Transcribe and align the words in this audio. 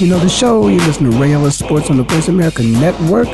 you 0.00 0.06
know 0.06 0.18
the 0.20 0.28
show. 0.28 0.68
You 0.68 0.78
listen 0.78 1.10
to 1.10 1.24
Ellis 1.24 1.58
Sports 1.58 1.90
on 1.90 1.96
the 1.96 2.04
Voice 2.04 2.28
America 2.28 2.62
Network. 2.62 3.26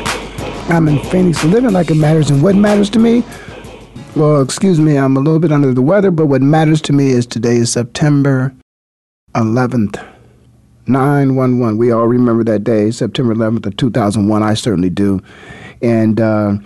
I'm 0.70 0.88
in 0.88 0.98
Phoenix, 1.10 1.44
living 1.44 1.72
like 1.72 1.90
it 1.90 1.96
matters, 1.96 2.30
and 2.30 2.42
what 2.42 2.54
matters 2.54 2.88
to 2.90 2.98
me. 2.98 3.22
Well, 4.16 4.40
excuse 4.40 4.80
me, 4.80 4.96
I'm 4.96 5.16
a 5.16 5.20
little 5.20 5.40
bit 5.40 5.52
under 5.52 5.74
the 5.74 5.82
weather, 5.82 6.11
but 6.11 6.26
what 6.26 6.40
matters 6.40 6.80
to 6.82 6.92
me 6.94 7.11
is 7.11 7.26
today 7.26 7.56
is 7.56 7.70
September 7.70 8.54
11th, 9.34 10.02
911. 10.86 11.76
We 11.76 11.90
all 11.90 12.06
remember 12.06 12.44
that 12.44 12.64
day, 12.64 12.90
September 12.90 13.34
11th 13.34 13.66
of 13.66 13.76
2001. 13.76 14.42
I 14.42 14.54
certainly 14.54 14.90
do. 14.90 15.20
And 15.82 16.18
uh, 16.18 16.56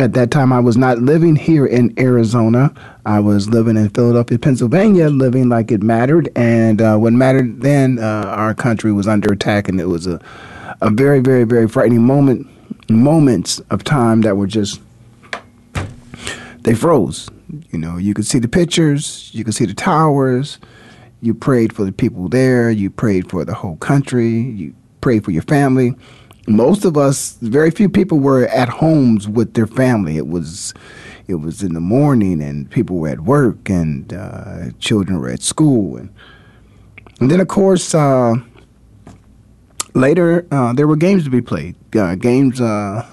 at 0.00 0.14
that 0.14 0.30
time, 0.30 0.52
I 0.52 0.60
was 0.60 0.76
not 0.76 0.98
living 0.98 1.36
here 1.36 1.66
in 1.66 1.92
Arizona. 1.98 2.72
I 3.04 3.20
was 3.20 3.48
living 3.48 3.76
in 3.76 3.88
Philadelphia, 3.90 4.38
Pennsylvania, 4.38 5.08
living 5.08 5.48
like 5.48 5.70
it 5.70 5.82
mattered. 5.82 6.28
And 6.36 6.80
uh, 6.80 6.96
what 6.96 7.12
mattered 7.12 7.62
then, 7.62 7.98
uh, 7.98 8.24
our 8.26 8.54
country 8.54 8.92
was 8.92 9.08
under 9.08 9.32
attack, 9.32 9.68
and 9.68 9.80
it 9.80 9.86
was 9.86 10.06
a, 10.06 10.20
a 10.80 10.90
very, 10.90 11.20
very, 11.20 11.44
very 11.44 11.68
frightening 11.68 12.02
moment. 12.02 12.46
Moments 12.90 13.60
of 13.70 13.84
time 13.84 14.22
that 14.22 14.36
were 14.36 14.46
just 14.46 14.80
they 16.62 16.74
froze. 16.74 17.28
You 17.70 17.78
know, 17.78 17.98
you 17.98 18.14
could 18.14 18.26
see 18.26 18.38
the 18.38 18.48
pictures, 18.48 19.30
you 19.32 19.44
could 19.44 19.54
see 19.54 19.66
the 19.66 19.74
towers. 19.74 20.58
You 21.20 21.34
prayed 21.34 21.72
for 21.72 21.84
the 21.84 21.92
people 21.92 22.28
there. 22.28 22.70
You 22.70 22.90
prayed 22.90 23.28
for 23.28 23.44
the 23.44 23.54
whole 23.54 23.76
country. 23.76 24.28
You 24.28 24.74
prayed 25.00 25.24
for 25.24 25.32
your 25.32 25.42
family 25.42 25.94
most 26.48 26.84
of 26.84 26.96
us, 26.96 27.36
very 27.42 27.70
few 27.70 27.88
people 27.88 28.18
were 28.18 28.46
at 28.48 28.68
homes 28.68 29.28
with 29.28 29.54
their 29.54 29.66
family. 29.66 30.16
It 30.16 30.28
was, 30.28 30.74
it 31.26 31.36
was 31.36 31.62
in 31.62 31.74
the 31.74 31.80
morning, 31.80 32.42
and 32.42 32.70
people 32.70 32.96
were 32.96 33.08
at 33.08 33.20
work, 33.20 33.68
and 33.68 34.12
uh, 34.12 34.70
children 34.78 35.20
were 35.20 35.28
at 35.28 35.42
school, 35.42 35.96
and 35.96 36.10
and 37.20 37.30
then 37.30 37.40
of 37.40 37.48
course 37.48 37.94
uh, 37.94 38.34
later 39.94 40.46
uh, 40.50 40.72
there 40.72 40.86
were 40.86 40.96
games 40.96 41.24
to 41.24 41.30
be 41.30 41.42
played. 41.42 41.74
Uh, 41.94 42.14
games 42.14 42.60
uh, 42.60 43.06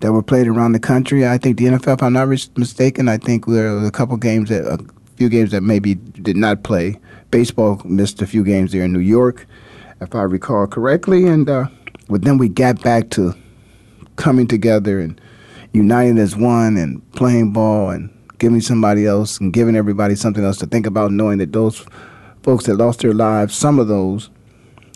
that 0.00 0.12
were 0.12 0.22
played 0.22 0.46
around 0.46 0.72
the 0.72 0.80
country. 0.80 1.26
I 1.26 1.38
think 1.38 1.58
the 1.58 1.66
NFL, 1.66 1.94
if 1.94 2.02
I'm 2.02 2.12
not 2.12 2.28
mistaken, 2.56 3.08
I 3.08 3.18
think 3.18 3.46
there 3.46 3.74
were 3.74 3.86
a 3.86 3.90
couple 3.90 4.16
games 4.16 4.48
that 4.48 4.64
a 4.64 4.78
few 5.16 5.28
games 5.28 5.50
that 5.50 5.62
maybe 5.62 5.94
did 5.94 6.36
not 6.36 6.62
play. 6.62 6.98
Baseball 7.30 7.82
missed 7.84 8.22
a 8.22 8.26
few 8.26 8.44
games 8.44 8.72
there 8.72 8.84
in 8.84 8.92
New 8.92 9.00
York, 9.00 9.46
if 10.00 10.14
I 10.14 10.22
recall 10.22 10.66
correctly, 10.66 11.26
and 11.26 11.48
uh, 11.48 11.66
but 12.08 12.22
then 12.22 12.38
we 12.38 12.48
got 12.48 12.82
back 12.82 13.10
to 13.10 13.34
coming 14.16 14.46
together 14.46 15.00
and 15.00 15.20
uniting 15.72 16.18
as 16.18 16.34
one 16.34 16.76
and 16.76 17.08
playing 17.12 17.52
ball 17.52 17.90
and 17.90 18.10
giving 18.38 18.60
somebody 18.60 19.06
else 19.06 19.38
and 19.38 19.52
giving 19.52 19.76
everybody 19.76 20.14
something 20.14 20.44
else 20.44 20.58
to 20.58 20.66
think 20.66 20.86
about, 20.86 21.12
knowing 21.12 21.38
that 21.38 21.52
those 21.52 21.84
folks 22.42 22.66
that 22.66 22.74
lost 22.74 23.00
their 23.00 23.12
lives, 23.12 23.54
some 23.54 23.78
of 23.78 23.88
those, 23.88 24.30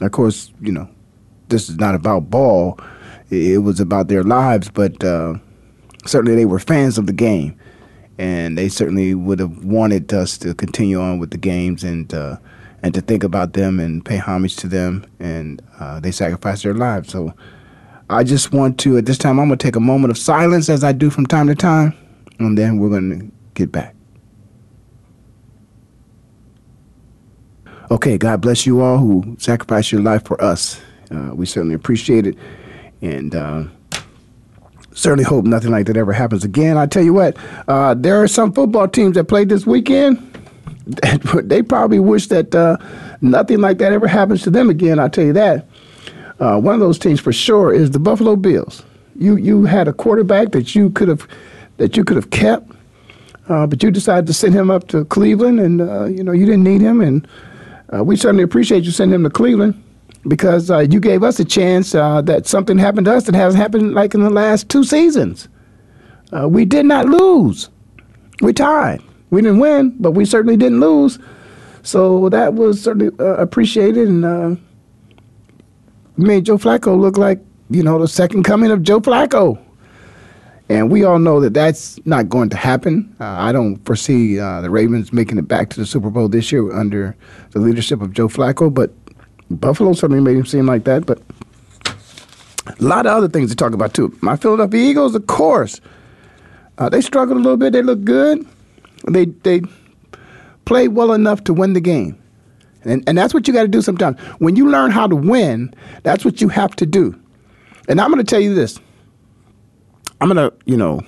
of 0.01 0.11
course, 0.13 0.53
you 0.61 0.73
know, 0.73 0.89
this 1.49 1.69
is 1.69 1.77
not 1.77 1.95
about 1.95 2.31
ball. 2.31 2.79
It 3.31 3.63
was 3.63 3.81
about 3.81 4.09
their 4.09 4.23
lives, 4.23 4.71
but 4.71 5.03
uh, 5.03 5.35
certainly 6.07 6.37
they 6.37 6.45
were 6.45 6.59
fans 6.59 6.99
of 6.99 7.07
the 7.07 7.13
game, 7.13 7.59
and 8.19 8.57
they 8.57 8.69
certainly 8.69 9.15
would 9.15 9.39
have 9.39 9.65
wanted 9.65 10.13
us 10.13 10.39
to 10.39 10.55
continue 10.55 11.01
on 11.01 11.19
with 11.19 11.31
the 11.31 11.39
games 11.39 11.85
and 11.85 12.13
uh, 12.13 12.37
and 12.83 12.93
to 12.95 13.01
think 13.01 13.23
about 13.25 13.53
them 13.53 13.79
and 13.79 14.05
pay 14.05 14.17
homage 14.17 14.57
to 14.57 14.69
them. 14.69 15.07
And 15.21 15.63
uh, 15.79 16.01
they 16.01 16.11
sacrificed 16.11 16.65
their 16.65 16.75
lives. 16.75 17.11
So 17.11 17.33
I 18.11 18.25
just 18.25 18.53
want 18.53 18.79
to, 18.81 18.99
at 18.99 19.07
this 19.07 19.19
time, 19.19 19.39
I'm 19.39 19.49
going 19.49 19.59
to 19.59 19.67
take 19.67 19.77
a 19.77 19.81
moment 19.81 20.11
of 20.11 20.19
silence 20.19 20.69
as 20.69 20.85
I 20.85 20.93
do 20.93 21.09
from 21.09 21.27
time 21.27 21.47
to 21.47 21.55
time, 21.55 21.95
and 22.39 22.59
then 22.59 22.79
we're 22.79 22.91
going 22.91 23.19
to 23.19 23.33
get 23.55 23.73
back. 23.73 23.95
Okay, 27.91 28.19
God 28.19 28.41
bless 28.41 28.67
you 28.67 28.81
all 28.81 28.99
who 28.99 29.37
sacrificed 29.39 29.93
your 29.93 30.01
life 30.01 30.25
for 30.25 30.43
us. 30.43 30.81
Uh, 31.11 31.31
we 31.35 31.47
certainly 31.47 31.75
appreciate 31.75 32.27
it. 32.27 32.37
And, 33.03 33.35
uh, 33.35 33.65
certainly 34.95 35.25
hope 35.25 35.45
nothing 35.45 35.71
like 35.71 35.87
that 35.87 35.97
ever 35.97 36.13
happens 36.13 36.45
again. 36.45 36.79
I 36.79 36.87
tell 36.87 37.03
you 37.03 37.13
what, 37.15 37.37
uh, 37.69 37.95
there 37.95 38.23
are 38.23 38.29
some 38.29 38.53
football 38.53 38.89
teams 38.89 39.15
that 39.17 39.25
played 39.25 39.49
this 39.49 39.67
weekend 39.67 40.32
they 41.45 41.63
probably 41.63 41.99
wish 41.99 42.27
that 42.29 42.55
uh, 42.55 42.77
nothing 43.21 43.61
like 43.61 43.79
that 43.79 43.93
ever 43.93 44.07
happens 44.07 44.43
to 44.43 44.51
them 44.51 44.69
again. 44.71 44.99
I'll 44.99 45.11
tell 45.11 45.25
you 45.25 45.33
that. 45.33 45.67
Uh, 46.41 46.59
one 46.59 46.75
of 46.75 46.81
those 46.81 46.99
teams 46.99 47.21
for 47.21 47.33
sure 47.33 47.73
is 47.73 47.93
the 47.93 47.99
Buffalo 47.99 48.35
Bills. 48.37 48.83
You 49.17 49.37
you 49.37 49.65
had 49.65 49.87
a 49.87 49.93
quarterback 49.93 50.53
that 50.53 50.75
you 50.75 50.91
could 50.91 51.09
have 51.09 51.29
that 51.77 51.97
you 51.97 52.05
could 52.05 52.17
have 52.17 52.31
kept, 52.31 52.71
uh, 53.49 53.67
but 53.67 53.83
you 53.83 53.91
decided 53.91 54.27
to 54.27 54.33
send 54.33 54.55
him 54.55 54.71
up 54.71 54.89
to 54.89 55.05
Cleveland, 55.05 55.61
and 55.61 55.81
uh, 55.81 56.05
you 56.07 56.25
know 56.25 56.33
you 56.33 56.47
didn't 56.47 56.65
need 56.65 56.81
him, 56.81 57.01
and 57.01 57.29
uh, 57.95 58.03
we 58.03 58.17
certainly 58.17 58.43
appreciate 58.43 58.85
you 58.85 58.91
sending 58.91 59.15
him 59.15 59.25
to 59.25 59.31
Cleveland 59.31 59.81
because 60.27 60.71
uh, 60.71 60.79
you 60.79 60.99
gave 60.99 61.23
us 61.23 61.39
a 61.39 61.45
chance 61.45 61.93
that 61.93 62.47
something 62.47 62.79
happened 62.79 63.05
to 63.07 63.13
us 63.13 63.25
that 63.25 63.35
hasn't 63.35 63.61
happened 63.61 63.93
like 63.93 64.15
in 64.15 64.23
the 64.23 64.31
last 64.31 64.69
two 64.69 64.85
seasons. 64.85 65.49
we 66.47 66.65
did 66.65 66.87
not 66.87 67.07
lose. 67.07 67.71
We 68.41 68.53
tied. 68.53 69.03
We 69.33 69.41
didn't 69.41 69.61
win, 69.61 69.97
but 69.99 70.11
we 70.11 70.27
certainly 70.27 70.59
didn't 70.59 70.81
lose. 70.81 71.19
So 71.83 72.29
that 72.29 72.53
was 72.53 72.83
certainly 72.83 73.17
uh, 73.19 73.37
appreciated 73.37 74.07
and 74.07 74.25
uh, 74.27 74.57
made 76.19 76.45
Joe 76.45 76.59
Flacco 76.59 77.01
look 77.01 77.17
like, 77.17 77.41
you 77.71 77.83
know, 77.83 77.99
the 77.99 78.07
second 78.07 78.43
coming 78.43 78.71
of 78.71 78.83
Joe 78.83 79.01
Flacco. 79.01 79.59
And 80.69 80.91
we 80.91 81.03
all 81.05 81.19
know 81.19 81.41
that 81.41 81.55
that's 81.55 81.99
not 82.07 82.29
going 82.29 82.51
to 82.51 82.59
happen. 82.59 83.17
Uh, 83.19 83.25
I 83.25 83.53
don't 83.53 83.77
foresee 83.87 84.39
uh, 84.39 84.61
the 84.61 84.69
Ravens 84.69 85.15
making 85.15 85.39
it 85.39 85.49
back 85.49 85.71
to 85.71 85.81
the 85.81 85.87
Super 85.87 86.11
Bowl 86.11 86.29
this 86.29 86.53
year 86.53 86.71
under 86.71 87.17
the 87.53 87.59
leadership 87.59 88.03
of 88.03 88.13
Joe 88.13 88.29
Flacco, 88.29 88.73
but 88.73 88.93
Buffalo 89.51 89.95
certainly 89.95 90.23
made 90.23 90.37
him 90.37 90.45
seem 90.45 90.67
like 90.67 90.85
that. 90.85 91.07
But 91.07 91.23
a 92.67 92.85
lot 92.85 93.07
of 93.07 93.13
other 93.17 93.29
things 93.29 93.49
to 93.49 93.57
talk 93.57 93.73
about, 93.73 93.95
too. 93.95 94.15
My 94.21 94.37
Philadelphia 94.37 94.91
Eagles, 94.91 95.15
of 95.15 95.27
course, 95.27 95.81
uh, 96.77 96.91
they 96.91 97.01
struggled 97.01 97.39
a 97.39 97.41
little 97.41 97.57
bit. 97.57 97.73
They 97.73 97.83
look 97.83 98.05
good. 98.05 98.47
They 99.09 99.27
they 99.27 99.63
play 100.65 100.89
well 100.89 101.13
enough 101.13 101.45
to 101.45 101.55
win 101.55 101.73
the 101.73 101.81
game. 101.81 102.19
And, 102.85 103.05
and 103.09 103.17
that's 103.17 103.33
what 103.33 103.47
you 103.47 103.55
got 103.55 103.63
to 103.63 103.69
do 103.69 103.83
sometimes. 103.83 104.19
When 104.39 104.57
you 104.57 104.69
learn 104.69 104.91
how 104.91 105.07
to 105.07 105.15
win, 105.15 105.73
that's 106.03 106.25
what 106.25 106.41
you 106.41 106.49
have 106.49 106.75
to 106.77 106.87
do. 106.87 107.19
And 107.89 108.01
I'm 108.01 108.11
going 108.11 108.25
to 108.25 108.29
tell 108.29 108.41
you 108.41 108.55
this. 108.55 108.81
I'm 110.21 110.29
going 110.29 110.51
to, 110.51 110.57
you 110.67 110.77
know, 110.77 111.01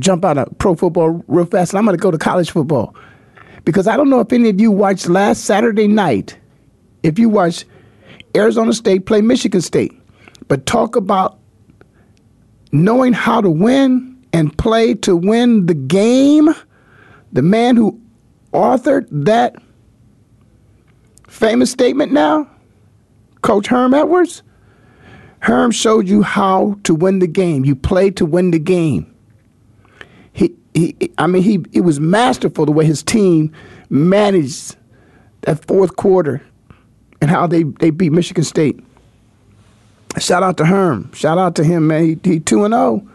jump 0.00 0.24
out 0.24 0.38
of 0.38 0.48
pro 0.58 0.74
football 0.74 1.22
real 1.28 1.46
fast 1.46 1.72
and 1.72 1.78
I'm 1.78 1.84
going 1.84 1.96
to 1.96 2.02
go 2.02 2.10
to 2.10 2.18
college 2.18 2.50
football. 2.50 2.94
Because 3.64 3.86
I 3.86 3.96
don't 3.96 4.10
know 4.10 4.20
if 4.20 4.32
any 4.32 4.50
of 4.50 4.60
you 4.60 4.70
watched 4.70 5.08
last 5.08 5.44
Saturday 5.44 5.86
night, 5.86 6.36
if 7.02 7.18
you 7.18 7.28
watched 7.28 7.64
Arizona 8.36 8.72
State 8.72 9.06
play 9.06 9.20
Michigan 9.20 9.60
State. 9.60 9.92
But 10.48 10.66
talk 10.66 10.96
about 10.96 11.38
knowing 12.72 13.12
how 13.12 13.40
to 13.40 13.48
win 13.48 14.22
and 14.32 14.56
play 14.58 14.94
to 14.94 15.16
win 15.16 15.66
the 15.66 15.74
game 15.74 16.54
the 17.34 17.42
man 17.42 17.76
who 17.76 18.00
authored 18.52 19.06
that 19.10 19.56
famous 21.28 21.70
statement 21.70 22.12
now, 22.12 22.48
Coach 23.42 23.66
Herm 23.66 23.92
Edwards, 23.92 24.42
Herm 25.40 25.72
showed 25.72 26.08
you 26.08 26.22
how 26.22 26.78
to 26.84 26.94
win 26.94 27.18
the 27.18 27.26
game. 27.26 27.64
You 27.64 27.76
play 27.76 28.10
to 28.12 28.24
win 28.24 28.52
the 28.52 28.58
game. 28.58 29.14
He, 30.32 30.54
he, 30.72 30.96
I 31.18 31.26
mean, 31.26 31.42
he, 31.42 31.62
it 31.72 31.82
was 31.82 32.00
masterful 32.00 32.64
the 32.64 32.72
way 32.72 32.86
his 32.86 33.02
team 33.02 33.52
managed 33.90 34.76
that 35.42 35.62
fourth 35.66 35.96
quarter 35.96 36.40
and 37.20 37.30
how 37.30 37.46
they, 37.46 37.64
they 37.64 37.90
beat 37.90 38.12
Michigan 38.12 38.44
State. 38.44 38.80
Shout 40.18 40.42
out 40.42 40.56
to 40.58 40.64
Herm. 40.64 41.12
Shout 41.12 41.36
out 41.36 41.56
to 41.56 41.64
him, 41.64 41.88
man. 41.88 42.20
He, 42.22 42.30
he 42.30 42.40
2 42.40 42.64
and 42.64 42.72
0. 42.72 43.06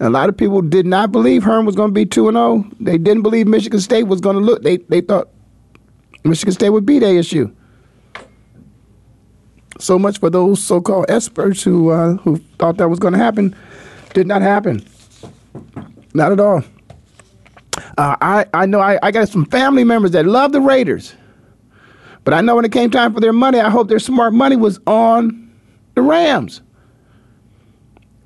A 0.00 0.08
lot 0.08 0.30
of 0.30 0.36
people 0.36 0.62
did 0.62 0.86
not 0.86 1.12
believe 1.12 1.42
Herm 1.42 1.66
was 1.66 1.76
going 1.76 1.90
to 1.90 1.94
be 1.94 2.06
2 2.06 2.28
and 2.28 2.36
0. 2.36 2.64
They 2.80 2.96
didn't 2.96 3.22
believe 3.22 3.46
Michigan 3.46 3.80
State 3.80 4.04
was 4.04 4.20
going 4.20 4.36
to 4.36 4.42
look. 4.42 4.62
They 4.62 4.78
they 4.78 5.02
thought 5.02 5.28
Michigan 6.24 6.54
State 6.54 6.70
would 6.70 6.86
beat 6.86 7.02
ASU. 7.02 7.54
So 9.78 9.98
much 9.98 10.18
for 10.18 10.30
those 10.30 10.62
so-called 10.62 11.06
experts 11.10 11.62
who 11.62 11.90
uh, 11.90 12.14
who 12.16 12.38
thought 12.58 12.78
that 12.78 12.88
was 12.88 12.98
going 12.98 13.12
to 13.12 13.18
happen. 13.18 13.54
Did 14.14 14.26
not 14.26 14.40
happen. 14.40 14.84
Not 16.14 16.32
at 16.32 16.40
all. 16.40 16.64
Uh, 17.98 18.16
I 18.20 18.46
I 18.54 18.64
know 18.66 18.80
I, 18.80 18.98
I 19.02 19.10
got 19.10 19.28
some 19.28 19.44
family 19.44 19.84
members 19.84 20.12
that 20.12 20.24
love 20.24 20.52
the 20.52 20.62
Raiders, 20.62 21.14
but 22.24 22.32
I 22.32 22.40
know 22.40 22.56
when 22.56 22.64
it 22.64 22.72
came 22.72 22.90
time 22.90 23.12
for 23.12 23.20
their 23.20 23.34
money, 23.34 23.60
I 23.60 23.68
hope 23.68 23.88
their 23.88 23.98
smart 23.98 24.32
money 24.32 24.56
was 24.56 24.80
on 24.86 25.52
the 25.94 26.00
Rams. 26.00 26.62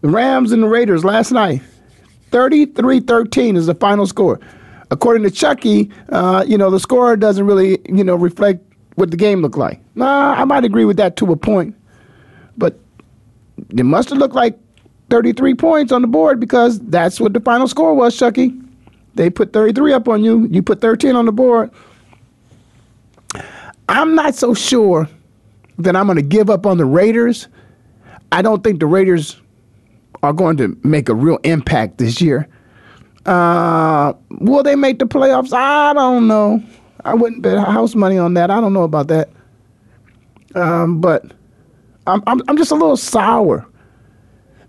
The 0.05 0.11
Rams 0.11 0.53
and 0.53 0.63
the 0.63 0.69
Raiders 0.69 1.03
last 1.03 1.33
night, 1.33 1.63
33-13 2.31 3.57
is 3.57 3.65
the 3.65 3.75
final 3.75 4.07
score. 4.07 4.39
According 4.91 5.23
to 5.23 5.31
Chucky, 5.31 5.91
uh, 6.11 6.45
you 6.47 6.59
know, 6.59 6.71
the 6.71 6.79
score 6.79 7.17
doesn't 7.17 7.47
really, 7.47 7.79
you 7.89 8.05
know, 8.05 8.15
reflect 8.15 8.63
what 8.97 9.11
the 9.11 9.17
game 9.17 9.41
looked 9.41 9.57
like. 9.57 9.81
Nah, 9.95 10.35
I 10.35 10.45
might 10.45 10.63
agree 10.63 10.85
with 10.85 10.99
that 10.99 11.17
to 11.17 11.33
a 11.33 11.37
point. 11.37 11.75
But 12.59 12.79
it 13.71 13.85
must 13.85 14.11
have 14.11 14.19
looked 14.19 14.35
like 14.35 14.59
33 15.09 15.55
points 15.55 15.91
on 15.91 16.03
the 16.03 16.09
board 16.09 16.39
because 16.39 16.81
that's 16.81 17.19
what 17.19 17.33
the 17.33 17.41
final 17.41 17.67
score 17.67 17.95
was, 17.95 18.15
Chucky. 18.15 18.53
They 19.15 19.31
put 19.31 19.55
33 19.55 19.95
up 19.95 20.07
on 20.07 20.23
you. 20.23 20.47
You 20.51 20.61
put 20.63 20.83
13 20.83 21.17
on 21.17 21.25
the 21.25 21.33
board. 21.33 21.71
I'm 23.89 24.15
not 24.15 24.35
so 24.35 24.53
sure 24.53 25.09
that 25.79 25.97
I'm 25.97 26.05
going 26.05 26.17
to 26.17 26.23
give 26.23 26.51
up 26.51 26.67
on 26.67 26.77
the 26.77 26.85
Raiders. 26.85 27.49
I 28.33 28.43
don't 28.43 28.63
think 28.63 28.81
the 28.81 28.87
Raiders 28.87 29.41
are 30.23 30.33
going 30.33 30.57
to 30.59 30.77
make 30.83 31.09
a 31.09 31.15
real 31.15 31.39
impact 31.45 31.99
this 31.99 32.21
year. 32.21 32.49
Uh, 33.27 34.13
will 34.31 34.63
they 34.63 34.77
make 34.77 34.99
the 34.99 35.07
playoffs? 35.07 35.53
I 35.53 35.93
don't 35.95 36.27
know. 36.27 36.63
I 37.05 37.15
wouldn't 37.15 37.43
bet 37.43 37.59
house 37.59 37.95
money 37.95 38.19
on 38.19 38.35
that. 38.35 38.51
I 38.51 38.61
don't 38.61 38.73
know 38.73 38.83
about 38.83 39.09
that. 39.09 39.31
Um, 40.55 41.01
but 41.01 41.33
I'm, 42.07 42.23
I'm, 42.27 42.41
I'm 42.49 42.57
just 42.57 42.71
a 42.71 42.75
little 42.75 42.97
sour. 42.97 43.67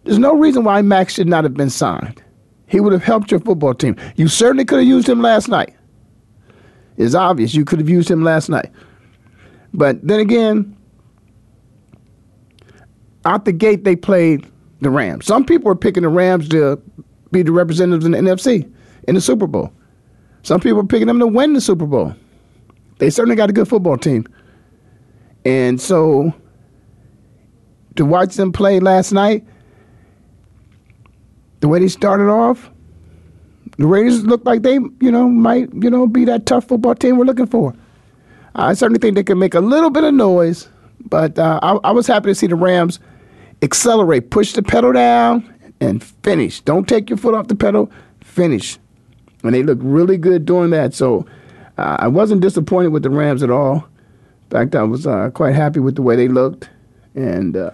There's 0.03 0.19
no 0.19 0.35
reason 0.35 0.63
why 0.63 0.81
Max 0.81 1.13
should 1.13 1.27
not 1.27 1.43
have 1.43 1.53
been 1.53 1.69
signed. 1.69 2.21
He 2.67 2.79
would 2.79 2.93
have 2.93 3.03
helped 3.03 3.31
your 3.31 3.39
football 3.39 3.73
team. 3.73 3.95
You 4.15 4.27
certainly 4.27 4.65
could 4.65 4.79
have 4.79 4.87
used 4.87 5.07
him 5.07 5.21
last 5.21 5.47
night. 5.47 5.73
It's 6.97 7.15
obvious 7.15 7.53
you 7.53 7.65
could 7.65 7.79
have 7.79 7.89
used 7.89 8.09
him 8.09 8.23
last 8.23 8.49
night. 8.49 8.71
But 9.73 10.05
then 10.05 10.19
again, 10.19 10.75
out 13.25 13.45
the 13.45 13.51
gate, 13.51 13.83
they 13.83 13.95
played 13.95 14.49
the 14.85 14.91
Rams. 14.91 15.25
Some 15.25 15.43
people 15.43 15.71
are 15.71 15.75
picking 15.75 16.03
the 16.03 16.09
Rams 16.09 16.47
to 16.49 16.79
be 17.31 17.41
the 17.41 17.51
representatives 17.51 18.05
in 18.05 18.11
the 18.11 18.19
NFC 18.19 18.71
in 19.07 19.15
the 19.15 19.21
Super 19.21 19.47
Bowl. 19.47 19.73
Some 20.43 20.59
people 20.59 20.79
are 20.79 20.85
picking 20.85 21.07
them 21.07 21.17
to 21.19 21.27
win 21.27 21.53
the 21.53 21.61
Super 21.61 21.87
Bowl. 21.87 22.13
They 22.99 23.09
certainly 23.09 23.35
got 23.35 23.49
a 23.49 23.53
good 23.53 23.67
football 23.67 23.97
team. 23.97 24.27
And 25.43 25.81
so 25.81 26.31
to 27.95 28.05
watch 28.05 28.35
them 28.35 28.51
play 28.51 28.79
last 28.79 29.11
night, 29.11 29.43
the 31.61 31.67
way 31.67 31.79
they 31.79 31.87
started 31.87 32.29
off, 32.29 32.69
the 33.79 33.87
Raiders 33.87 34.23
looked 34.23 34.45
like 34.45 34.61
they, 34.61 34.75
you 34.75 35.11
know, 35.11 35.27
might, 35.27 35.67
you 35.73 35.89
know, 35.89 36.05
be 36.05 36.25
that 36.25 36.45
tough 36.45 36.65
football 36.67 36.93
team 36.93 37.17
we're 37.17 37.25
looking 37.25 37.47
for. 37.47 37.73
I 38.53 38.75
certainly 38.75 38.99
think 38.99 39.15
they 39.15 39.23
can 39.23 39.39
make 39.39 39.55
a 39.55 39.59
little 39.59 39.89
bit 39.89 40.03
of 40.03 40.13
noise, 40.13 40.69
but 41.09 41.39
uh, 41.39 41.59
I, 41.63 41.71
I 41.85 41.91
was 41.91 42.05
happy 42.05 42.27
to 42.27 42.35
see 42.35 42.47
the 42.47 42.55
Rams 42.55 42.99
accelerate, 43.65 44.29
push 44.29 44.53
the 44.53 44.63
pedal 44.63 44.93
down, 44.93 45.53
and 45.79 46.03
finish. 46.03 46.61
Don't 46.61 46.87
take 46.87 47.09
your 47.09 47.17
foot 47.17 47.33
off 47.33 47.47
the 47.47 47.55
pedal. 47.55 47.91
Finish. 48.21 48.79
And 49.43 49.53
they 49.53 49.63
look 49.63 49.79
really 49.81 50.17
good 50.17 50.45
doing 50.45 50.69
that. 50.71 50.93
So 50.93 51.25
uh, 51.77 51.97
I 51.99 52.07
wasn't 52.07 52.41
disappointed 52.41 52.89
with 52.89 53.03
the 53.03 53.09
Rams 53.09 53.43
at 53.43 53.51
all. 53.51 53.75
In 53.75 54.49
fact, 54.49 54.75
I 54.75 54.83
was 54.83 55.05
uh, 55.05 55.29
quite 55.31 55.55
happy 55.55 55.79
with 55.79 55.95
the 55.95 56.01
way 56.01 56.15
they 56.15 56.27
looked. 56.27 56.69
And 57.13 57.57
uh, 57.57 57.71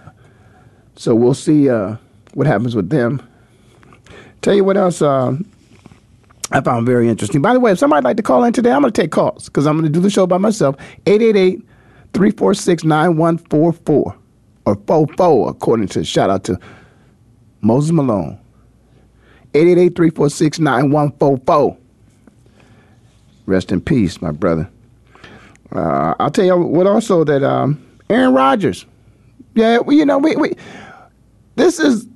so 0.95 1.15
we'll 1.15 1.33
see 1.33 1.69
uh, 1.69 1.97
what 2.33 2.47
happens 2.47 2.75
with 2.75 2.89
them. 2.89 3.21
Tell 4.41 4.55
you 4.55 4.63
what 4.63 4.77
else 4.77 5.01
uh, 5.01 5.37
I 6.51 6.61
found 6.61 6.85
very 6.85 7.07
interesting. 7.07 7.41
By 7.41 7.53
the 7.53 7.59
way, 7.59 7.71
if 7.71 7.79
somebody'd 7.79 8.03
like 8.03 8.17
to 8.17 8.23
call 8.23 8.43
in 8.43 8.53
today, 8.53 8.71
I'm 8.71 8.81
going 8.81 8.91
to 8.91 9.01
take 9.01 9.11
calls 9.11 9.45
because 9.45 9.67
I'm 9.67 9.77
going 9.77 9.91
to 9.91 9.91
do 9.91 9.99
the 9.99 10.09
show 10.09 10.25
by 10.25 10.37
myself. 10.37 10.75
888 11.05 11.61
346 12.13 12.83
9144 12.83 14.20
or 14.65 14.75
44, 14.87 15.49
according 15.49 15.87
to 15.89 16.03
shout 16.03 16.29
out 16.29 16.43
to 16.45 16.59
Moses 17.61 17.91
Malone. 17.91 18.39
888 19.53 19.95
346 19.95 20.59
9144. 20.59 21.77
Rest 23.45 23.71
in 23.71 23.81
peace, 23.81 24.21
my 24.21 24.31
brother. 24.31 24.69
Uh, 25.73 26.13
I'll 26.19 26.31
tell 26.31 26.45
you 26.45 26.57
what 26.57 26.87
also 26.87 27.23
that 27.23 27.43
um, 27.43 27.83
Aaron 28.09 28.33
Rodgers. 28.33 28.85
Yeah, 29.55 29.79
well, 29.79 29.95
you 29.95 30.05
know, 30.05 30.17
we, 30.17 30.35
we 30.35 30.53
this 31.55 31.79
is 31.79 32.07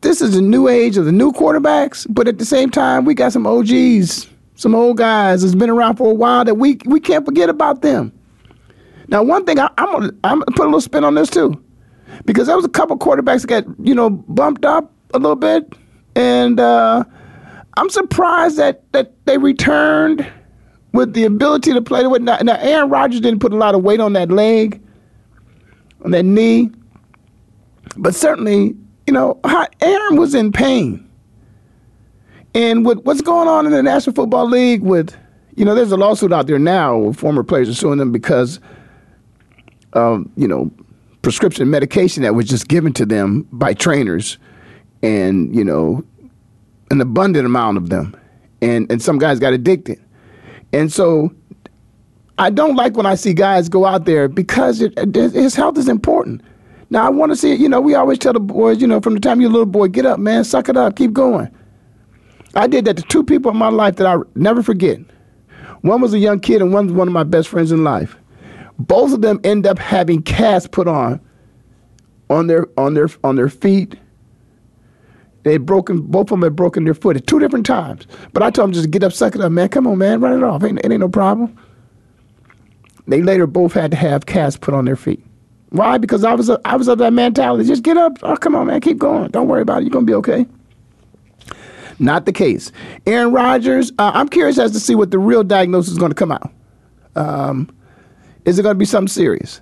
this 0.00 0.20
is 0.20 0.34
the 0.34 0.42
new 0.42 0.68
age 0.68 0.96
of 0.96 1.06
the 1.06 1.12
new 1.12 1.32
quarterbacks, 1.32 2.06
but 2.08 2.28
at 2.28 2.38
the 2.38 2.44
same 2.44 2.70
time, 2.70 3.04
we 3.04 3.14
got 3.14 3.32
some 3.32 3.46
OGs, 3.46 4.28
some 4.54 4.74
old 4.74 4.98
guys 4.98 5.42
that's 5.42 5.54
been 5.54 5.70
around 5.70 5.96
for 5.96 6.10
a 6.10 6.14
while 6.14 6.44
that 6.44 6.54
we 6.56 6.78
we 6.84 7.00
can't 7.00 7.24
forget 7.24 7.48
about 7.48 7.82
them. 7.82 8.12
Now, 9.14 9.22
one 9.22 9.44
thing 9.44 9.60
I, 9.60 9.70
am 9.78 9.92
gonna 9.92 10.10
I'm 10.24 10.40
put 10.40 10.62
a 10.62 10.64
little 10.64 10.80
spin 10.80 11.04
on 11.04 11.14
this 11.14 11.30
too, 11.30 11.62
because 12.24 12.48
there 12.48 12.56
was 12.56 12.64
a 12.64 12.68
couple 12.68 12.98
quarterbacks 12.98 13.42
that 13.42 13.46
got 13.46 13.64
you 13.86 13.94
know 13.94 14.10
bumped 14.10 14.64
up 14.64 14.92
a 15.14 15.20
little 15.20 15.36
bit, 15.36 15.72
and 16.16 16.58
uh, 16.58 17.04
I'm 17.76 17.90
surprised 17.90 18.56
that 18.56 18.90
that 18.90 19.12
they 19.24 19.38
returned 19.38 20.28
with 20.94 21.12
the 21.12 21.22
ability 21.26 21.72
to 21.74 21.80
play. 21.80 22.04
With 22.08 22.22
now, 22.22 22.38
now, 22.38 22.56
Aaron 22.56 22.90
Rodgers 22.90 23.20
didn't 23.20 23.38
put 23.38 23.52
a 23.52 23.56
lot 23.56 23.76
of 23.76 23.84
weight 23.84 24.00
on 24.00 24.14
that 24.14 24.32
leg, 24.32 24.82
on 26.04 26.10
that 26.10 26.24
knee, 26.24 26.72
but 27.96 28.16
certainly, 28.16 28.74
you 29.06 29.12
know, 29.12 29.38
Aaron 29.80 30.16
was 30.16 30.34
in 30.34 30.50
pain. 30.50 31.08
And 32.52 32.84
with 32.84 32.98
what's 33.04 33.20
going 33.20 33.46
on 33.46 33.64
in 33.64 33.70
the 33.70 33.80
National 33.80 34.12
Football 34.12 34.48
League, 34.48 34.82
with 34.82 35.16
you 35.54 35.64
know, 35.64 35.76
there's 35.76 35.92
a 35.92 35.96
lawsuit 35.96 36.32
out 36.32 36.48
there 36.48 36.58
now. 36.58 36.96
With 36.98 37.16
former 37.16 37.44
players 37.44 37.68
are 37.68 37.74
suing 37.74 37.98
them 37.98 38.10
because 38.10 38.58
um, 39.94 40.30
you 40.36 40.48
know, 40.48 40.70
prescription 41.22 41.70
medication 41.70 42.22
that 42.22 42.34
was 42.34 42.46
just 42.46 42.68
given 42.68 42.92
to 42.94 43.06
them 43.06 43.48
by 43.52 43.74
trainers, 43.74 44.38
and 45.02 45.54
you 45.54 45.64
know, 45.64 46.04
an 46.90 47.00
abundant 47.00 47.46
amount 47.46 47.76
of 47.76 47.88
them, 47.88 48.16
and 48.62 48.90
and 48.90 49.02
some 49.02 49.18
guys 49.18 49.38
got 49.38 49.52
addicted, 49.52 50.02
and 50.72 50.92
so 50.92 51.30
I 52.38 52.50
don't 52.50 52.74
like 52.74 52.96
when 52.96 53.06
I 53.06 53.14
see 53.14 53.32
guys 53.32 53.68
go 53.68 53.86
out 53.86 54.06
there 54.06 54.28
because 54.28 54.80
it, 54.80 55.14
his 55.14 55.54
health 55.54 55.78
is 55.78 55.88
important. 55.88 56.42
Now 56.90 57.06
I 57.06 57.08
want 57.08 57.32
to 57.32 57.36
see, 57.36 57.54
you 57.54 57.68
know, 57.68 57.80
we 57.80 57.94
always 57.94 58.18
tell 58.18 58.32
the 58.32 58.40
boys, 58.40 58.80
you 58.80 58.86
know, 58.86 59.00
from 59.00 59.14
the 59.14 59.20
time 59.20 59.40
you're 59.40 59.50
a 59.50 59.52
little 59.52 59.66
boy, 59.66 59.88
get 59.88 60.04
up, 60.04 60.18
man, 60.18 60.44
suck 60.44 60.68
it 60.68 60.76
up, 60.76 60.96
keep 60.96 61.12
going. 61.12 61.48
I 62.56 62.66
did 62.66 62.84
that 62.84 62.96
to 62.96 63.02
two 63.02 63.24
people 63.24 63.50
in 63.50 63.56
my 63.56 63.68
life 63.68 63.96
that 63.96 64.06
I 64.06 64.16
never 64.34 64.62
forget. 64.62 64.98
One 65.80 66.00
was 66.00 66.14
a 66.14 66.18
young 66.18 66.40
kid, 66.40 66.62
and 66.62 66.72
one 66.72 66.86
was 66.86 66.94
one 66.94 67.08
of 67.08 67.14
my 67.14 67.24
best 67.24 67.48
friends 67.48 67.72
in 67.72 67.84
life. 67.84 68.16
Both 68.78 69.12
of 69.12 69.22
them 69.22 69.40
end 69.44 69.66
up 69.66 69.78
having 69.78 70.22
casts 70.22 70.68
put 70.68 70.88
on 70.88 71.20
on 72.30 72.46
their 72.46 72.66
on 72.76 72.94
their 72.94 73.08
on 73.22 73.36
their 73.36 73.48
feet. 73.48 73.96
They 75.44 75.58
broken 75.58 76.00
both 76.00 76.22
of 76.22 76.28
them 76.30 76.42
had 76.42 76.56
broken 76.56 76.84
their 76.84 76.94
foot 76.94 77.16
at 77.16 77.26
two 77.26 77.38
different 77.38 77.66
times. 77.66 78.06
But 78.32 78.42
I 78.42 78.50
told 78.50 78.68
them 78.68 78.72
just 78.72 78.90
get 78.90 79.04
up, 79.04 79.12
suck 79.12 79.34
it 79.34 79.40
up, 79.40 79.52
man. 79.52 79.68
Come 79.68 79.86
on, 79.86 79.98
man, 79.98 80.20
run 80.20 80.36
it 80.36 80.42
off. 80.42 80.64
Ain't, 80.64 80.78
it 80.78 80.90
ain't 80.90 81.00
no 81.00 81.08
problem. 81.08 81.56
They 83.06 83.22
later 83.22 83.46
both 83.46 83.74
had 83.74 83.90
to 83.90 83.96
have 83.96 84.26
casts 84.26 84.58
put 84.58 84.72
on 84.72 84.86
their 84.86 84.96
feet. 84.96 85.24
Why? 85.68 85.98
Because 85.98 86.24
I 86.24 86.34
was 86.34 86.48
a, 86.48 86.58
I 86.64 86.76
was 86.76 86.88
of 86.88 86.98
that 86.98 87.12
mentality. 87.12 87.68
Just 87.68 87.82
get 87.82 87.98
up. 87.98 88.16
Oh, 88.22 88.36
come 88.36 88.54
on, 88.54 88.68
man. 88.68 88.80
Keep 88.80 88.98
going. 88.98 89.30
Don't 89.30 89.48
worry 89.48 89.62
about 89.62 89.82
it. 89.82 89.84
You're 89.84 89.90
gonna 89.92 90.06
be 90.06 90.14
okay. 90.14 90.46
Not 91.98 92.26
the 92.26 92.32
case. 92.32 92.72
Aaron 93.06 93.32
Rodgers. 93.32 93.92
Uh, 93.98 94.12
I'm 94.14 94.28
curious 94.28 94.58
as 94.58 94.72
to 94.72 94.80
see 94.80 94.94
what 94.94 95.10
the 95.10 95.18
real 95.18 95.44
diagnosis 95.44 95.92
is 95.92 95.98
going 95.98 96.10
to 96.10 96.16
come 96.16 96.32
out. 96.32 96.52
Um, 97.14 97.74
is 98.44 98.58
it 98.58 98.62
going 98.62 98.74
to 98.74 98.78
be 98.78 98.84
something 98.84 99.08
serious? 99.08 99.60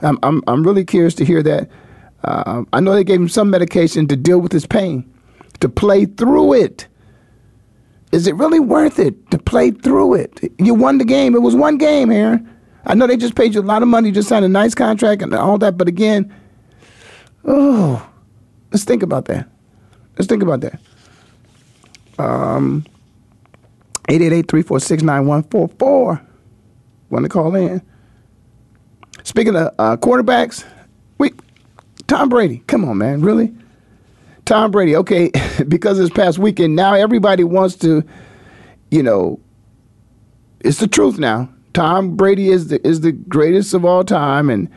I'm, 0.00 0.18
I'm, 0.22 0.42
I'm 0.46 0.62
really 0.64 0.84
curious 0.84 1.14
to 1.14 1.24
hear 1.24 1.42
that. 1.42 1.70
Uh, 2.24 2.64
I 2.72 2.80
know 2.80 2.92
they 2.92 3.04
gave 3.04 3.20
him 3.20 3.28
some 3.28 3.50
medication 3.50 4.06
to 4.08 4.16
deal 4.16 4.40
with 4.40 4.52
his 4.52 4.66
pain, 4.66 5.10
to 5.60 5.68
play 5.68 6.06
through 6.06 6.54
it. 6.54 6.86
Is 8.12 8.26
it 8.26 8.34
really 8.36 8.60
worth 8.60 8.98
it 8.98 9.30
to 9.30 9.38
play 9.38 9.70
through 9.70 10.14
it? 10.14 10.52
You 10.58 10.74
won 10.74 10.98
the 10.98 11.04
game. 11.04 11.34
It 11.34 11.42
was 11.42 11.54
one 11.54 11.76
game, 11.76 12.10
Aaron. 12.10 12.52
I 12.84 12.94
know 12.94 13.06
they 13.06 13.16
just 13.16 13.34
paid 13.34 13.54
you 13.54 13.60
a 13.60 13.62
lot 13.62 13.82
of 13.82 13.88
money, 13.88 14.12
just 14.12 14.28
signed 14.28 14.44
a 14.44 14.48
nice 14.48 14.74
contract 14.74 15.22
and 15.22 15.34
all 15.34 15.58
that, 15.58 15.76
but 15.76 15.88
again, 15.88 16.32
oh, 17.44 18.08
let's 18.70 18.84
think 18.84 19.02
about 19.02 19.24
that. 19.26 19.48
Let's 20.16 20.28
think 20.28 20.42
about 20.42 20.60
that. 20.60 20.80
Um, 22.18 22.84
888 24.08 24.48
346 24.48 25.02
9144 25.02 26.25
want 27.10 27.24
to 27.24 27.28
call 27.28 27.54
in. 27.54 27.82
Speaking 29.22 29.56
of 29.56 29.74
uh, 29.78 29.96
quarterbacks, 29.96 30.64
we 31.18 31.32
Tom 32.06 32.28
Brady. 32.28 32.62
Come 32.66 32.84
on, 32.84 32.98
man, 32.98 33.20
really? 33.22 33.54
Tom 34.44 34.70
Brady. 34.70 34.96
Okay, 34.96 35.30
because 35.68 35.98
this 35.98 36.10
past 36.10 36.38
weekend, 36.38 36.76
now 36.76 36.94
everybody 36.94 37.44
wants 37.44 37.76
to, 37.76 38.04
you 38.90 39.02
know, 39.02 39.40
it's 40.60 40.78
the 40.78 40.86
truth 40.86 41.18
now. 41.18 41.48
Tom 41.74 42.16
Brady 42.16 42.48
is 42.48 42.68
the 42.68 42.84
is 42.86 43.00
the 43.00 43.12
greatest 43.12 43.74
of 43.74 43.84
all 43.84 44.04
time, 44.04 44.48
and 44.48 44.70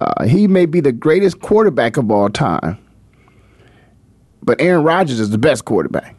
uh, 0.00 0.24
he 0.24 0.46
may 0.46 0.66
be 0.66 0.80
the 0.80 0.92
greatest 0.92 1.40
quarterback 1.40 1.96
of 1.96 2.10
all 2.10 2.28
time. 2.28 2.78
But 4.42 4.60
Aaron 4.60 4.84
Rodgers 4.84 5.20
is 5.20 5.30
the 5.30 5.38
best 5.38 5.64
quarterback. 5.64 6.16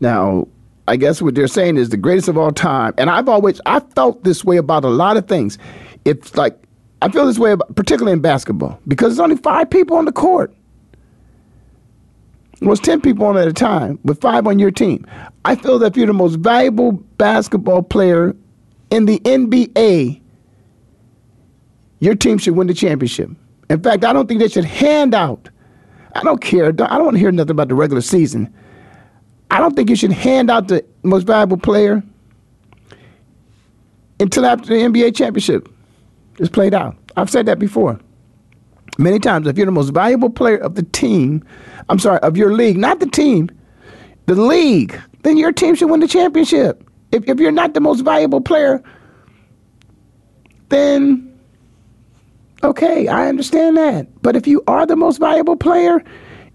Now, 0.00 0.46
I 0.90 0.96
guess 0.96 1.22
what 1.22 1.36
they're 1.36 1.46
saying 1.46 1.76
is 1.76 1.90
the 1.90 1.96
greatest 1.96 2.26
of 2.26 2.36
all 2.36 2.50
time. 2.50 2.94
And 2.98 3.10
I've 3.10 3.28
always 3.28 3.60
I 3.64 3.78
felt 3.78 4.24
this 4.24 4.44
way 4.44 4.56
about 4.56 4.84
a 4.84 4.88
lot 4.88 5.16
of 5.16 5.28
things. 5.28 5.56
It's 6.04 6.34
like 6.36 6.60
I 7.00 7.08
feel 7.08 7.26
this 7.26 7.38
way 7.38 7.52
about, 7.52 7.76
particularly 7.76 8.12
in 8.12 8.20
basketball 8.20 8.80
because 8.88 9.10
there's 9.14 9.20
only 9.20 9.36
five 9.36 9.70
people 9.70 9.96
on 9.96 10.04
the 10.04 10.10
court. 10.10 10.52
It 12.60 12.66
was 12.66 12.80
ten 12.80 13.00
people 13.00 13.24
on 13.24 13.36
at 13.36 13.46
a 13.46 13.52
time 13.52 14.00
with 14.02 14.20
five 14.20 14.48
on 14.48 14.58
your 14.58 14.72
team. 14.72 15.06
I 15.44 15.54
feel 15.54 15.78
that 15.78 15.92
if 15.92 15.96
you're 15.96 16.08
the 16.08 16.12
most 16.12 16.40
valuable 16.40 16.90
basketball 17.18 17.84
player 17.84 18.34
in 18.90 19.04
the 19.04 19.20
NBA, 19.20 20.20
your 22.00 22.16
team 22.16 22.36
should 22.38 22.56
win 22.56 22.66
the 22.66 22.74
championship. 22.74 23.30
In 23.70 23.80
fact, 23.80 24.04
I 24.04 24.12
don't 24.12 24.26
think 24.26 24.40
they 24.40 24.48
should 24.48 24.64
hand 24.64 25.14
out. 25.14 25.50
I 26.16 26.24
don't 26.24 26.40
care. 26.40 26.66
I 26.66 26.72
don't 26.72 27.04
want 27.04 27.14
to 27.14 27.20
hear 27.20 27.30
nothing 27.30 27.52
about 27.52 27.68
the 27.68 27.76
regular 27.76 28.02
season. 28.02 28.52
I 29.50 29.58
don't 29.58 29.74
think 29.74 29.90
you 29.90 29.96
should 29.96 30.12
hand 30.12 30.50
out 30.50 30.68
the 30.68 30.84
most 31.02 31.26
valuable 31.26 31.56
player 31.56 32.02
until 34.20 34.46
after 34.46 34.66
the 34.66 34.74
NBA 34.74 35.16
championship. 35.16 35.68
is 36.38 36.48
played 36.48 36.74
out. 36.74 36.96
I've 37.16 37.30
said 37.30 37.46
that 37.46 37.58
before. 37.58 37.98
Many 38.98 39.18
times, 39.18 39.46
if 39.46 39.56
you're 39.56 39.66
the 39.66 39.72
most 39.72 39.90
valuable 39.90 40.30
player 40.30 40.58
of 40.58 40.74
the 40.74 40.82
team, 40.82 41.44
I'm 41.88 41.98
sorry, 41.98 42.20
of 42.20 42.36
your 42.36 42.52
league, 42.52 42.76
not 42.76 43.00
the 43.00 43.06
team, 43.06 43.50
the 44.26 44.34
league, 44.34 44.98
then 45.22 45.36
your 45.36 45.52
team 45.52 45.74
should 45.74 45.90
win 45.90 46.00
the 46.00 46.08
championship. 46.08 46.84
If, 47.12 47.28
if 47.28 47.40
you're 47.40 47.50
not 47.50 47.74
the 47.74 47.80
most 47.80 48.02
valuable 48.02 48.40
player, 48.40 48.82
then 50.68 51.26
okay, 52.62 53.08
I 53.08 53.28
understand 53.28 53.76
that. 53.76 54.06
But 54.22 54.36
if 54.36 54.46
you 54.46 54.62
are 54.66 54.86
the 54.86 54.96
most 54.96 55.18
valuable 55.18 55.56
player, 55.56 56.02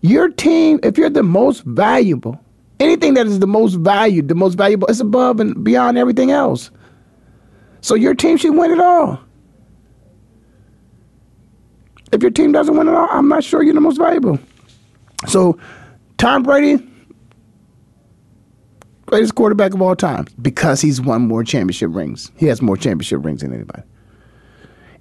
your 0.02 0.30
team, 0.30 0.80
if 0.84 0.98
you're 0.98 1.10
the 1.10 1.24
most 1.24 1.64
valuable, 1.64 2.40
anything 2.80 3.14
that 3.16 3.28
is 3.28 3.40
the 3.40 3.48
most 3.48 3.76
valued, 3.76 4.28
the 4.28 4.36
most 4.36 4.56
valuable, 4.56 4.88
is 4.88 5.00
above 5.00 5.40
and 5.40 5.64
beyond 5.64 5.98
everything 5.98 6.32
else. 6.32 6.72
So 7.82 7.96
your 7.96 8.16
team 8.16 8.38
should 8.38 8.56
win 8.56 8.72
it 8.72 8.80
all. 8.80 9.20
If 12.12 12.22
your 12.22 12.32
team 12.32 12.52
doesn't 12.52 12.76
win 12.76 12.88
it 12.88 12.94
all, 12.94 13.08
I'm 13.10 13.28
not 13.28 13.44
sure 13.44 13.62
you're 13.62 13.74
the 13.74 13.82
most 13.82 13.98
valuable. 13.98 14.40
So 15.28 15.58
Tom 16.18 16.44
Brady, 16.44 16.86
greatest 19.06 19.36
quarterback 19.36 19.74
of 19.74 19.82
all 19.82 19.96
time 19.96 20.26
because 20.42 20.82
he's 20.82 21.02
won 21.02 21.28
more 21.28 21.44
championship 21.44 21.90
rings. 21.94 22.32
He 22.38 22.48
has 22.48 22.62
more 22.62 22.78
championship 22.78 23.24
rings 23.24 23.42
than 23.42 23.54
anybody. 23.54 23.84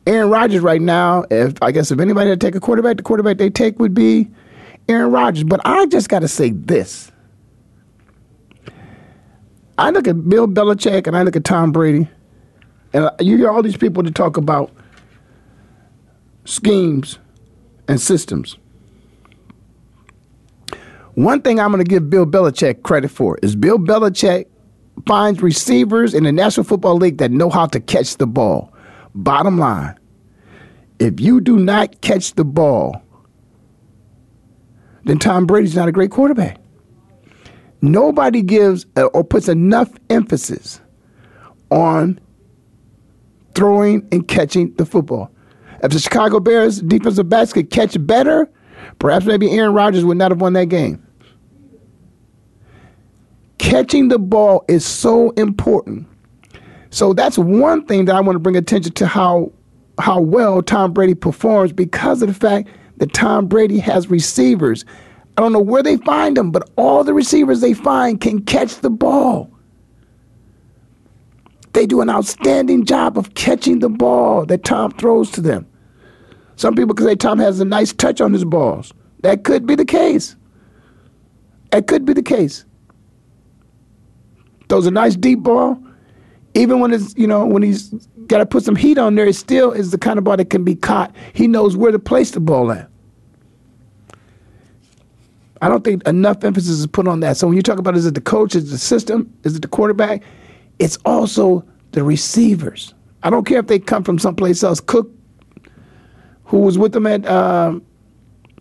Aaron 0.06 0.28
Rodgers 0.28 0.60
right 0.60 0.82
now, 0.82 1.24
if 1.30 1.54
I 1.62 1.72
guess 1.72 1.90
if 1.90 1.98
anybody 1.98 2.28
had 2.28 2.40
to 2.40 2.46
take 2.46 2.54
a 2.54 2.60
quarterback, 2.60 2.98
the 2.98 3.02
quarterback 3.02 3.38
they 3.38 3.48
take 3.48 3.78
would 3.78 3.94
be 3.94 4.28
Aaron 4.88 5.10
Rodgers. 5.10 5.44
But 5.44 5.60
I 5.64 5.86
just 5.86 6.08
got 6.08 6.18
to 6.20 6.28
say 6.28 6.50
this. 6.50 7.10
I 9.76 9.90
look 9.90 10.06
at 10.06 10.28
Bill 10.28 10.46
Belichick 10.46 11.06
and 11.06 11.16
I 11.16 11.22
look 11.22 11.36
at 11.36 11.44
Tom 11.44 11.72
Brady, 11.72 12.08
and 12.92 13.10
you 13.20 13.36
hear 13.36 13.50
all 13.50 13.62
these 13.62 13.76
people 13.76 14.02
to 14.02 14.10
talk 14.10 14.36
about 14.36 14.70
schemes 16.44 17.18
and 17.88 18.00
systems. 18.00 18.56
One 21.14 21.42
thing 21.42 21.60
I'm 21.60 21.70
going 21.70 21.84
to 21.84 21.88
give 21.88 22.10
Bill 22.10 22.26
Belichick 22.26 22.82
credit 22.82 23.10
for 23.10 23.38
is 23.42 23.56
Bill 23.56 23.78
Belichick 23.78 24.46
finds 25.06 25.42
receivers 25.42 26.14
in 26.14 26.24
the 26.24 26.32
National 26.32 26.64
Football 26.64 26.96
League 26.96 27.18
that 27.18 27.30
know 27.30 27.50
how 27.50 27.66
to 27.66 27.80
catch 27.80 28.16
the 28.16 28.26
ball. 28.26 28.72
Bottom 29.14 29.58
line, 29.58 29.96
if 30.98 31.20
you 31.20 31.40
do 31.40 31.56
not 31.56 32.00
catch 32.00 32.34
the 32.34 32.44
ball, 32.44 33.00
then 35.04 35.18
Tom 35.18 35.46
Brady's 35.46 35.76
not 35.76 35.88
a 35.88 35.92
great 35.92 36.10
quarterback. 36.10 36.58
Nobody 37.84 38.40
gives 38.40 38.86
or 38.96 39.22
puts 39.22 39.46
enough 39.46 39.90
emphasis 40.08 40.80
on 41.70 42.18
throwing 43.54 44.08
and 44.10 44.26
catching 44.26 44.72
the 44.76 44.86
football. 44.86 45.30
If 45.82 45.92
the 45.92 45.98
Chicago 45.98 46.40
Bears 46.40 46.80
defensive 46.80 47.28
backs 47.28 47.52
could 47.52 47.70
catch 47.70 47.94
better, 48.06 48.50
perhaps 48.98 49.26
maybe 49.26 49.50
Aaron 49.50 49.74
Rodgers 49.74 50.02
would 50.02 50.16
not 50.16 50.30
have 50.30 50.40
won 50.40 50.54
that 50.54 50.70
game. 50.70 51.06
Catching 53.58 54.08
the 54.08 54.18
ball 54.18 54.64
is 54.66 54.82
so 54.86 55.30
important. 55.32 56.06
So 56.88 57.12
that's 57.12 57.36
one 57.36 57.84
thing 57.84 58.06
that 58.06 58.16
I 58.16 58.20
want 58.22 58.36
to 58.36 58.40
bring 58.40 58.56
attention 58.56 58.92
to 58.92 59.06
how 59.06 59.52
how 59.98 60.20
well 60.20 60.62
Tom 60.62 60.94
Brady 60.94 61.14
performs 61.14 61.70
because 61.74 62.22
of 62.22 62.28
the 62.28 62.34
fact 62.34 62.66
that 62.96 63.12
Tom 63.12 63.46
Brady 63.46 63.78
has 63.78 64.08
receivers. 64.08 64.86
I 65.36 65.42
don't 65.42 65.52
know 65.52 65.60
where 65.60 65.82
they 65.82 65.96
find 65.98 66.36
them, 66.36 66.50
but 66.52 66.70
all 66.76 67.02
the 67.02 67.14
receivers 67.14 67.60
they 67.60 67.74
find 67.74 68.20
can 68.20 68.42
catch 68.42 68.76
the 68.76 68.90
ball. 68.90 69.50
They 71.72 71.86
do 71.86 72.00
an 72.00 72.08
outstanding 72.08 72.84
job 72.84 73.18
of 73.18 73.34
catching 73.34 73.80
the 73.80 73.88
ball 73.88 74.46
that 74.46 74.62
Tom 74.62 74.92
throws 74.92 75.32
to 75.32 75.40
them. 75.40 75.66
Some 76.54 76.76
people 76.76 76.94
can 76.94 77.04
say 77.04 77.16
Tom 77.16 77.40
has 77.40 77.58
a 77.58 77.64
nice 77.64 77.92
touch 77.92 78.20
on 78.20 78.32
his 78.32 78.44
balls. 78.44 78.92
That 79.22 79.42
could 79.42 79.66
be 79.66 79.74
the 79.74 79.84
case. 79.84 80.36
That 81.72 81.88
could 81.88 82.04
be 82.04 82.12
the 82.12 82.22
case. 82.22 82.64
Throws 84.68 84.86
a 84.86 84.92
nice 84.92 85.16
deep 85.16 85.40
ball. 85.40 85.82
Even 86.54 86.78
when 86.78 86.92
it's, 86.92 87.12
you 87.16 87.26
know, 87.26 87.44
when 87.44 87.64
he's 87.64 87.88
got 88.28 88.38
to 88.38 88.46
put 88.46 88.62
some 88.62 88.76
heat 88.76 88.96
on 88.96 89.16
there, 89.16 89.26
it 89.26 89.34
still 89.34 89.72
is 89.72 89.90
the 89.90 89.98
kind 89.98 90.16
of 90.16 90.24
ball 90.24 90.36
that 90.36 90.50
can 90.50 90.62
be 90.62 90.76
caught. 90.76 91.12
He 91.32 91.48
knows 91.48 91.76
where 91.76 91.90
to 91.90 91.98
place 91.98 92.30
the 92.30 92.38
ball 92.38 92.70
at. 92.70 92.88
I 95.64 95.68
don't 95.68 95.82
think 95.82 96.06
enough 96.06 96.44
emphasis 96.44 96.78
is 96.78 96.86
put 96.86 97.08
on 97.08 97.20
that. 97.20 97.38
So 97.38 97.46
when 97.46 97.56
you 97.56 97.62
talk 97.62 97.78
about 97.78 97.96
is 97.96 98.04
it 98.04 98.14
the 98.14 98.20
coach, 98.20 98.54
is 98.54 98.68
it 98.68 98.70
the 98.72 98.76
system, 98.76 99.32
is 99.44 99.56
it 99.56 99.62
the 99.62 99.68
quarterback, 99.68 100.22
it's 100.78 100.98
also 101.06 101.64
the 101.92 102.04
receivers. 102.04 102.92
I 103.22 103.30
don't 103.30 103.46
care 103.46 103.60
if 103.60 103.66
they 103.66 103.78
come 103.78 104.04
from 104.04 104.18
someplace 104.18 104.62
else. 104.62 104.78
Cook, 104.78 105.10
who 106.44 106.58
was 106.58 106.76
with 106.76 106.92
them 106.92 107.06
at, 107.06 107.26
um, 107.26 107.82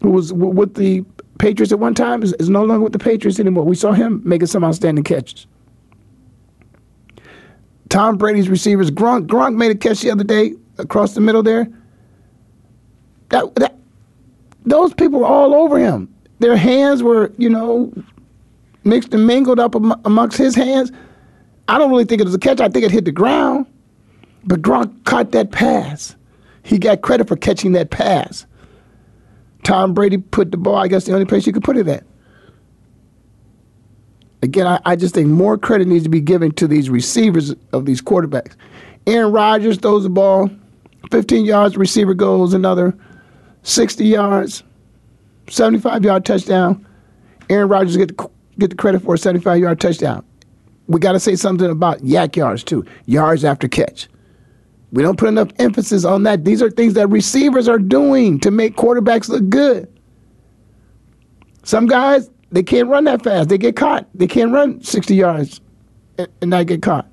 who 0.01 0.11
was 0.11 0.29
w- 0.29 0.53
with 0.53 0.75
the 0.75 1.03
Patriots 1.39 1.73
at 1.73 1.79
one 1.79 1.93
time, 1.93 2.23
is, 2.23 2.31
is 2.39 2.49
no 2.49 2.63
longer 2.63 2.85
with 2.85 2.93
the 2.93 2.99
Patriots 2.99 3.37
anymore. 3.37 3.65
We 3.65 3.75
saw 3.75 3.91
him 3.91 4.21
making 4.23 4.47
some 4.47 4.63
outstanding 4.63 5.03
catches. 5.03 5.45
Tom 7.89 8.15
Brady's 8.15 8.47
receivers, 8.47 8.89
Gronk, 8.89 9.27
Gronk 9.27 9.57
made 9.57 9.71
a 9.71 9.75
catch 9.75 9.99
the 9.99 10.11
other 10.11 10.23
day 10.23 10.53
across 10.77 11.15
the 11.15 11.21
middle 11.21 11.43
there. 11.43 11.67
That, 13.27 13.53
that, 13.55 13.75
those 14.65 14.93
people 14.93 15.19
were 15.19 15.25
all 15.25 15.53
over 15.53 15.77
him 15.77 16.12
their 16.43 16.57
hands 16.57 17.01
were, 17.01 17.31
you 17.37 17.49
know, 17.49 17.93
mixed 18.83 19.13
and 19.13 19.25
mingled 19.25 19.61
up 19.61 19.75
amongst 19.75 20.37
his 20.37 20.53
hands. 20.53 20.91
I 21.69 21.77
don't 21.77 21.89
really 21.89 22.03
think 22.03 22.19
it 22.19 22.25
was 22.25 22.35
a 22.35 22.39
catch. 22.39 22.59
I 22.59 22.67
think 22.67 22.83
it 22.83 22.91
hit 22.91 23.05
the 23.05 23.13
ground. 23.13 23.65
But 24.43 24.61
Gronk 24.61 25.05
caught 25.05 25.31
that 25.31 25.51
pass. 25.51 26.17
He 26.63 26.77
got 26.77 27.01
credit 27.01 27.29
for 27.29 27.37
catching 27.37 27.71
that 27.71 27.91
pass. 27.91 28.45
Tom 29.63 29.93
Brady 29.93 30.17
put 30.17 30.51
the 30.51 30.57
ball, 30.57 30.75
I 30.75 30.89
guess, 30.89 31.05
the 31.05 31.13
only 31.13 31.25
place 31.25 31.47
you 31.47 31.53
could 31.53 31.63
put 31.63 31.77
it 31.77 31.87
at. 31.87 32.03
Again, 34.41 34.67
I, 34.67 34.81
I 34.83 34.97
just 34.97 35.15
think 35.15 35.29
more 35.29 35.57
credit 35.57 35.87
needs 35.87 36.03
to 36.03 36.09
be 36.09 36.19
given 36.19 36.51
to 36.55 36.67
these 36.67 36.89
receivers 36.89 37.55
of 37.71 37.85
these 37.85 38.01
quarterbacks. 38.01 38.57
Aaron 39.07 39.31
Rodgers 39.31 39.77
throws 39.77 40.03
the 40.03 40.09
ball, 40.09 40.49
15 41.09 41.45
yards, 41.45 41.77
receiver 41.77 42.13
goes 42.13 42.53
another 42.53 42.93
60 43.61 44.03
yards. 44.03 44.63
75 45.49 46.03
yard 46.03 46.25
touchdown. 46.25 46.85
Aaron 47.49 47.69
Rodgers 47.69 47.97
get 47.97 48.17
the, 48.17 48.29
get 48.57 48.69
the 48.69 48.75
credit 48.75 49.01
for 49.01 49.15
a 49.15 49.17
75 49.17 49.59
yard 49.59 49.79
touchdown. 49.79 50.25
We 50.87 50.99
got 50.99 51.13
to 51.13 51.19
say 51.19 51.35
something 51.35 51.69
about 51.69 51.99
YAC 51.99 52.35
yards 52.35 52.63
too, 52.63 52.85
yards 53.05 53.45
after 53.45 53.67
catch. 53.67 54.09
We 54.91 55.01
don't 55.01 55.17
put 55.17 55.29
enough 55.29 55.49
emphasis 55.57 56.05
on 56.05 56.23
that. 56.23 56.45
These 56.45 56.61
are 56.61 56.69
things 56.69 56.93
that 56.93 57.07
receivers 57.07 57.67
are 57.67 57.79
doing 57.79 58.39
to 58.41 58.51
make 58.51 58.75
quarterbacks 58.75 59.27
look 59.27 59.49
good. 59.49 59.87
Some 61.63 61.87
guys, 61.87 62.29
they 62.51 62.61
can't 62.61 62.87
run 62.87 63.05
that 63.05 63.23
fast. 63.23 63.49
They 63.49 63.57
get 63.57 63.75
caught. 63.75 64.07
They 64.13 64.27
can't 64.27 64.51
run 64.51 64.83
60 64.83 65.15
yards 65.15 65.61
and 66.17 66.29
not 66.43 66.67
get 66.67 66.83
caught. 66.83 67.07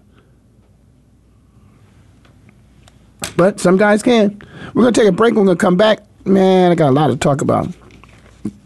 But 3.37 3.61
some 3.61 3.79
guys 3.79 4.03
can. 4.03 4.43
We're 4.75 4.83
going 4.83 4.93
to 4.93 5.01
take 5.01 5.09
a 5.09 5.13
break. 5.13 5.35
We're 5.35 5.45
going 5.45 5.57
to 5.57 5.61
come 5.61 5.77
back. 5.77 6.01
Man, 6.27 6.73
I 6.73 6.75
got 6.75 6.91
a 6.91 6.93
lot 6.93 7.07
to 7.07 7.17
talk 7.17 7.41
about. 7.41 7.73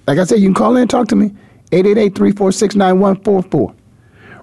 Like 0.07 0.19
I 0.19 0.25
said, 0.25 0.41
you 0.41 0.49
can 0.49 0.55
call 0.55 0.77
in 0.77 0.83
and 0.83 0.91
talk 0.91 1.09
to 1.09 1.17
me. 1.17 1.33
888-346-9144. 1.73 3.75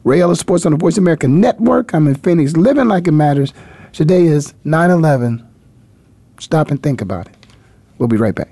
Ray 0.03 0.21
Ellis 0.21 0.39
Sports 0.39 0.65
on 0.65 0.71
the 0.71 0.77
Voice 0.77 0.97
America 0.97 1.27
Network. 1.27 1.93
I'm 1.93 2.07
in 2.07 2.15
Phoenix, 2.15 2.57
living 2.57 2.87
like 2.87 3.07
it 3.07 3.11
matters. 3.11 3.53
Today 3.93 4.25
is 4.25 4.55
9-11. 4.65 5.45
Stop 6.39 6.71
and 6.71 6.81
think 6.81 7.01
about 7.01 7.27
it. 7.27 7.35
We'll 7.99 8.09
be 8.09 8.17
right 8.17 8.33
back. 8.33 8.49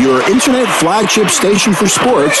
Your 0.00 0.22
internet 0.30 0.68
flagship 0.78 1.30
station 1.30 1.72
for 1.72 1.88
sports. 1.88 2.40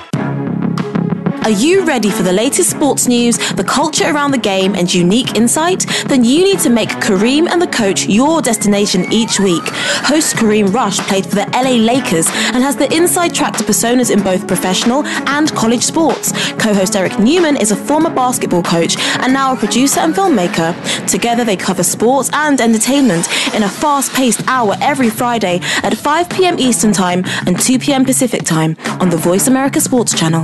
Are 1.43 1.49
you 1.49 1.83
ready 1.83 2.11
for 2.11 2.21
the 2.21 2.31
latest 2.31 2.69
sports 2.69 3.07
news, 3.07 3.39
the 3.53 3.63
culture 3.63 4.05
around 4.05 4.29
the 4.29 4.37
game, 4.37 4.75
and 4.75 4.93
unique 4.93 5.35
insight? 5.35 5.87
Then 6.05 6.23
you 6.23 6.43
need 6.43 6.59
to 6.59 6.69
make 6.69 6.89
Kareem 6.89 7.49
and 7.49 7.59
the 7.59 7.65
coach 7.65 8.05
your 8.05 8.43
destination 8.43 9.11
each 9.11 9.39
week. 9.39 9.63
Host 10.05 10.35
Kareem 10.35 10.71
Rush 10.71 10.99
played 10.99 11.25
for 11.25 11.35
the 11.35 11.49
LA 11.51 11.71
Lakers 11.81 12.27
and 12.53 12.61
has 12.63 12.75
the 12.75 12.93
inside 12.95 13.33
track 13.33 13.57
to 13.57 13.63
personas 13.63 14.11
in 14.11 14.21
both 14.21 14.47
professional 14.47 15.03
and 15.27 15.51
college 15.55 15.81
sports. 15.81 16.31
Co 16.53 16.75
host 16.75 16.95
Eric 16.95 17.17
Newman 17.17 17.57
is 17.57 17.71
a 17.71 17.75
former 17.75 18.11
basketball 18.11 18.61
coach 18.61 18.95
and 18.99 19.33
now 19.33 19.53
a 19.53 19.57
producer 19.57 19.99
and 19.99 20.13
filmmaker. 20.13 20.75
Together, 21.09 21.43
they 21.43 21.57
cover 21.57 21.81
sports 21.81 22.29
and 22.33 22.61
entertainment 22.61 23.27
in 23.55 23.63
a 23.63 23.69
fast 23.69 24.13
paced 24.13 24.47
hour 24.47 24.75
every 24.79 25.09
Friday 25.09 25.59
at 25.81 25.97
5 25.97 26.29
p.m. 26.29 26.59
Eastern 26.59 26.93
Time 26.93 27.23
and 27.47 27.59
2 27.59 27.79
p.m. 27.79 28.05
Pacific 28.05 28.43
Time 28.43 28.77
on 28.99 29.09
the 29.09 29.17
Voice 29.17 29.47
America 29.47 29.81
Sports 29.81 30.13
Channel. 30.13 30.43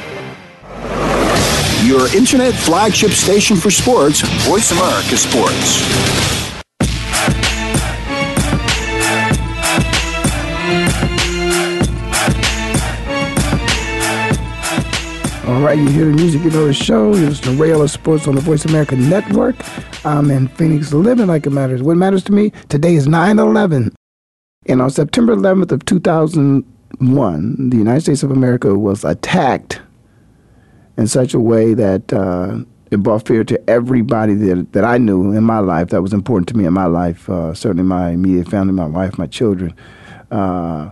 Your 1.83 2.15
internet 2.15 2.53
flagship 2.53 3.09
station 3.09 3.57
for 3.57 3.71
sports, 3.71 4.21
Voice 4.45 4.69
America 4.71 5.17
Sports. 5.17 5.81
All 15.47 15.59
right, 15.61 15.75
you 15.75 15.89
hear 15.89 16.05
the 16.05 16.13
music, 16.13 16.43
you 16.43 16.51
know 16.51 16.67
the 16.67 16.73
show. 16.73 17.15
It's 17.15 17.39
the 17.39 17.51
Ray 17.53 17.71
Ellis 17.71 17.93
Sports 17.93 18.27
on 18.27 18.35
the 18.35 18.41
Voice 18.41 18.63
America 18.65 18.95
Network. 18.95 19.55
I'm 20.05 20.29
in 20.29 20.49
Phoenix, 20.49 20.93
living 20.93 21.25
like 21.25 21.47
it 21.47 21.49
matters. 21.49 21.81
What 21.81 21.97
matters 21.97 22.23
to 22.25 22.31
me 22.31 22.51
today 22.69 22.93
is 22.93 23.07
9 23.07 23.39
11. 23.39 23.91
And 24.67 24.81
on 24.83 24.91
September 24.91 25.35
11th 25.35 25.71
of 25.71 25.83
2001, 25.85 27.69
the 27.71 27.77
United 27.77 28.01
States 28.01 28.21
of 28.21 28.29
America 28.29 28.77
was 28.77 29.03
attacked 29.03 29.81
in 30.97 31.07
such 31.07 31.33
a 31.33 31.39
way 31.39 31.73
that 31.73 32.11
uh, 32.13 32.59
it 32.91 33.01
brought 33.01 33.25
fear 33.25 33.43
to 33.45 33.69
everybody 33.69 34.33
that, 34.35 34.73
that 34.73 34.83
I 34.83 34.97
knew 34.97 35.31
in 35.31 35.43
my 35.43 35.59
life 35.59 35.89
that 35.89 36.01
was 36.01 36.13
important 36.13 36.49
to 36.49 36.57
me 36.57 36.65
in 36.65 36.73
my 36.73 36.85
life, 36.85 37.29
uh, 37.29 37.53
certainly 37.53 37.83
my 37.83 38.11
immediate 38.11 38.49
family, 38.49 38.73
my 38.73 38.85
wife, 38.85 39.17
my 39.17 39.27
children. 39.27 39.73
Uh, 40.29 40.89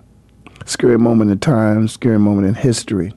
scary 0.65 0.97
moment 0.97 1.32
in 1.32 1.39
time, 1.39 1.88
scary 1.88 2.19
moment 2.19 2.47
in 2.47 2.56
history. 2.56 3.13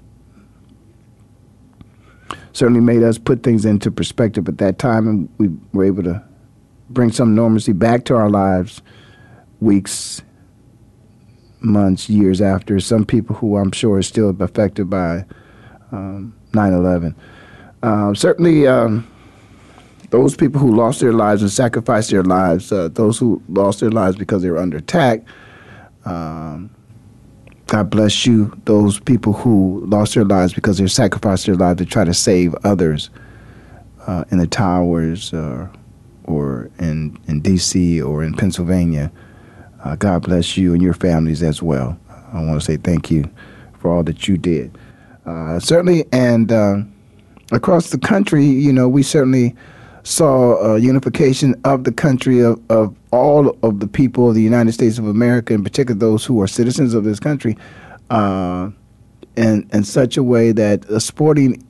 Certainly 2.52 2.80
made 2.80 3.02
us 3.02 3.18
put 3.18 3.42
things 3.42 3.64
into 3.64 3.90
perspective 3.90 4.48
at 4.48 4.58
that 4.58 4.78
time, 4.78 5.08
and 5.08 5.28
we 5.38 5.48
were 5.72 5.84
able 5.84 6.02
to 6.02 6.22
bring 6.90 7.10
some 7.10 7.34
normalcy 7.34 7.72
back 7.72 8.04
to 8.04 8.16
our 8.16 8.28
lives 8.28 8.82
weeks, 9.60 10.22
months, 11.60 12.10
years 12.10 12.40
after. 12.40 12.80
Some 12.80 13.04
people 13.04 13.36
who 13.36 13.56
I'm 13.56 13.72
sure 13.72 13.98
are 13.98 14.02
still 14.02 14.30
affected 14.40 14.90
by 14.90 15.24
um, 15.92 16.34
9/11. 16.52 17.14
Uh, 17.82 18.14
certainly, 18.14 18.66
um, 18.66 19.06
those 20.10 20.36
people 20.36 20.60
who 20.60 20.74
lost 20.74 21.00
their 21.00 21.12
lives 21.12 21.42
and 21.42 21.50
sacrificed 21.50 22.10
their 22.10 22.22
lives, 22.22 22.70
uh, 22.70 22.88
those 22.92 23.18
who 23.18 23.42
lost 23.48 23.80
their 23.80 23.90
lives 23.90 24.16
because 24.16 24.42
they 24.42 24.50
were 24.50 24.58
under 24.58 24.76
attack. 24.76 25.24
Um, 26.04 26.70
God 27.66 27.88
bless 27.88 28.26
you. 28.26 28.52
Those 28.66 29.00
people 29.00 29.32
who 29.32 29.82
lost 29.86 30.14
their 30.14 30.24
lives 30.24 30.52
because 30.52 30.76
they 30.76 30.86
sacrificed 30.86 31.46
their 31.46 31.54
lives 31.54 31.78
to 31.78 31.86
try 31.86 32.04
to 32.04 32.12
save 32.12 32.54
others 32.64 33.08
uh, 34.06 34.24
in 34.30 34.38
the 34.38 34.46
towers 34.46 35.32
uh, 35.32 35.68
or 36.24 36.70
in 36.78 37.18
in 37.28 37.40
D.C. 37.40 38.02
or 38.02 38.22
in 38.22 38.34
Pennsylvania. 38.34 39.10
Uh, 39.82 39.96
God 39.96 40.22
bless 40.22 40.56
you 40.56 40.74
and 40.74 40.82
your 40.82 40.94
families 40.94 41.42
as 41.42 41.62
well. 41.62 41.98
I 42.32 42.42
want 42.44 42.60
to 42.60 42.64
say 42.64 42.76
thank 42.76 43.10
you 43.10 43.28
for 43.78 43.90
all 43.90 44.02
that 44.04 44.28
you 44.28 44.36
did. 44.36 44.76
Uh, 45.26 45.58
certainly, 45.60 46.04
and 46.12 46.50
uh, 46.50 46.78
across 47.52 47.90
the 47.90 47.98
country, 47.98 48.44
you 48.44 48.72
know, 48.72 48.88
we 48.88 49.02
certainly 49.02 49.54
saw 50.04 50.74
unification 50.74 51.54
of 51.64 51.84
the 51.84 51.92
country 51.92 52.40
of, 52.40 52.60
of 52.70 52.94
all 53.12 53.56
of 53.62 53.78
the 53.80 53.86
people 53.86 54.30
of 54.30 54.34
the 54.34 54.42
United 54.42 54.72
States 54.72 54.98
of 54.98 55.06
America, 55.06 55.54
in 55.54 55.62
particular 55.62 55.98
those 55.98 56.24
who 56.24 56.40
are 56.40 56.48
citizens 56.48 56.92
of 56.94 57.04
this 57.04 57.20
country, 57.20 57.56
uh, 58.10 58.68
in, 59.36 59.68
in 59.72 59.84
such 59.84 60.16
a 60.16 60.22
way 60.22 60.50
that 60.52 60.84
sporting 61.00 61.64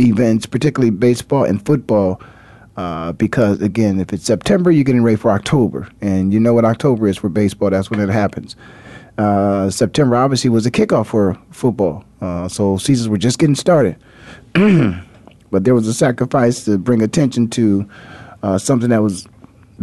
events, 0.00 0.46
particularly 0.46 0.90
baseball 0.90 1.44
and 1.44 1.64
football, 1.64 2.20
uh, 2.76 3.12
because 3.12 3.62
again, 3.62 4.00
if 4.00 4.12
it's 4.12 4.24
September, 4.24 4.70
you're 4.70 4.84
getting 4.84 5.04
ready 5.04 5.16
for 5.16 5.30
October, 5.30 5.88
and 6.00 6.32
you 6.32 6.40
know 6.40 6.52
what 6.52 6.64
October 6.64 7.06
is 7.06 7.16
for 7.16 7.28
baseball. 7.28 7.70
That's 7.70 7.88
when 7.88 8.00
it 8.00 8.08
happens. 8.08 8.56
Uh, 9.16 9.70
September 9.70 10.16
obviously 10.16 10.50
was 10.50 10.66
a 10.66 10.70
kickoff 10.70 11.06
for 11.06 11.38
football, 11.50 12.04
uh, 12.20 12.48
so 12.48 12.76
seasons 12.76 13.08
were 13.08 13.18
just 13.18 13.38
getting 13.38 13.54
started. 13.54 13.96
but 14.54 15.64
there 15.64 15.74
was 15.74 15.86
a 15.86 15.94
sacrifice 15.94 16.64
to 16.64 16.78
bring 16.78 17.00
attention 17.02 17.48
to 17.48 17.88
uh, 18.42 18.58
something 18.58 18.90
that 18.90 19.02
was 19.02 19.28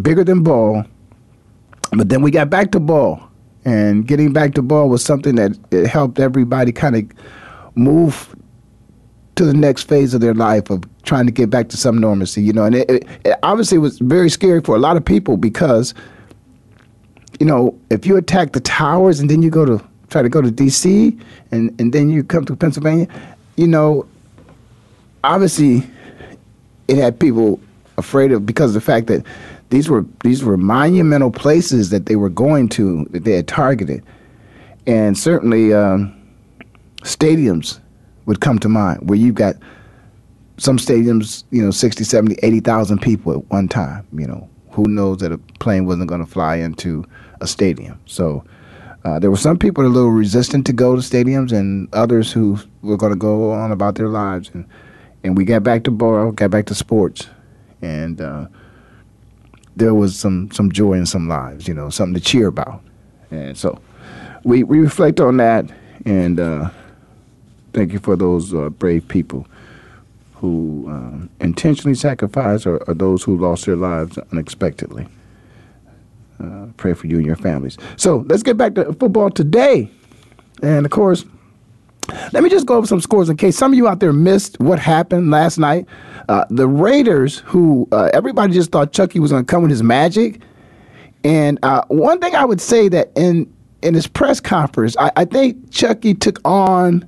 bigger 0.02 0.24
than 0.24 0.44
ball. 0.44 0.84
But 1.94 2.10
then 2.10 2.22
we 2.22 2.32
got 2.32 2.50
back 2.50 2.72
to 2.72 2.80
ball, 2.80 3.22
and 3.65 4.08
getting 4.08 4.34
back 4.34 4.54
to 4.56 4.62
ball 4.62 4.89
was 4.89 5.04
something 5.04 5.36
that 5.36 5.58
it 5.72 5.88
helped 5.88 6.20
everybody 6.20 6.72
kind 6.72 6.96
of 6.96 7.06
move 7.76 8.36
to 9.36 9.46
the 9.46 9.54
next 9.54 9.84
phase 9.84 10.13
of 10.13 10.22
their 10.22 10.34
life 10.34 10.70
of 10.70 10.84
trying 11.04 11.26
to 11.26 11.32
get 11.32 11.50
back 11.50 11.70
to 11.70 11.78
some 11.78 11.98
normalcy, 11.98 12.41
you 12.44 12.54
know. 12.54 12.63
And 12.63 12.76
it, 12.76 12.89
it, 12.89 13.08
it 13.26 13.39
obviously 13.44 13.78
was 13.78 14.00
very 14.00 14.30
scary 14.30 14.62
for 14.62 14.76
a 14.76 14.80
lot 14.80 14.98
of 14.98 15.06
people 15.06 15.38
because, 15.38 15.94
you 17.41 17.45
know, 17.45 17.75
if 17.89 18.06
you 18.06 18.17
attack 18.17 18.51
the 18.51 18.60
towers 18.60 19.19
and 19.19 19.27
then 19.27 19.41
you 19.41 19.49
go 19.49 19.65
to 19.65 19.84
try 20.12 20.21
to 20.21 20.30
go 20.30 20.43
to 20.43 20.51
D.C. 20.51 21.17
and 21.49 21.73
and 21.82 21.91
then 21.91 22.12
you 22.12 22.23
come 22.23 22.45
to 22.45 22.56
Pennsylvania, 22.56 23.08
you 23.58 23.65
know, 23.65 24.06
obviously 25.23 25.84
it 26.88 26.97
had 26.97 27.19
people 27.19 27.60
afraid 27.97 28.32
of 28.32 28.45
because 28.45 28.69
of 28.69 28.73
the 28.75 28.82
fact 28.82 29.08
that 29.08 29.25
these 29.69 29.89
were 29.89 30.06
these 30.23 30.43
were 30.43 30.56
monumental 30.56 31.32
places 31.32 31.89
that 31.89 32.06
they 32.06 32.15
were 32.15 32.30
going 32.30 32.69
to 32.69 33.06
that 33.06 33.23
they 33.23 33.38
had 33.38 33.47
targeted, 33.47 34.04
and 34.86 35.17
certainly 35.17 35.73
um, 35.73 36.13
stadiums 36.97 37.80
would 38.27 38.39
come 38.39 38.60
to 38.60 38.69
mind 38.69 39.10
where 39.10 39.17
you've 39.17 39.34
got 39.34 39.56
some 40.58 40.77
stadiums, 40.77 41.43
you 41.49 41.63
know, 41.63 41.71
60, 41.71 42.04
70, 42.04 42.36
80,000 42.43 43.01
people 43.01 43.34
at 43.34 43.49
one 43.49 43.67
time, 43.67 44.06
you 44.13 44.27
know. 44.27 44.47
Who 44.73 44.84
knows 44.88 45.17
that 45.17 45.32
a 45.32 45.38
plane 45.60 45.86
wasn't 45.86 46.08
going 46.08 46.23
to 46.23 46.32
fly 46.32 46.58
into 46.58 47.04
a 47.41 47.47
stadium. 47.47 47.99
So 48.06 48.43
uh, 49.04 49.19
there 49.19 49.30
were 49.30 49.38
some 49.38 49.58
people 49.58 49.84
that 49.84 49.89
were 49.89 49.93
a 49.93 49.97
little 49.97 50.12
resistant 50.12 50.65
to 50.67 50.73
go 50.73 50.95
to 50.95 51.01
stadiums 51.01 51.51
and 51.51 51.93
others 51.93 52.32
who 52.32 52.58
were 52.82 52.97
going 52.97 53.12
to 53.12 53.17
go 53.19 53.51
on 53.51 53.71
about 53.71 53.95
their 53.95 54.08
lives. 54.08 54.49
And, 54.54 54.65
and 55.23 55.38
we 55.38 55.43
got 55.43 55.63
back 55.63 55.84
to 55.84 55.91
ball, 55.91 56.32
got 56.32 56.51
back 56.51 56.67
to 56.67 56.75
sports. 56.75 57.27
And 57.82 58.21
uh, 58.21 58.47
there 59.75 59.93
was 59.93 60.17
some, 60.17 60.51
some 60.51 60.71
joy 60.71 60.93
in 60.93 61.06
some 61.06 61.27
lives, 61.27 61.67
you 61.67 61.73
know, 61.73 61.89
something 61.89 62.13
to 62.13 62.21
cheer 62.21 62.47
about. 62.47 62.82
And 63.32 63.58
so 63.58 63.82
we, 64.43 64.63
we 64.63 64.80
reflect 64.80 65.19
on 65.19 65.38
that 65.38 65.65
and 66.06 66.39
uh, 66.39 66.69
thank 67.73 67.93
you 67.93 67.99
for 67.99 68.15
those 68.15 68.54
uh, 68.54 68.69
brave 68.69 69.08
people 69.08 69.47
who 70.36 70.86
um, 70.88 71.30
intentionally 71.39 71.95
sacrificed 71.95 72.65
or, 72.65 72.80
those 72.88 73.23
who 73.23 73.38
lost 73.38 73.65
their 73.65 73.75
lives 73.75 74.17
unexpectedly. 74.32 75.08
Uh, 76.41 76.67
pray 76.77 76.93
for 76.93 77.08
you 77.08 77.17
and 77.17 77.25
your 77.25 77.36
families. 77.36 77.77
So 77.97 78.25
let's 78.30 78.43
get 78.43 78.58
back 78.58 78.75
to 78.75 78.93
football 78.93 79.30
today. 79.30 79.89
And 80.63 80.86
of 80.86 80.91
course, 80.91 81.25
Let 82.34 82.43
me 82.43 82.49
just 82.49 82.65
go 82.65 82.75
over 82.75 82.88
some 82.88 83.01
scores 83.01 83.30
in 83.30 83.38
case 83.38 83.58
some 83.58 83.71
of 83.73 83.77
you 83.77 83.88
out 83.88 83.99
there 83.99 84.13
missed 84.13 84.60
what 84.60 84.80
happened 84.80 85.32
last 85.32 85.58
night. 85.58 85.86
Uh, 86.30 86.45
the 86.49 86.67
Raiders, 86.67 87.39
who 87.39 87.88
uh, 87.91 88.10
everybody 88.13 88.54
just 88.54 88.71
thought 88.71 88.91
Chucky 88.91 89.19
was 89.19 89.32
going 89.32 89.45
to 89.45 89.49
come 89.49 89.62
with 89.62 89.71
his 89.71 89.84
magic, 89.84 90.41
and 91.23 91.60
uh, 91.63 91.84
one 91.88 92.19
thing 92.19 92.36
I 92.36 92.45
would 92.45 92.62
say 92.62 92.89
that 92.89 93.12
in 93.15 93.51
in 93.82 93.93
his 93.93 94.08
press 94.08 94.39
conference, 94.39 94.95
I, 94.99 95.12
I 95.15 95.25
think 95.25 95.71
Chucky 95.71 96.13
took 96.13 96.39
on 96.45 97.08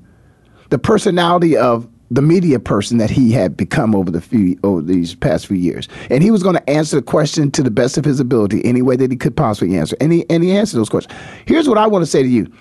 the 0.69 0.79
personality 0.79 1.55
of 1.57 1.87
the 2.13 2.21
media 2.21 2.59
person 2.59 2.99
that 2.99 3.09
he 3.09 3.31
had 3.31 3.57
become 3.57 3.95
over 3.95 4.11
the 4.11 4.21
few 4.21 4.57
over 4.63 4.81
these 4.81 5.15
past 5.15 5.47
few 5.47 5.57
years, 5.57 5.87
and 6.09 6.23
he 6.23 6.29
was 6.29 6.43
going 6.43 6.55
to 6.55 6.69
answer 6.69 6.97
the 6.97 7.01
question 7.01 7.49
to 7.51 7.63
the 7.63 7.71
best 7.71 7.97
of 7.97 8.05
his 8.05 8.19
ability, 8.19 8.63
any 8.63 8.81
way 8.81 8.95
that 8.95 9.09
he 9.09 9.17
could 9.17 9.35
possibly 9.35 9.75
answer, 9.77 9.97
and 9.99 10.13
he 10.13 10.25
and 10.29 10.43
he 10.43 10.55
answered 10.55 10.77
those 10.77 10.89
questions. 10.89 11.17
Here's 11.45 11.67
what 11.67 11.77
I 11.77 11.87
want 11.87 12.03
to 12.03 12.09
say 12.09 12.21
to 12.21 12.29
you. 12.29 12.51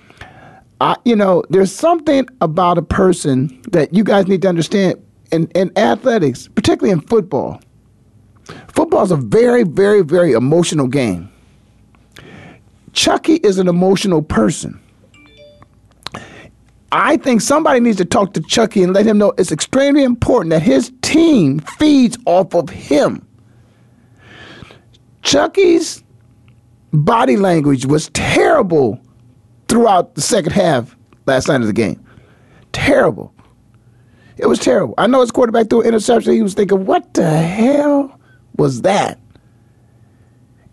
I, 0.80 0.96
you 1.04 1.14
know, 1.14 1.44
there's 1.50 1.72
something 1.72 2.26
about 2.40 2.78
a 2.78 2.82
person 2.82 3.62
that 3.70 3.94
you 3.94 4.02
guys 4.02 4.26
need 4.26 4.42
to 4.42 4.48
understand 4.48 5.00
in, 5.30 5.46
in 5.54 5.70
athletics, 5.78 6.48
particularly 6.48 6.90
in 6.90 7.00
football. 7.02 7.60
Football 8.68 9.04
is 9.04 9.12
a 9.12 9.16
very, 9.16 9.62
very, 9.62 10.02
very 10.02 10.32
emotional 10.32 10.88
game. 10.88 11.30
Chucky 12.94 13.34
is 13.36 13.58
an 13.58 13.68
emotional 13.68 14.22
person. 14.22 14.81
I 16.94 17.16
think 17.16 17.40
somebody 17.40 17.80
needs 17.80 17.96
to 17.96 18.04
talk 18.04 18.34
to 18.34 18.40
Chucky 18.42 18.82
and 18.82 18.92
let 18.92 19.06
him 19.06 19.16
know 19.16 19.32
it's 19.38 19.50
extremely 19.50 20.04
important 20.04 20.50
that 20.50 20.60
his 20.60 20.92
team 21.00 21.58
feeds 21.78 22.18
off 22.26 22.54
of 22.54 22.68
him. 22.68 23.26
Chucky's 25.22 26.04
body 26.92 27.38
language 27.38 27.86
was 27.86 28.10
terrible 28.10 29.00
throughout 29.68 30.16
the 30.16 30.20
second 30.20 30.52
half 30.52 30.94
last 31.24 31.48
night 31.48 31.62
of 31.62 31.66
the 31.66 31.72
game. 31.72 32.04
Terrible. 32.72 33.32
It 34.36 34.46
was 34.46 34.58
terrible. 34.58 34.94
I 34.98 35.06
know 35.06 35.22
his 35.22 35.30
quarterback 35.30 35.70
threw 35.70 35.80
an 35.80 35.86
interception. 35.86 36.34
He 36.34 36.42
was 36.42 36.52
thinking, 36.52 36.84
what 36.84 37.14
the 37.14 37.30
hell 37.30 38.20
was 38.56 38.82
that? 38.82 39.18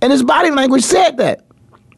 And 0.01 0.11
his 0.11 0.23
body 0.23 0.51
language 0.51 0.83
said 0.83 1.15
that. 1.17 1.45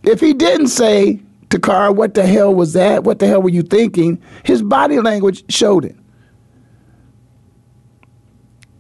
If 0.03 0.19
he 0.19 0.33
didn't 0.33 0.67
say 0.67 1.19
to 1.51 1.59
Carr, 1.59 1.91
what 1.91 2.13
the 2.13 2.25
hell 2.25 2.53
was 2.53 2.73
that? 2.73 3.03
What 3.03 3.19
the 3.19 3.27
hell 3.27 3.41
were 3.41 3.49
you 3.49 3.61
thinking? 3.61 4.21
His 4.43 4.61
body 4.61 4.99
language 4.99 5.43
showed 5.53 5.85
it. 5.85 5.95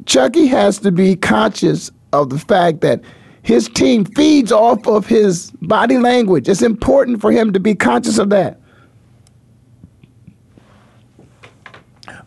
Chucky 0.05 0.47
has 0.47 0.79
to 0.79 0.91
be 0.91 1.15
conscious 1.15 1.91
of 2.11 2.29
the 2.29 2.39
fact 2.39 2.81
that 2.81 3.01
his 3.43 3.67
team 3.69 4.05
feeds 4.05 4.51
off 4.51 4.87
of 4.87 5.05
his 5.05 5.51
body 5.61 5.97
language. 5.97 6.47
It's 6.47 6.61
important 6.61 7.21
for 7.21 7.31
him 7.31 7.53
to 7.53 7.59
be 7.59 7.75
conscious 7.75 8.17
of 8.17 8.29
that. 8.29 8.59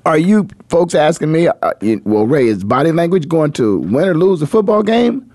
Are 0.06 0.18
you 0.18 0.48
folks 0.68 0.94
asking 0.94 1.32
me, 1.32 1.48
uh, 1.48 1.72
well, 2.04 2.26
Ray, 2.26 2.48
is 2.48 2.62
body 2.62 2.92
language 2.92 3.28
going 3.28 3.52
to 3.52 3.78
win 3.78 4.08
or 4.08 4.14
lose 4.14 4.42
a 4.42 4.46
football 4.46 4.82
game? 4.82 5.30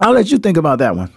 I'll 0.00 0.12
let 0.12 0.30
you 0.30 0.38
think 0.38 0.56
about 0.56 0.78
that 0.78 0.96
one. 0.96 1.12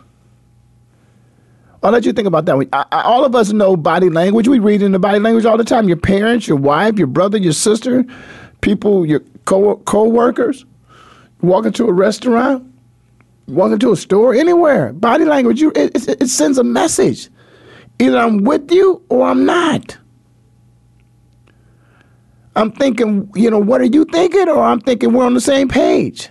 I'll 1.81 1.91
let 1.91 2.05
you 2.05 2.11
think 2.13 2.27
about 2.27 2.45
that. 2.45 2.67
I, 2.73 2.85
I, 2.91 3.01
all 3.03 3.23
of 3.23 3.35
us 3.35 3.53
know 3.53 3.77
body 3.77 4.09
language. 4.09 4.47
We 4.47 4.59
read 4.59 4.81
in 4.81 4.91
the 4.91 4.99
body 4.99 5.19
language 5.19 5.45
all 5.45 5.57
the 5.57 5.63
time. 5.63 5.87
Your 5.87 5.97
parents, 5.97 6.47
your 6.47 6.57
wife, 6.57 6.97
your 6.97 7.07
brother, 7.07 7.37
your 7.37 7.53
sister, 7.53 8.03
people, 8.61 9.05
your 9.05 9.21
co 9.45 9.77
co-workers 9.77 10.65
walk 11.41 11.65
into 11.65 11.87
a 11.87 11.93
restaurant, 11.93 12.69
walking 13.47 13.79
to 13.79 13.93
a 13.93 13.95
store, 13.95 14.33
anywhere. 14.33 14.91
Body 14.91 15.23
language, 15.23 15.61
you 15.61 15.71
it, 15.75 15.95
it, 15.95 16.21
it 16.21 16.27
sends 16.27 16.57
a 16.57 16.63
message. 16.63 17.29
Either 17.99 18.17
I'm 18.17 18.43
with 18.43 18.71
you 18.71 19.01
or 19.09 19.27
I'm 19.27 19.45
not. 19.45 19.97
I'm 22.55 22.71
thinking, 22.73 23.31
you 23.35 23.49
know, 23.49 23.59
what 23.59 23.79
are 23.79 23.85
you 23.85 24.05
thinking? 24.05 24.49
Or 24.49 24.63
I'm 24.63 24.81
thinking 24.81 25.13
we're 25.13 25.25
on 25.25 25.33
the 25.33 25.41
same 25.41 25.69
page. 25.69 26.29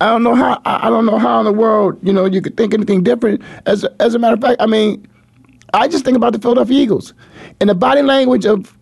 I 0.00 0.06
don't 0.06 0.22
know 0.22 0.34
how 0.34 0.60
I 0.64 0.90
don't 0.90 1.06
know 1.06 1.18
how 1.18 1.38
in 1.40 1.44
the 1.46 1.52
world, 1.52 1.98
you 2.02 2.12
know, 2.12 2.26
you 2.26 2.42
could 2.42 2.56
think 2.56 2.74
anything 2.74 3.02
different. 3.02 3.42
As 3.66 3.84
as 4.00 4.14
a 4.14 4.18
matter 4.18 4.34
of 4.34 4.40
fact, 4.40 4.60
I 4.60 4.66
mean, 4.66 5.06
I 5.72 5.88
just 5.88 6.04
think 6.04 6.16
about 6.16 6.32
the 6.32 6.38
Philadelphia 6.38 6.80
Eagles 6.80 7.14
and 7.60 7.70
the 7.70 7.74
body 7.74 8.02
language 8.02 8.44
of 8.46 8.76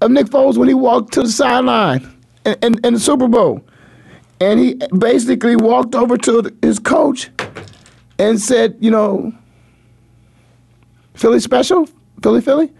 of 0.00 0.10
Nick 0.10 0.26
Foles 0.26 0.56
when 0.56 0.68
he 0.68 0.74
walked 0.74 1.12
to 1.14 1.22
the 1.22 1.28
sideline 1.28 2.08
in, 2.44 2.56
in, 2.62 2.74
in 2.84 2.94
the 2.94 3.00
Super 3.00 3.28
Bowl. 3.28 3.64
And 4.40 4.60
he 4.60 4.74
basically 4.98 5.56
walked 5.56 5.94
over 5.94 6.16
to 6.18 6.54
his 6.60 6.78
coach 6.78 7.30
and 8.18 8.40
said, 8.40 8.76
you 8.80 8.90
know, 8.90 9.32
Philly 11.14 11.40
special? 11.40 11.88
Philly, 12.22 12.40
Philly? 12.40 12.72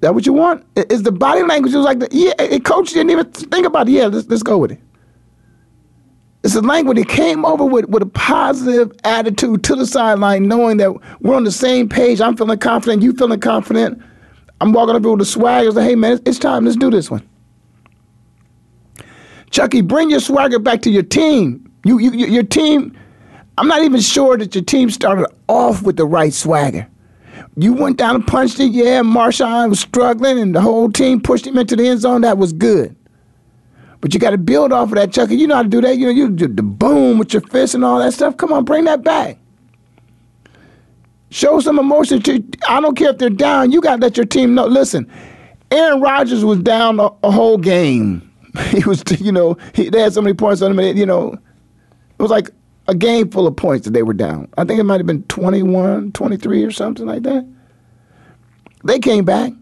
That 0.00 0.14
what 0.14 0.26
you 0.26 0.32
want? 0.32 0.64
Is 0.74 1.02
the 1.04 1.12
body 1.12 1.42
language? 1.42 1.74
It 1.74 1.76
was 1.76 1.84
like, 1.84 2.00
the, 2.00 2.08
yeah, 2.10 2.58
coach 2.60 2.88
didn't 2.92 3.10
even 3.10 3.30
think 3.30 3.66
about 3.66 3.88
it. 3.88 3.92
Yeah, 3.92 4.06
let's, 4.06 4.26
let's 4.28 4.42
go 4.42 4.58
with 4.58 4.72
it. 4.72 4.80
It's 6.44 6.56
a 6.56 6.60
language 6.60 6.98
he 6.98 7.04
came 7.04 7.44
over 7.44 7.64
with, 7.64 7.88
with 7.88 8.02
a 8.02 8.06
positive 8.06 8.90
attitude 9.04 9.62
to 9.64 9.76
the 9.76 9.86
sideline, 9.86 10.48
knowing 10.48 10.78
that 10.78 10.92
we're 11.20 11.36
on 11.36 11.44
the 11.44 11.52
same 11.52 11.88
page. 11.88 12.20
I'm 12.20 12.36
feeling 12.36 12.58
confident, 12.58 13.02
you 13.02 13.12
feeling 13.12 13.38
confident. 13.38 14.02
I'm 14.60 14.72
walking 14.72 14.96
up 14.96 15.02
with 15.02 15.18
the 15.20 15.24
swagger. 15.24 15.70
Say, 15.70 15.84
hey, 15.84 15.94
man, 15.94 16.20
it's 16.26 16.38
time. 16.38 16.64
Let's 16.64 16.76
do 16.76 16.90
this 16.90 17.10
one. 17.10 17.28
Chucky, 19.50 19.82
bring 19.82 20.10
your 20.10 20.20
swagger 20.20 20.58
back 20.58 20.82
to 20.82 20.90
your 20.90 21.02
team. 21.02 21.70
You, 21.84 21.98
you, 21.98 22.10
your 22.12 22.42
team, 22.42 22.96
I'm 23.58 23.68
not 23.68 23.82
even 23.82 24.00
sure 24.00 24.36
that 24.38 24.54
your 24.54 24.64
team 24.64 24.90
started 24.90 25.26
off 25.48 25.82
with 25.82 25.96
the 25.96 26.06
right 26.06 26.32
swagger. 26.32 26.88
You 27.56 27.72
went 27.72 27.98
down 27.98 28.14
and 28.14 28.26
punched 28.26 28.58
it. 28.60 28.72
Yeah, 28.72 29.02
Marshawn 29.02 29.68
was 29.68 29.80
struggling, 29.80 30.38
and 30.38 30.54
the 30.54 30.60
whole 30.60 30.90
team 30.90 31.20
pushed 31.20 31.46
him 31.46 31.58
into 31.58 31.76
the 31.76 31.86
end 31.86 32.00
zone. 32.00 32.22
That 32.22 32.38
was 32.38 32.52
good. 32.52 32.96
But 34.02 34.12
you 34.12 34.18
got 34.18 34.30
to 34.30 34.38
build 34.38 34.72
off 34.72 34.88
of 34.88 34.96
that, 34.96 35.12
Chucky. 35.12 35.36
You 35.36 35.46
know 35.46 35.54
how 35.54 35.62
to 35.62 35.68
do 35.68 35.80
that. 35.80 35.96
You 35.96 36.06
know, 36.06 36.10
you 36.10 36.28
do 36.28 36.48
the 36.48 36.62
boom 36.62 37.18
with 37.18 37.32
your 37.32 37.40
fist 37.40 37.74
and 37.74 37.84
all 37.84 38.00
that 38.00 38.12
stuff. 38.12 38.36
Come 38.36 38.52
on, 38.52 38.64
bring 38.64 38.84
that 38.84 39.04
back. 39.04 39.38
Show 41.30 41.60
some 41.60 41.78
emotion. 41.78 42.20
To, 42.22 42.44
I 42.68 42.80
don't 42.80 42.96
care 42.96 43.10
if 43.10 43.18
they're 43.18 43.30
down. 43.30 43.70
You 43.70 43.80
got 43.80 43.96
to 43.96 44.02
let 44.02 44.16
your 44.16 44.26
team 44.26 44.54
know. 44.54 44.66
Listen, 44.66 45.10
Aaron 45.70 46.00
Rodgers 46.00 46.44
was 46.44 46.58
down 46.58 46.98
a, 46.98 47.10
a 47.22 47.30
whole 47.30 47.56
game. 47.56 48.28
He 48.68 48.84
was, 48.84 49.02
you 49.18 49.32
know, 49.32 49.56
he, 49.74 49.88
they 49.88 50.02
had 50.02 50.12
so 50.12 50.20
many 50.20 50.34
points 50.34 50.60
on 50.60 50.78
him. 50.78 50.94
You 50.94 51.06
know, 51.06 51.32
it 51.32 52.22
was 52.22 52.30
like 52.30 52.50
a 52.86 52.94
game 52.94 53.30
full 53.30 53.46
of 53.46 53.56
points 53.56 53.86
that 53.86 53.92
they 53.92 54.02
were 54.02 54.12
down. 54.12 54.46
I 54.58 54.64
think 54.64 54.78
it 54.78 54.84
might 54.84 55.00
have 55.00 55.06
been 55.06 55.22
21, 55.22 56.12
23 56.12 56.62
or 56.64 56.70
something 56.70 57.06
like 57.06 57.22
that. 57.22 57.48
They 58.84 58.98
came 58.98 59.24
back. 59.24 59.52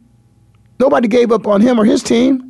Nobody 0.80 1.06
gave 1.06 1.30
up 1.30 1.46
on 1.46 1.60
him 1.60 1.78
or 1.78 1.84
his 1.84 2.02
team. 2.02 2.49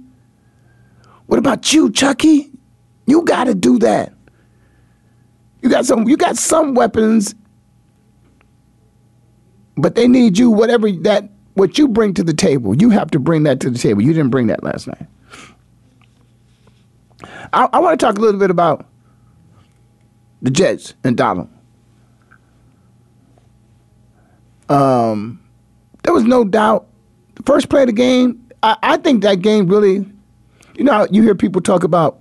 What 1.30 1.38
about 1.38 1.72
you, 1.72 1.90
Chucky? 1.90 2.50
You 3.06 3.22
got 3.22 3.44
to 3.44 3.54
do 3.54 3.78
that. 3.78 4.12
You 5.62 5.70
got 5.70 5.86
some. 5.86 6.08
You 6.08 6.16
got 6.16 6.36
some 6.36 6.74
weapons 6.74 7.34
but 9.80 9.94
they 9.94 10.06
need 10.06 10.38
you, 10.38 10.50
whatever 10.50 10.90
that 10.90 11.30
what 11.54 11.78
you 11.78 11.88
bring 11.88 12.14
to 12.14 12.22
the 12.22 12.34
table. 12.34 12.76
You 12.76 12.90
have 12.90 13.10
to 13.12 13.18
bring 13.18 13.42
that 13.44 13.60
to 13.60 13.70
the 13.70 13.78
table. 13.78 14.02
You 14.02 14.12
didn't 14.12 14.30
bring 14.30 14.46
that 14.48 14.62
last 14.62 14.86
night. 14.86 15.06
I, 17.52 17.68
I 17.72 17.78
want 17.80 17.98
to 17.98 18.06
talk 18.06 18.16
a 18.16 18.20
little 18.20 18.38
bit 18.38 18.50
about 18.50 18.86
the 20.42 20.50
Jets 20.50 20.94
and 21.04 21.16
Darnold. 21.16 21.48
Um, 24.68 25.42
there 26.04 26.12
was 26.12 26.24
no 26.24 26.44
doubt. 26.44 26.86
The 27.34 27.42
first 27.42 27.68
play 27.68 27.82
of 27.82 27.86
the 27.88 27.92
game, 27.92 28.46
I, 28.62 28.76
I 28.82 28.96
think 28.98 29.22
that 29.22 29.36
game 29.36 29.66
really, 29.66 30.06
you 30.80 30.84
know, 30.84 31.06
you 31.10 31.22
hear 31.22 31.34
people 31.34 31.60
talk 31.60 31.84
about 31.84 32.20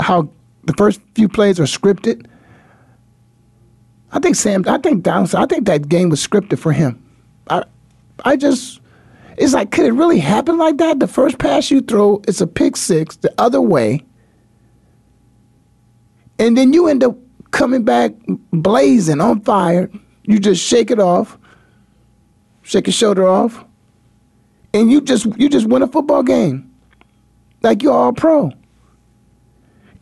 how 0.00 0.28
the 0.64 0.72
first 0.72 1.00
few 1.14 1.28
plays 1.28 1.60
are 1.60 1.66
scripted. 1.66 2.26
I 4.10 4.18
think 4.18 4.34
Sam. 4.34 4.64
I 4.66 4.76
think 4.78 5.04
Donaldson. 5.04 5.40
I 5.40 5.46
think 5.46 5.66
that 5.66 5.88
game 5.88 6.08
was 6.08 6.20
scripted 6.20 6.58
for 6.58 6.72
him. 6.72 7.00
I, 7.48 7.62
I 8.24 8.36
just. 8.36 8.80
It's 9.36 9.54
like, 9.54 9.70
could 9.70 9.86
it 9.86 9.92
really 9.92 10.18
happen 10.18 10.58
like 10.58 10.78
that? 10.78 10.98
The 10.98 11.06
first 11.06 11.38
pass 11.38 11.70
you 11.70 11.80
throw, 11.80 12.20
it's 12.26 12.40
a 12.40 12.46
pick 12.48 12.76
six 12.76 13.14
the 13.14 13.32
other 13.38 13.60
way, 13.60 14.04
and 16.40 16.58
then 16.58 16.72
you 16.72 16.88
end 16.88 17.04
up 17.04 17.16
coming 17.52 17.84
back 17.84 18.14
blazing 18.52 19.20
on 19.20 19.42
fire. 19.42 19.88
You 20.24 20.40
just 20.40 20.60
shake 20.60 20.90
it 20.90 20.98
off, 20.98 21.38
shake 22.62 22.88
your 22.88 22.94
shoulder 22.94 23.28
off, 23.28 23.64
and 24.74 24.90
you 24.90 25.00
just 25.00 25.26
you 25.38 25.48
just 25.48 25.68
win 25.68 25.82
a 25.82 25.86
football 25.86 26.24
game, 26.24 26.69
like 27.62 27.82
you're 27.82 27.92
all 27.92 28.12
pro. 28.12 28.52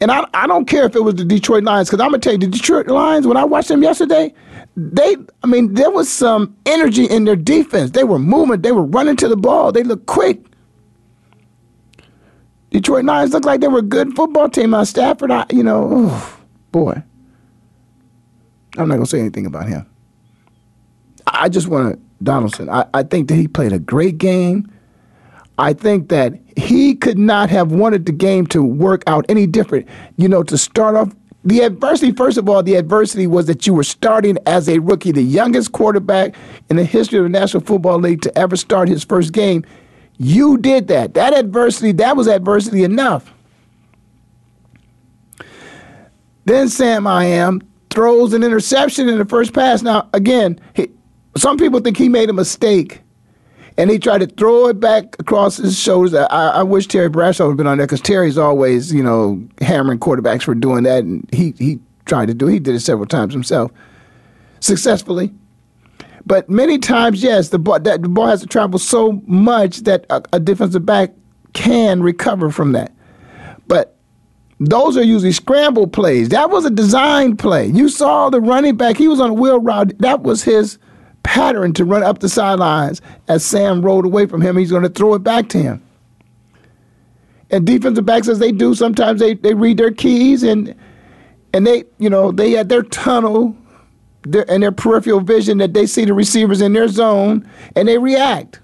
And 0.01 0.13
I, 0.13 0.25
I 0.33 0.47
don't 0.47 0.67
care 0.67 0.85
if 0.85 0.95
it 0.95 1.03
was 1.03 1.17
the 1.17 1.25
Detroit 1.25 1.65
Lions, 1.65 1.89
because 1.89 2.01
I'm 2.01 2.11
gonna 2.11 2.21
tell 2.21 2.33
you, 2.33 2.39
the 2.39 2.47
Detroit 2.47 2.87
Lions, 2.87 3.27
when 3.27 3.37
I 3.37 3.45
watched 3.45 3.69
them 3.69 3.83
yesterday, 3.83 4.33
they 4.77 5.17
I 5.43 5.47
mean, 5.49 5.75
there 5.75 5.91
was 5.91 6.09
some 6.09 6.57
energy 6.67 7.05
in 7.05 7.25
their 7.25 7.37
defense. 7.37 7.91
They 7.91 8.05
were 8.05 8.19
moving, 8.19 8.63
they 8.63 8.73
were 8.73 8.85
running 8.85 9.17
to 9.17 9.29
the 9.29 9.37
ball, 9.37 9.73
they 9.73 9.83
looked 9.83 10.07
quick. 10.07 10.41
Detroit 12.71 13.07
Lions 13.07 13.33
looked 13.33 13.47
like 13.47 13.61
they 13.61 13.69
were 13.69 13.79
a 13.79 13.83
good 13.83 14.15
football 14.15 14.49
team. 14.49 14.71
Now 14.71 14.85
Stafford, 14.85 15.31
I, 15.31 15.47
you 15.51 15.63
know, 15.63 15.89
oh, 15.91 16.41
boy. 16.71 17.03
I'm 18.77 18.89
not 18.89 18.99
to 18.99 19.07
say 19.07 19.19
anything 19.19 19.47
about 19.47 19.69
him. 19.69 19.85
I 21.27 21.49
just 21.49 21.67
want 21.67 21.95
to, 21.95 22.01
Donaldson, 22.23 22.71
I, 22.71 22.87
I 22.95 23.03
think 23.03 23.29
that 23.29 23.35
he 23.35 23.49
played 23.49 23.73
a 23.73 23.79
great 23.79 24.19
game. 24.19 24.71
I 25.59 25.73
think 25.73 26.09
that 26.11 26.35
he 26.59 26.95
could 26.95 27.19
not 27.19 27.51
have 27.51 27.73
wanted 27.73 28.07
the 28.07 28.13
game 28.13 28.47
to 28.49 28.63
work 28.63 29.03
out 29.07 29.25
any 29.29 29.47
different. 29.47 29.87
You 30.17 30.29
know, 30.29 30.43
to 30.43 30.59
start 30.59 30.97
off, 30.97 31.15
the 31.45 31.61
adversity, 31.61 32.13
first 32.13 32.37
of 32.37 32.49
all, 32.49 32.63
the 32.63 32.75
adversity 32.75 33.27
was 33.27 33.47
that 33.47 33.67
you 33.67 33.75
were 33.75 33.85
starting 33.85 34.37
as 34.47 34.69
a 34.69 34.81
rookie, 34.81 35.13
the 35.13 35.23
youngest 35.23 35.73
quarterback 35.73 36.35
in 36.69 36.77
the 36.77 36.85
history 36.85 37.19
of 37.19 37.25
the 37.25 37.31
National 37.31 37.63
Football 37.63 38.01
League 38.01 38.23
to 38.23 38.37
ever 38.37 38.57
start 38.57 38.89
his 38.89 39.05
first 39.05 39.33
game. 39.33 39.65
You 40.19 40.59
did 40.59 40.89
that. 40.89 41.15
That 41.15 41.33
adversity, 41.33 41.93
that 41.93 42.17
was 42.17 42.27
adversity 42.27 42.83
enough. 42.83 43.33
Then 46.45 46.69
Sam 46.69 47.07
I 47.07 47.25
am 47.25 47.63
throws 47.91 48.33
an 48.33 48.43
interception 48.43 49.09
in 49.09 49.19
the 49.19 49.25
first 49.25 49.53
pass. 49.53 49.83
Now, 49.83 50.09
again, 50.13 50.59
he, 50.75 50.91
some 51.37 51.57
people 51.57 51.81
think 51.81 51.97
he 51.97 52.09
made 52.09 52.31
a 52.31 52.33
mistake 52.33 53.03
and 53.79 53.91
he 53.91 53.99
tried 53.99 54.19
to 54.19 54.27
throw 54.27 54.67
it 54.67 54.81
back 54.81 55.17
across 55.21 55.57
his 55.57 55.79
shoulders. 55.79 56.13
I, 56.13 56.27
I 56.27 56.63
wish 56.65 56.89
Terry 56.89 57.09
Bradshaw 57.09 57.47
have 57.47 57.57
been 57.57 57.69
on 57.69 57.79
there 57.79 57.87
because 57.87 58.01
Terry's 58.01 58.37
always, 58.37 58.93
you 58.93 59.05
know, 59.05 59.41
hammering 59.61 60.01
quarterbacks 60.01 60.43
for 60.43 60.55
doing 60.55 60.83
that, 60.83 61.05
and 61.05 61.27
he 61.33 61.55
he 61.59 61.79
tried 62.05 62.27
to 62.27 62.35
do. 62.35 62.49
It. 62.49 62.53
He 62.53 62.59
did 62.59 62.75
it 62.75 62.81
several 62.81 63.07
times 63.07 63.33
himself, 63.33 63.71
successfully. 64.59 65.33
But 66.27 66.51
many 66.51 66.79
times, 66.79 67.23
yes, 67.23 67.51
the 67.51 67.59
ball 67.59 67.79
that 67.79 68.03
the 68.03 68.09
ball 68.09 68.27
has 68.27 68.41
to 68.41 68.49
travel 68.49 68.81
so 68.81 69.23
much 69.27 69.79
that 69.85 70.05
a, 70.11 70.23
a 70.33 70.41
defensive 70.41 70.85
back 70.85 71.13
can 71.53 72.03
recover 72.03 72.51
from 72.51 72.73
that. 72.73 72.93
But 73.69 73.97
those 74.59 74.97
are 74.97 75.05
usually 75.05 75.31
scramble 75.31 75.87
plays. 75.87 76.31
That 76.31 76.51
was 76.51 76.65
a 76.65 76.71
design 76.71 77.37
play. 77.37 77.69
You 77.69 77.89
saw 77.89 78.29
the 78.29 78.41
running 78.41 78.77
back; 78.77 78.97
he 78.97 79.07
was 79.07 79.21
on 79.21 79.31
a 79.31 79.35
wheel 79.35 79.61
route. 79.61 79.97
That 80.01 80.23
was 80.25 80.43
his 80.43 80.79
pattern 81.39 81.73
to 81.73 81.85
run 81.85 82.03
up 82.03 82.19
the 82.19 82.29
sidelines 82.29 83.01
as 83.29 83.45
Sam 83.45 83.81
rolled 83.81 84.05
away 84.05 84.27
from 84.27 84.43
him. 84.43 84.57
He's 84.57 84.73
going 84.73 84.83
to 84.83 84.89
throw 84.89 85.15
it 85.15 85.21
back 85.21 85.49
to 85.51 85.59
him. 85.59 85.81
And 87.51 87.65
defensive 87.65 88.05
backs, 88.05 88.27
as 88.27 88.41
they 88.41 88.51
do, 88.51 88.75
sometimes 88.75 89.21
they, 89.21 89.35
they 89.35 89.55
read 89.55 89.77
their 89.77 89.93
keys 89.93 90.43
and 90.43 90.75
and 91.55 91.67
they, 91.67 91.85
you 91.99 92.11
know, 92.11 92.31
they 92.31 92.51
had 92.51 92.69
their 92.69 92.83
tunnel 92.83 93.57
their, 94.23 94.51
and 94.51 94.63
their 94.63 94.73
peripheral 94.73 95.21
vision 95.21 95.59
that 95.59 95.73
they 95.75 95.87
see 95.87 96.05
the 96.05 96.13
receivers 96.13 96.61
in 96.61 96.73
their 96.73 96.89
zone 96.89 97.49
and 97.75 97.87
they 97.89 97.99
react. 97.99 98.61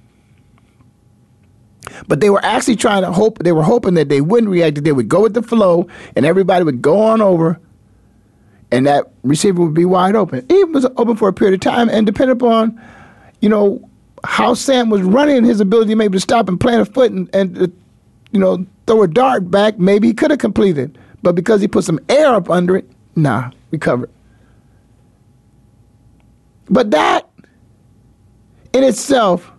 But 2.09 2.21
they 2.21 2.29
were 2.29 2.45
actually 2.45 2.77
trying 2.77 3.03
to 3.03 3.13
hope, 3.13 3.39
they 3.39 3.53
were 3.53 3.63
hoping 3.63 3.95
that 3.95 4.09
they 4.09 4.21
wouldn't 4.21 4.51
react, 4.51 4.75
that 4.75 4.85
they 4.85 4.93
would 4.93 5.09
go 5.09 5.23
with 5.23 5.35
the 5.35 5.43
flow 5.43 5.87
and 6.17 6.27
everybody 6.27 6.65
would 6.65 6.83
go 6.83 7.01
on 7.01 7.23
over 7.23 7.59
and 8.71 8.87
that 8.87 9.11
receiver 9.23 9.63
would 9.63 9.75
be 9.75 9.85
wide 9.85 10.17
open. 10.17 10.45
He 10.49 10.65
was 10.65 10.87
open 10.97 11.17
for 11.17 11.29
a 11.29 11.33
period 11.33 11.55
of 11.55 11.61
time, 11.61 11.89
and 11.89 12.07
depending 12.07 12.37
upon, 12.37 12.81
you 13.41 13.49
know, 13.49 13.89
how 14.25 14.55
Sam 14.55 14.91
was 14.91 15.03
running, 15.03 15.45
his 15.45 15.61
ability 15.61 15.95
maybe 15.95 16.17
to 16.17 16.21
stop 16.21 16.49
and 16.49 16.59
plant 16.59 16.89
a 16.89 16.91
foot 16.91 17.13
and, 17.13 17.29
and 17.35 17.59
uh, 17.59 17.67
you 18.33 18.41
know, 18.41 18.67
throw 18.87 19.03
a 19.03 19.09
dart 19.09 19.51
back, 19.51 19.79
maybe 19.79 20.09
he 20.09 20.15
could 20.15 20.31
have 20.31 20.41
completed. 20.41 20.99
But 21.23 21.35
because 21.35 21.61
he 21.61 21.69
put 21.69 21.85
some 21.85 22.01
air 22.09 22.35
up 22.35 22.51
under 22.51 22.77
it, 22.77 22.91
nah, 23.17 23.51
recovered. 23.71 24.11
But 26.67 26.91
that 26.93 27.31
in 28.73 28.83
itself 28.83 29.53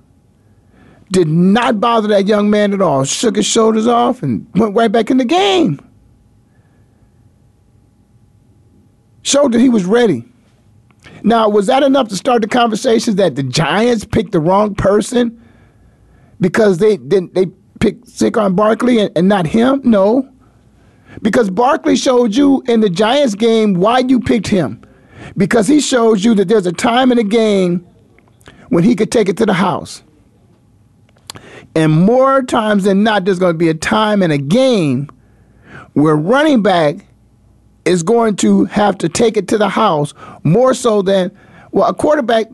did 1.12 1.28
not 1.28 1.80
bother 1.80 2.08
that 2.10 2.28
young 2.28 2.50
man 2.50 2.74
at 2.74 2.82
all. 2.82 3.04
Shook 3.06 3.36
his 3.36 3.46
shoulders 3.46 3.88
off 3.88 4.24
and 4.24 4.48
went 4.56 4.76
right 4.76 4.91
back 4.91 5.12
in 5.12 5.18
the 5.18 5.26
game. 5.26 5.80
Showed 9.26 9.52
that 9.52 9.60
he 9.60 9.70
was 9.70 9.86
ready. 9.86 10.24
Now, 11.24 11.50
was 11.50 11.68
that 11.68 11.84
enough 11.84 12.08
to 12.10 12.16
start 12.16 12.44
the 12.44 12.48
conversations 12.48 13.16
that 13.16 13.36
the 13.36 13.44
Giants 13.44 14.06
picked 14.06 14.32
the 14.32 14.40
wrong 14.40 14.76
person 14.76 15.42
because 16.40 16.78
they 16.78 16.98
didn't 16.98 17.34
they 17.34 17.48
picked 17.80 18.06
Saquon 18.08 18.56
Barkley 18.56 19.00
and, 19.00 19.12
and 19.18 19.28
not 19.28 19.48
him? 19.48 19.82
No. 19.84 20.30
Because 21.22 21.50
Barkley 21.50 21.96
showed 21.96 22.36
you 22.36 22.64
in 22.68 22.82
the 22.82 22.90
Giants 22.90 23.36
game 23.36 23.74
why 23.74 24.00
you 24.00 24.20
picked 24.20 24.48
him. 24.48 24.82
Because 25.36 25.68
he 25.68 25.80
shows 25.82 26.24
you 26.24 26.36
that 26.36 26.48
there's 26.48 26.68
a 26.68 26.72
time 26.72 27.12
in 27.12 27.18
the 27.18 27.24
game 27.24 27.88
when 28.70 28.84
he 28.84 28.96
could 28.96 29.12
take 29.12 29.28
it 29.28 29.38
to 29.38 29.46
the 29.46 29.54
house. 29.54 30.04
And 31.74 31.92
more 31.92 32.44
times 32.44 32.84
than 32.84 33.04
not, 33.04 33.26
there's 33.26 33.40
going 33.40 33.54
to 33.54 33.58
be 33.58 33.70
a 33.70 33.74
time 33.74 34.22
in 34.22 34.30
a 34.30 34.38
game 34.38 35.10
where 35.94 36.16
running 36.16 36.62
back 36.62 37.06
is 37.86 38.04
going 38.04 38.36
to 38.38 38.65
have 38.65 38.98
to 38.98 39.10
take 39.10 39.38
it 39.38 39.48
to 39.48 39.58
the 39.58 39.69
house 39.69 40.13
more 40.43 40.74
so 40.74 41.02
than 41.02 41.32
well 41.71 41.89
a 41.89 41.93
quarterback 41.93 42.48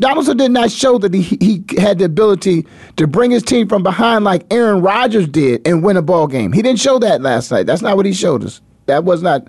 Donaldson 0.00 0.38
did 0.38 0.50
not 0.50 0.70
show 0.70 0.96
that 0.98 1.12
he, 1.12 1.22
he 1.22 1.62
had 1.78 1.98
the 1.98 2.06
ability 2.06 2.66
to 2.96 3.06
bring 3.06 3.30
his 3.30 3.42
team 3.42 3.68
from 3.68 3.82
behind 3.82 4.24
like 4.24 4.46
Aaron 4.50 4.80
Rodgers 4.80 5.28
did 5.28 5.66
and 5.66 5.82
win 5.82 5.98
a 5.98 6.02
ball 6.02 6.26
game. 6.26 6.52
He 6.52 6.62
didn't 6.62 6.80
show 6.80 6.98
that 7.00 7.20
last 7.20 7.50
night. 7.50 7.66
That's 7.66 7.82
not 7.82 7.98
what 7.98 8.06
he 8.06 8.14
showed 8.14 8.42
us. 8.42 8.62
That 8.86 9.04
was 9.04 9.22
not 9.22 9.46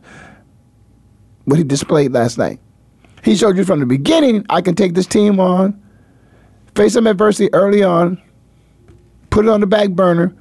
what 1.45 1.57
he 1.57 1.63
displayed 1.63 2.11
last 2.11 2.37
night. 2.37 2.59
He 3.23 3.35
showed 3.35 3.55
you 3.55 3.63
from 3.63 3.79
the 3.79 3.85
beginning, 3.85 4.45
I 4.49 4.61
can 4.61 4.75
take 4.75 4.93
this 4.93 5.07
team 5.07 5.39
on, 5.39 5.81
face 6.75 6.93
some 6.93 7.07
adversity 7.07 7.53
early 7.53 7.81
on, 7.81 8.21
put 9.29 9.45
it 9.45 9.49
on 9.49 9.61
the 9.61 9.67
back 9.67 9.91
burner, 9.91 10.35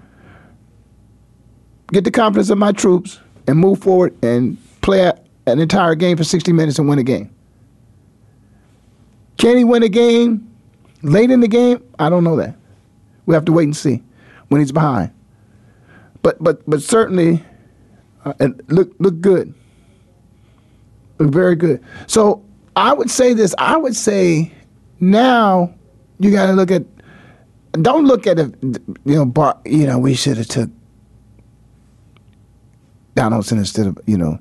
get 1.93 2.03
the 2.03 2.11
confidence 2.11 2.51
of 2.51 2.59
my 2.59 2.73
troops, 2.73 3.21
and 3.51 3.59
move 3.59 3.81
forward 3.81 4.17
and 4.23 4.57
play 4.81 5.13
an 5.47 5.59
entire 5.59 5.97
game 5.97 6.17
for 6.17 6.23
60 6.23 6.53
minutes 6.53 6.79
and 6.79 6.89
win 6.89 7.01
a 7.01 7.03
game. 7.03 7.35
Can 9.39 9.57
he 9.57 9.65
win 9.65 9.83
a 9.83 9.89
game 9.89 10.49
late 11.03 11.33
in 11.33 11.41
the 11.41 11.49
game? 11.49 11.83
I 11.99 12.11
don't 12.11 12.23
know 12.23 12.37
that. 12.37 12.55
We 13.27 13.35
have 13.35 13.45
to 13.47 13.53
wait 13.53 13.65
and 13.65 13.77
see 13.77 14.05
when 14.49 14.61
he's 14.61 14.71
behind. 14.71 15.11
But 16.23 16.41
but 16.43 16.63
but 16.71 16.81
certainly, 16.81 17.45
uh, 18.25 18.35
look 18.69 18.93
look 19.01 19.21
good. 19.21 19.53
Look 21.19 21.33
very 21.33 21.57
good. 21.57 21.83
So 22.07 22.45
I 22.77 22.93
would 22.93 23.11
say 23.11 23.33
this. 23.33 23.53
I 23.59 23.77
would 23.77 23.97
say 23.97 24.53
now 25.01 25.75
you 26.21 26.31
got 26.31 26.47
to 26.47 26.53
look 26.53 26.71
at. 26.71 26.85
Don't 27.73 28.05
look 28.05 28.27
at 28.27 28.39
it. 28.39 28.55
You 28.63 29.15
know, 29.17 29.25
bar, 29.25 29.59
you 29.65 29.87
know, 29.87 29.99
we 29.99 30.15
should 30.15 30.37
have 30.37 30.49
took 30.49 30.71
Donaldson 33.15 33.59
instead 33.59 33.87
of 33.87 33.99
you 34.07 34.17
know 34.17 34.39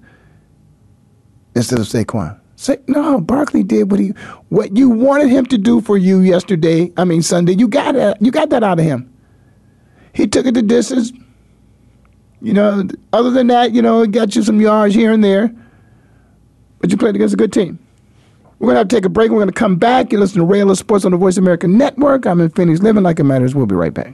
instead 1.56 1.80
of 1.80 1.86
Saquon. 1.86 2.40
Say 2.56 2.78
no, 2.88 3.22
Barkley 3.22 3.64
did 3.64 3.90
what 3.90 4.00
he 4.00 4.10
what 4.50 4.76
you 4.76 4.90
wanted 4.90 5.30
him 5.30 5.46
to 5.48 5.58
do 5.58 5.82
for 5.82 5.98
you 5.98 6.20
yesterday. 6.20 6.92
I 6.98 7.06
mean 7.06 7.22
Sunday. 7.22 7.54
You 7.54 7.68
got 7.68 7.96
it. 7.96 8.18
You 8.20 8.32
got 8.32 8.50
that 8.50 8.64
out 8.64 8.80
of 8.80 8.86
him. 8.86 9.14
He 10.14 10.28
took 10.28 10.46
it 10.46 10.54
the 10.54 10.62
distance. 10.62 11.14
You 12.42 12.54
know, 12.54 12.88
other 13.12 13.32
than 13.32 13.48
that, 13.48 13.74
you 13.74 13.82
know, 13.82 14.02
it 14.02 14.12
got 14.12 14.36
you 14.36 14.44
some 14.44 14.62
yards 14.62 14.96
here 14.96 15.12
and 15.12 15.24
there. 15.24 15.54
But 16.80 16.92
you 16.92 16.98
played 16.98 17.16
against 17.16 17.34
a 17.34 17.38
good 17.38 17.52
team. 17.52 17.80
We're 18.60 18.68
gonna 18.68 18.80
have 18.80 18.88
to 18.90 18.96
take 18.96 19.06
a 19.06 19.10
break. 19.10 19.32
We're 19.32 19.40
gonna 19.40 19.52
come 19.52 19.78
back. 19.78 20.12
You 20.12 20.20
listen 20.20 20.40
to 20.40 20.46
Rail 20.46 20.74
Sports 20.76 21.06
on 21.06 21.12
the 21.12 21.18
Voice 21.18 21.38
America 21.38 21.68
Network. 21.68 22.26
I'm 22.26 22.42
in 22.42 22.50
Phoenix, 22.50 22.82
living 22.82 23.04
like 23.04 23.20
it 23.20 23.24
matters. 23.24 23.56
We'll 23.56 23.66
be 23.66 23.76
right 23.76 23.94
back. 23.94 24.14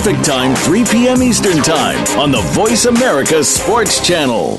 Time, 0.00 0.56
3 0.56 0.84
p.m. 0.86 1.22
Eastern 1.22 1.58
Time 1.58 1.98
on 2.18 2.32
the 2.32 2.40
Voice 2.54 2.86
America 2.86 3.44
Sports 3.44 4.04
Channel. 4.04 4.58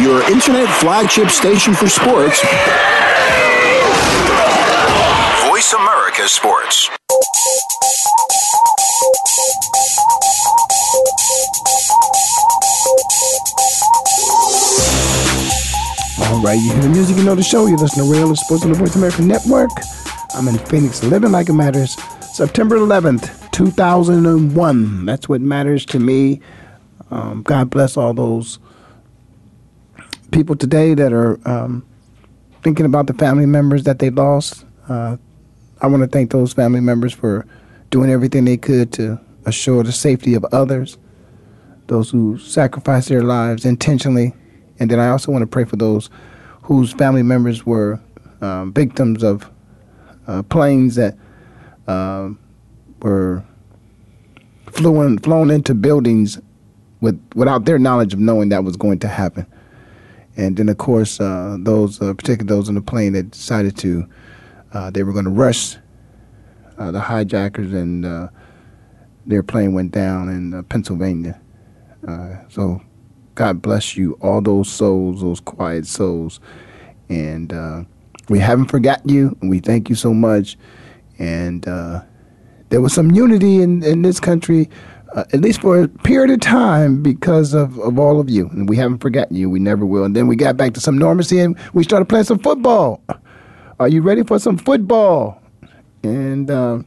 Your 0.00 0.22
internet 0.30 0.68
flagship 0.78 1.28
station 1.28 1.74
for 1.74 1.88
sports. 1.88 2.40
Voice 5.48 5.72
America 5.72 6.28
Sports. 6.28 6.88
All 16.20 16.40
right, 16.42 16.60
you 16.60 16.72
hear 16.72 16.82
the 16.82 16.88
music, 16.90 17.16
you 17.16 17.24
know 17.24 17.34
the 17.34 17.42
show. 17.42 17.66
You 17.66 17.76
listen 17.76 18.04
to 18.04 18.12
Ray 18.12 18.20
Ellis 18.20 18.40
Sports 18.40 18.62
on 18.64 18.70
the 18.70 18.78
Voice 18.78 18.94
America 18.94 19.22
Network. 19.22 19.70
I'm 20.34 20.48
in 20.48 20.58
Phoenix, 20.58 21.02
living 21.04 21.30
like 21.30 21.48
it 21.50 21.52
matters. 21.52 21.94
September 22.32 22.76
11th, 22.76 23.50
2001. 23.52 25.04
That's 25.04 25.28
what 25.28 25.42
matters 25.42 25.84
to 25.86 25.98
me. 25.98 26.40
Um, 27.10 27.42
God 27.42 27.68
bless 27.68 27.98
all 27.98 28.14
those 28.14 28.58
people 30.30 30.56
today 30.56 30.94
that 30.94 31.12
are 31.12 31.38
um, 31.46 31.86
thinking 32.62 32.86
about 32.86 33.08
the 33.08 33.14
family 33.14 33.44
members 33.44 33.84
that 33.84 33.98
they 33.98 34.08
lost. 34.08 34.64
Uh, 34.88 35.18
I 35.82 35.86
want 35.86 36.02
to 36.02 36.08
thank 36.08 36.30
those 36.30 36.54
family 36.54 36.80
members 36.80 37.12
for 37.12 37.46
doing 37.90 38.08
everything 38.08 38.46
they 38.46 38.56
could 38.56 38.90
to 38.94 39.20
assure 39.44 39.82
the 39.82 39.92
safety 39.92 40.32
of 40.34 40.46
others, 40.46 40.96
those 41.88 42.08
who 42.10 42.38
sacrificed 42.38 43.10
their 43.10 43.22
lives 43.22 43.66
intentionally. 43.66 44.32
And 44.78 44.90
then 44.90 44.98
I 44.98 45.10
also 45.10 45.30
want 45.30 45.42
to 45.42 45.46
pray 45.46 45.64
for 45.64 45.76
those 45.76 46.08
whose 46.62 46.92
family 46.94 47.22
members 47.22 47.66
were 47.66 48.00
um, 48.40 48.72
victims 48.72 49.22
of 49.22 49.50
uh, 50.26 50.42
planes 50.42 50.94
that 50.96 51.16
uh, 51.86 52.30
were 53.00 53.44
flown 54.66 55.18
flown 55.18 55.50
into 55.50 55.74
buildings 55.74 56.40
with 57.00 57.20
without 57.34 57.64
their 57.64 57.78
knowledge 57.78 58.14
of 58.14 58.20
knowing 58.20 58.48
that 58.50 58.64
was 58.64 58.76
going 58.76 58.98
to 59.00 59.08
happen. 59.08 59.46
And 60.36 60.56
then, 60.56 60.68
of 60.70 60.78
course, 60.78 61.20
uh, 61.20 61.58
those, 61.60 62.00
uh, 62.00 62.14
particularly 62.14 62.48
those 62.48 62.68
on 62.68 62.74
the 62.74 62.80
plane 62.80 63.12
that 63.12 63.32
decided 63.32 63.76
to, 63.78 64.08
uh, 64.72 64.90
they 64.90 65.02
were 65.02 65.12
going 65.12 65.26
to 65.26 65.30
rush 65.30 65.76
uh, 66.78 66.90
the 66.90 67.00
hijackers, 67.00 67.72
and 67.74 68.30
their 69.26 69.42
plane 69.42 69.74
went 69.74 69.92
down 69.92 70.30
in 70.30 70.64
Pennsylvania. 70.64 71.38
So, 72.48 72.80
God 73.34 73.60
bless 73.60 73.96
you, 73.96 74.14
all 74.22 74.40
those 74.40 74.70
souls, 74.70 75.20
those 75.20 75.40
quiet 75.40 75.86
souls, 75.86 76.40
and 77.10 77.86
we 78.32 78.38
haven't 78.38 78.66
forgotten 78.66 79.10
you, 79.10 79.36
and 79.42 79.50
we 79.50 79.60
thank 79.60 79.90
you 79.90 79.94
so 79.94 80.14
much. 80.14 80.56
And 81.18 81.68
uh, 81.68 82.00
there 82.70 82.80
was 82.80 82.94
some 82.94 83.10
unity 83.10 83.60
in, 83.60 83.84
in 83.84 84.00
this 84.00 84.18
country, 84.18 84.70
uh, 85.14 85.24
at 85.34 85.42
least 85.42 85.60
for 85.60 85.82
a 85.82 85.88
period 85.88 86.30
of 86.30 86.40
time, 86.40 87.02
because 87.02 87.52
of, 87.52 87.78
of 87.78 87.98
all 87.98 88.18
of 88.18 88.30
you. 88.30 88.48
And 88.48 88.70
we 88.70 88.76
haven't 88.76 89.00
forgotten 89.00 89.36
you. 89.36 89.50
We 89.50 89.60
never 89.60 89.84
will. 89.84 90.04
And 90.04 90.16
then 90.16 90.28
we 90.28 90.36
got 90.36 90.56
back 90.56 90.72
to 90.72 90.80
some 90.80 90.96
normalcy, 90.96 91.40
and 91.40 91.58
we 91.74 91.84
started 91.84 92.06
playing 92.06 92.24
some 92.24 92.38
football. 92.38 93.02
Are 93.78 93.88
you 93.88 94.00
ready 94.00 94.22
for 94.22 94.38
some 94.38 94.56
football? 94.56 95.38
And 96.02 96.50
uh, 96.50 96.78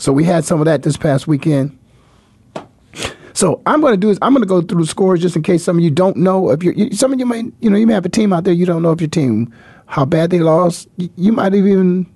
so 0.00 0.12
we 0.12 0.24
had 0.24 0.44
some 0.44 0.60
of 0.60 0.64
that 0.64 0.82
this 0.82 0.96
past 0.96 1.28
weekend. 1.28 1.78
So 3.34 3.62
I'm 3.66 3.80
going 3.80 3.92
to 3.92 3.96
do 3.96 4.10
is 4.10 4.18
I'm 4.20 4.32
going 4.32 4.42
to 4.42 4.48
go 4.48 4.62
through 4.62 4.80
the 4.80 4.88
scores 4.88 5.20
just 5.20 5.36
in 5.36 5.44
case 5.44 5.62
some 5.62 5.78
of 5.78 5.84
you 5.84 5.92
don't 5.92 6.16
know 6.16 6.50
if 6.50 6.64
you, 6.64 6.90
some 6.90 7.12
of 7.12 7.20
you 7.20 7.26
may 7.26 7.44
you 7.60 7.70
know 7.70 7.76
you 7.76 7.86
may 7.86 7.94
have 7.94 8.04
a 8.04 8.08
team 8.08 8.32
out 8.32 8.42
there 8.42 8.52
you 8.52 8.66
don't 8.66 8.82
know 8.82 8.90
if 8.90 9.00
your 9.00 9.06
team 9.08 9.54
how 9.88 10.04
bad 10.04 10.30
they 10.30 10.38
lost 10.38 10.88
you, 10.96 11.10
you 11.16 11.32
might 11.32 11.52
have 11.52 11.66
even 11.66 12.06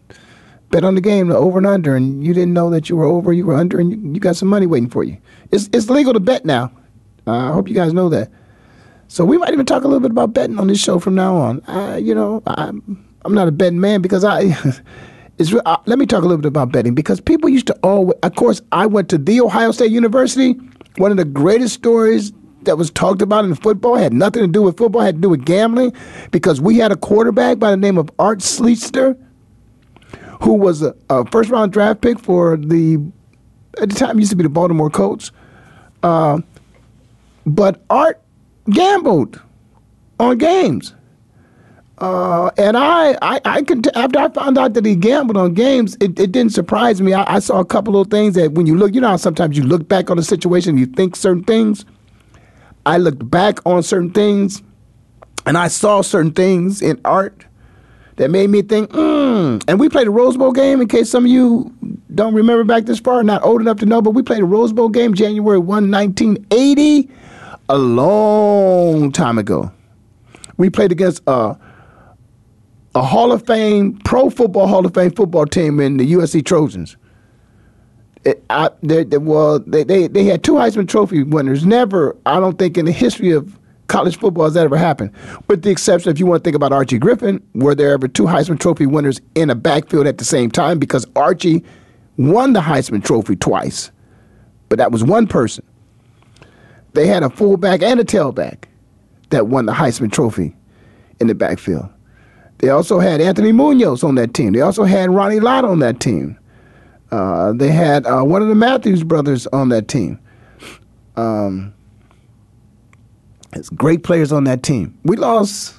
bet 0.71 0.85
on 0.85 0.95
the 0.95 1.01
game 1.01 1.29
the 1.29 1.37
over 1.37 1.59
and 1.59 1.67
under 1.67 1.97
and 1.97 2.25
you 2.25 2.33
didn't 2.33 2.55
know 2.55 2.71
that 2.71 2.89
you 2.89 2.97
were 2.97 3.05
over 3.05 3.33
you 3.33 3.45
were 3.45 3.55
under 3.55 3.81
and 3.81 3.91
you, 3.91 4.13
you 4.15 4.21
got 4.21 4.37
some 4.37 4.49
money 4.49 4.67
waiting 4.67 4.89
for 4.89 5.03
you. 5.03 5.17
It's 5.51 5.69
it's 5.73 5.91
legal 5.91 6.13
to 6.13 6.21
bet 6.21 6.45
now. 6.45 6.71
Uh, 7.27 7.51
I 7.51 7.53
hope 7.53 7.69
you 7.69 7.75
guys 7.75 7.93
know 7.93 8.09
that. 8.11 8.31
So 9.09 9.25
we 9.25 9.37
might 9.37 9.53
even 9.53 9.67
talk 9.67 9.85
a 9.85 9.87
little 9.87 10.01
bit 10.01 10.11
about 10.11 10.33
betting 10.33 10.59
on 10.59 10.69
this 10.69 10.81
show 10.81 10.99
from 10.99 11.15
now 11.15 11.37
on. 11.37 11.63
Uh, 11.67 11.99
you 12.01 12.15
know 12.15 12.43
I'm 12.47 13.05
I'm 13.25 13.35
not 13.35 13.49
a 13.49 13.53
betting 13.53 13.81
man 13.81 14.03
because 14.03 14.25
I. 14.25 14.55
It's, 15.39 15.53
uh, 15.65 15.79
let 15.87 15.99
me 15.99 16.05
talk 16.05 16.21
a 16.23 16.27
little 16.27 16.43
bit 16.43 16.49
about 16.49 16.73
betting 16.73 16.95
because 16.95 17.19
people 17.19 17.49
used 17.49 17.67
to 17.69 17.75
always. 17.83 18.15
Of 18.23 18.35
course, 18.35 18.61
I 18.71 18.85
went 18.85 19.09
to 19.09 19.19
the 19.19 19.41
Ohio 19.41 19.73
State 19.73 19.91
University 19.91 20.61
one 20.97 21.11
of 21.11 21.17
the 21.17 21.25
greatest 21.25 21.75
stories 21.75 22.33
that 22.65 22.79
was 22.79 22.91
talked 22.91 23.23
about 23.23 23.45
in 23.45 23.55
football 23.55 23.97
had 23.97 24.13
nothing 24.13 24.43
to 24.43 24.49
do 24.49 24.63
with 24.63 24.77
football, 24.77 25.03
had 25.03 25.17
to 25.17 25.21
do 25.21 25.29
with 25.29 25.45
gambling, 25.45 25.93
because 26.31 26.61
we 26.61 26.79
had 26.79 26.93
a 26.93 26.97
quarterback 26.97 27.59
by 27.59 27.71
the 27.71 27.77
name 27.77 27.99
of 27.99 28.11
Art 28.19 28.41
Schlichter, 28.41 29.19
who 30.43 30.55
was 30.55 30.83
a, 30.83 30.95
a 31.11 31.25
first 31.31 31.51
round 31.51 31.73
draft 31.73 32.01
pick 32.01 32.19
for 32.19 32.57
the, 32.57 32.99
at 33.81 33.89
the 33.91 33.95
time, 33.95 34.19
used 34.19 34.31
to 34.31 34.37
be 34.37 34.43
the 34.43 34.49
Baltimore 34.49 34.91
Colts. 34.91 35.31
Uh, 36.03 36.41
but 37.47 37.83
Art 37.91 38.21
gambled 38.71 39.41
on 40.19 40.39
games. 40.39 40.95
Uh, 41.99 42.51
and 42.59 42.77
I, 42.77 43.17
I, 43.23 43.41
I 43.45 43.63
can. 43.63 43.83
T- 43.83 43.91
after 43.95 44.19
I 44.19 44.29
found 44.31 44.59
out 44.59 44.75
that 44.75 44.85
he 44.85 44.97
gambled 44.97 45.37
on 45.37 45.55
games, 45.55 45.97
it, 46.01 46.19
it 46.19 46.33
didn't 46.33 46.51
surprise 46.51 47.01
me. 47.01 47.13
I, 47.13 47.37
I, 47.37 47.39
saw 47.39 47.61
a 47.61 47.65
couple 47.65 48.01
of 48.01 48.09
things 48.09 48.35
that 48.35 48.53
when 48.53 48.67
you 48.67 48.77
look, 48.77 48.93
you 48.93 49.01
know, 49.01 49.17
sometimes 49.17 49.57
you 49.57 49.63
look 49.63 49.87
back 49.87 50.11
on 50.11 50.19
a 50.19 50.23
situation, 50.23 50.71
and 50.71 50.81
you 50.81 50.87
think 50.87 51.15
certain 51.15 51.45
things. 51.45 51.85
I 52.85 52.99
looked 52.99 53.31
back 53.31 53.65
on 53.67 53.83
certain 53.83 54.11
things, 54.11 54.63
and 55.47 55.57
I 55.57 55.69
saw 55.69 56.03
certain 56.03 56.33
things 56.33 56.83
in 56.83 57.01
art 57.05 57.47
that 58.17 58.31
made 58.31 58.51
me 58.51 58.63
think. 58.63 58.91
Mm. 58.91 59.65
And 59.69 59.81
we 59.81 59.89
played 59.89 60.07
a 60.07 60.11
Rose 60.11 60.37
Bowl 60.37 60.53
game. 60.53 60.81
In 60.81 60.89
case 60.89 61.11
some 61.11 61.25
of 61.25 61.31
you 61.31 61.73
don't 62.15 62.35
remember 62.35 62.65
back 62.65 62.85
this 62.85 63.01
far, 63.01 63.23
not 63.23 63.45
old 63.45 63.61
enough 63.61 63.79
to 63.79 63.87
know, 63.87 64.03
but 64.03 64.11
we 64.11 64.23
played 64.23 64.43
a 64.43 64.47
Rose 64.47 64.73
Bowl 64.73 64.89
game 64.89 65.15
January 65.15 65.59
1, 65.59 65.91
1980, 65.91 67.11
a 67.69 67.79
long 67.79 69.13
time 69.13 69.39
ago. 69.39 69.71
We 70.57 70.71
played 70.71 70.93
against. 70.93 71.23
Uh, 71.27 71.55
a 72.95 73.03
Hall 73.03 73.33
of 73.33 73.47
Fame, 73.47 73.99
Pro 74.05 74.29
Football 74.29 74.67
Hall 74.67 74.85
of 74.85 74.95
Fame 74.95 75.13
football 75.13 75.47
team 75.47 75.81
in 75.81 75.97
the 75.97 76.13
USC 76.13 76.45
Trojans. 76.45 76.97
It, 78.25 78.45
I, 78.51 78.71
they, 78.83 79.05
they, 79.05 79.19
well, 79.19 79.59
they, 79.59 79.83
they, 79.83 80.07
they 80.07 80.25
had 80.25 80.45
two 80.45 80.53
Heisman 80.53 80.89
Trophy 80.89 81.23
winners. 81.25 81.67
Never, 81.67 82.17
I 82.25 82.39
don't 82.39 82.59
think, 82.59 82.79
in 82.79 82.85
the 82.85 82.93
history 82.93 83.31
of 83.33 83.59
college 83.89 84.17
football 84.17 84.45
has 84.45 84.55
that 84.55 84.65
ever 84.65 84.77
happened. 84.77 85.13
With 85.49 85.63
the 85.63 85.71
exception, 85.71 86.11
if 86.11 86.19
you 86.19 86.27
want 86.27 86.43
to 86.43 86.45
think 86.45 86.57
about 86.57 86.73
Archie 86.73 86.99
Griffin, 86.99 87.43
were 87.55 87.75
there 87.75 87.91
ever 87.91 88.09
two 88.09 88.25
Heisman 88.25 88.61
Trophy 88.61 88.87
winners 88.87 89.21
in 89.35 89.51
a 89.51 89.55
backfield 89.55 90.07
at 90.07 90.19
the 90.19 90.25
same 90.25 90.51
time? 90.51 90.79
Because 90.79 91.05
Archie 91.17 91.65
won 92.17 92.53
the 92.53 92.61
Heisman 92.61 93.05
Trophy 93.05 93.37
twice, 93.37 93.91
but 94.69 94.79
that 94.79 94.93
was 94.93 95.03
one 95.03 95.27
person. 95.27 95.65
They 96.95 97.07
had 97.07 97.23
a 97.23 97.31
fullback 97.31 97.83
and 97.83 97.99
a 97.99 98.05
tailback 98.05 98.65
that 99.31 99.49
won 99.49 99.67
the 99.67 99.73
Heisman 99.73 100.13
Trophy 100.13 100.55
in 101.21 101.27
the 101.27 101.35
backfield. 101.35 101.89
They 102.59 102.69
also 102.69 103.01
had 103.01 103.21
Anthony 103.21 103.51
Munoz 103.51 104.05
on 104.05 104.15
that 104.15 104.35
team. 104.35 104.53
They 104.53 104.61
also 104.61 104.85
had 104.85 105.11
Ronnie 105.11 105.41
Lott 105.41 105.65
on 105.65 105.81
that 105.81 106.01
team. 106.01 106.39
Uh, 107.13 107.53
they 107.53 107.69
had 107.69 108.07
uh, 108.07 108.23
one 108.23 108.41
of 108.41 108.49
the 108.49 108.55
Matthews 108.55 109.05
brothers 109.05 109.47
on 109.49 109.69
that 109.69 109.87
team. 109.87 110.19
Um, 111.15 111.75
it's 113.53 113.69
great 113.69 114.03
players 114.03 114.33
on 114.33 114.45
that 114.45 114.63
team. 114.63 114.99
We 115.05 115.17
lost 115.17 115.75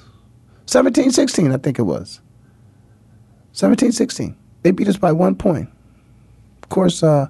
17 0.66 1.10
16, 1.10 1.50
I 1.50 1.56
think 1.56 1.80
it 1.80 1.82
was. 1.82 2.20
17 3.52 3.90
16. 3.90 4.36
They 4.62 4.70
beat 4.70 4.86
us 4.86 4.96
by 4.96 5.10
one 5.10 5.34
point. 5.34 5.68
Of 6.62 6.68
course, 6.68 7.02
uh, 7.02 7.26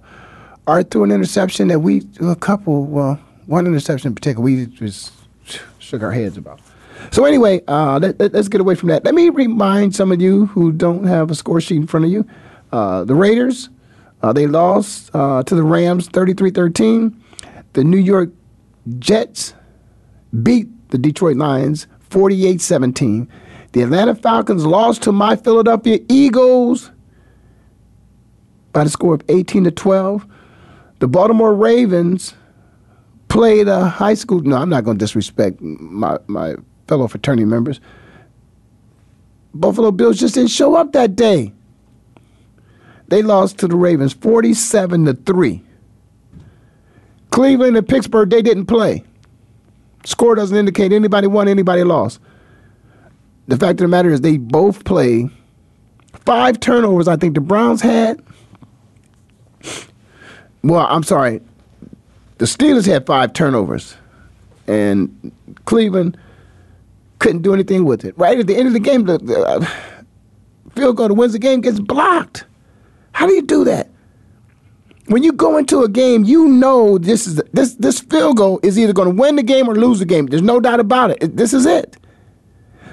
Art 0.66 0.90
threw 0.90 1.04
an 1.04 1.10
interception 1.10 1.68
that 1.68 1.80
we, 1.80 2.02
a 2.20 2.36
couple, 2.36 2.84
well, 2.84 3.18
one 3.46 3.66
interception 3.66 4.08
in 4.08 4.14
particular, 4.14 4.44
we 4.44 4.66
just 4.66 5.12
shook 5.78 6.02
our 6.02 6.12
heads 6.12 6.36
about. 6.36 6.60
So 7.10 7.24
anyway, 7.24 7.62
uh, 7.68 7.98
let, 7.98 8.34
us 8.34 8.48
get 8.48 8.60
away 8.60 8.74
from 8.74 8.90
that. 8.90 9.04
Let 9.04 9.14
me 9.14 9.30
remind 9.30 9.94
some 9.94 10.12
of 10.12 10.20
you 10.20 10.46
who 10.46 10.72
don't 10.72 11.04
have 11.04 11.30
a 11.30 11.34
score 11.34 11.60
sheet 11.60 11.76
in 11.76 11.86
front 11.86 12.06
of 12.06 12.12
you. 12.12 12.26
Uh, 12.70 13.04
the 13.04 13.14
Raiders, 13.14 13.68
uh, 14.24 14.32
they 14.32 14.46
lost 14.46 15.10
uh, 15.12 15.42
to 15.42 15.54
the 15.54 15.62
Rams 15.62 16.08
33-13. 16.08 17.14
The 17.74 17.84
New 17.84 17.98
York 17.98 18.30
Jets 18.98 19.52
beat 20.42 20.66
the 20.88 20.96
Detroit 20.96 21.36
Lions 21.36 21.86
48-17. 22.08 23.28
The 23.72 23.82
Atlanta 23.82 24.14
Falcons 24.14 24.64
lost 24.64 25.02
to 25.02 25.12
my 25.12 25.36
Philadelphia 25.36 25.98
Eagles 26.08 26.90
by 28.72 28.84
the 28.84 28.88
score 28.88 29.12
of 29.12 29.22
18 29.28 29.64
to 29.64 29.70
12. 29.70 30.26
The 31.00 31.06
Baltimore 31.06 31.52
Ravens 31.52 32.32
played 33.28 33.68
a 33.68 33.90
high 33.90 34.14
school. 34.14 34.40
No, 34.40 34.56
I'm 34.56 34.70
not 34.70 34.84
going 34.84 34.96
to 34.96 35.04
disrespect 35.04 35.60
my, 35.60 36.16
my 36.28 36.54
fellow 36.88 37.08
fraternity 37.08 37.44
members. 37.44 37.78
Buffalo 39.52 39.90
Bills 39.90 40.18
just 40.18 40.34
didn't 40.34 40.48
show 40.48 40.76
up 40.76 40.92
that 40.92 41.14
day. 41.14 41.52
They 43.08 43.22
lost 43.22 43.58
to 43.58 43.68
the 43.68 43.76
Ravens 43.76 44.12
47 44.14 45.06
to 45.06 45.14
3. 45.14 45.62
Cleveland 47.30 47.76
and 47.76 47.88
Pittsburgh, 47.88 48.30
they 48.30 48.42
didn't 48.42 48.66
play. 48.66 49.02
Score 50.04 50.34
doesn't 50.34 50.56
indicate 50.56 50.92
anybody 50.92 51.26
won, 51.26 51.48
anybody 51.48 51.82
lost. 51.82 52.20
The 53.48 53.56
fact 53.56 53.72
of 53.72 53.84
the 53.84 53.88
matter 53.88 54.10
is, 54.10 54.20
they 54.20 54.36
both 54.36 54.84
played. 54.84 55.30
Five 56.24 56.60
turnovers, 56.60 57.08
I 57.08 57.16
think 57.16 57.34
the 57.34 57.40
Browns 57.40 57.82
had. 57.82 58.22
Well, 60.62 60.86
I'm 60.88 61.02
sorry. 61.02 61.42
The 62.38 62.46
Steelers 62.46 62.86
had 62.86 63.06
five 63.06 63.32
turnovers, 63.32 63.96
and 64.66 65.32
Cleveland 65.66 66.16
couldn't 67.18 67.42
do 67.42 67.52
anything 67.52 67.84
with 67.84 68.04
it. 68.04 68.16
Right 68.18 68.38
at 68.38 68.46
the 68.46 68.56
end 68.56 68.68
of 68.68 68.72
the 68.72 68.80
game, 68.80 69.04
the, 69.04 69.18
the 69.18 69.40
uh, 69.40 69.66
field 70.74 70.96
goal 70.96 71.08
to 71.08 71.14
wins 71.14 71.32
the 71.32 71.38
game 71.38 71.60
gets 71.60 71.80
blocked. 71.80 72.44
How 73.14 73.26
do 73.26 73.32
you 73.32 73.42
do 73.42 73.64
that? 73.64 73.90
When 75.06 75.22
you 75.22 75.32
go 75.32 75.56
into 75.56 75.82
a 75.82 75.88
game, 75.88 76.24
you 76.24 76.48
know 76.48 76.98
this 76.98 77.26
is 77.26 77.40
this 77.52 77.74
this 77.74 78.00
field 78.00 78.36
goal 78.36 78.58
is 78.62 78.78
either 78.78 78.92
going 78.92 79.08
to 79.08 79.14
win 79.14 79.36
the 79.36 79.42
game 79.42 79.68
or 79.68 79.74
lose 79.74 80.00
the 80.00 80.04
game. 80.04 80.26
There's 80.26 80.42
no 80.42 80.60
doubt 80.60 80.80
about 80.80 81.10
it. 81.10 81.36
This 81.36 81.52
is 81.52 81.64
it. 81.64 81.96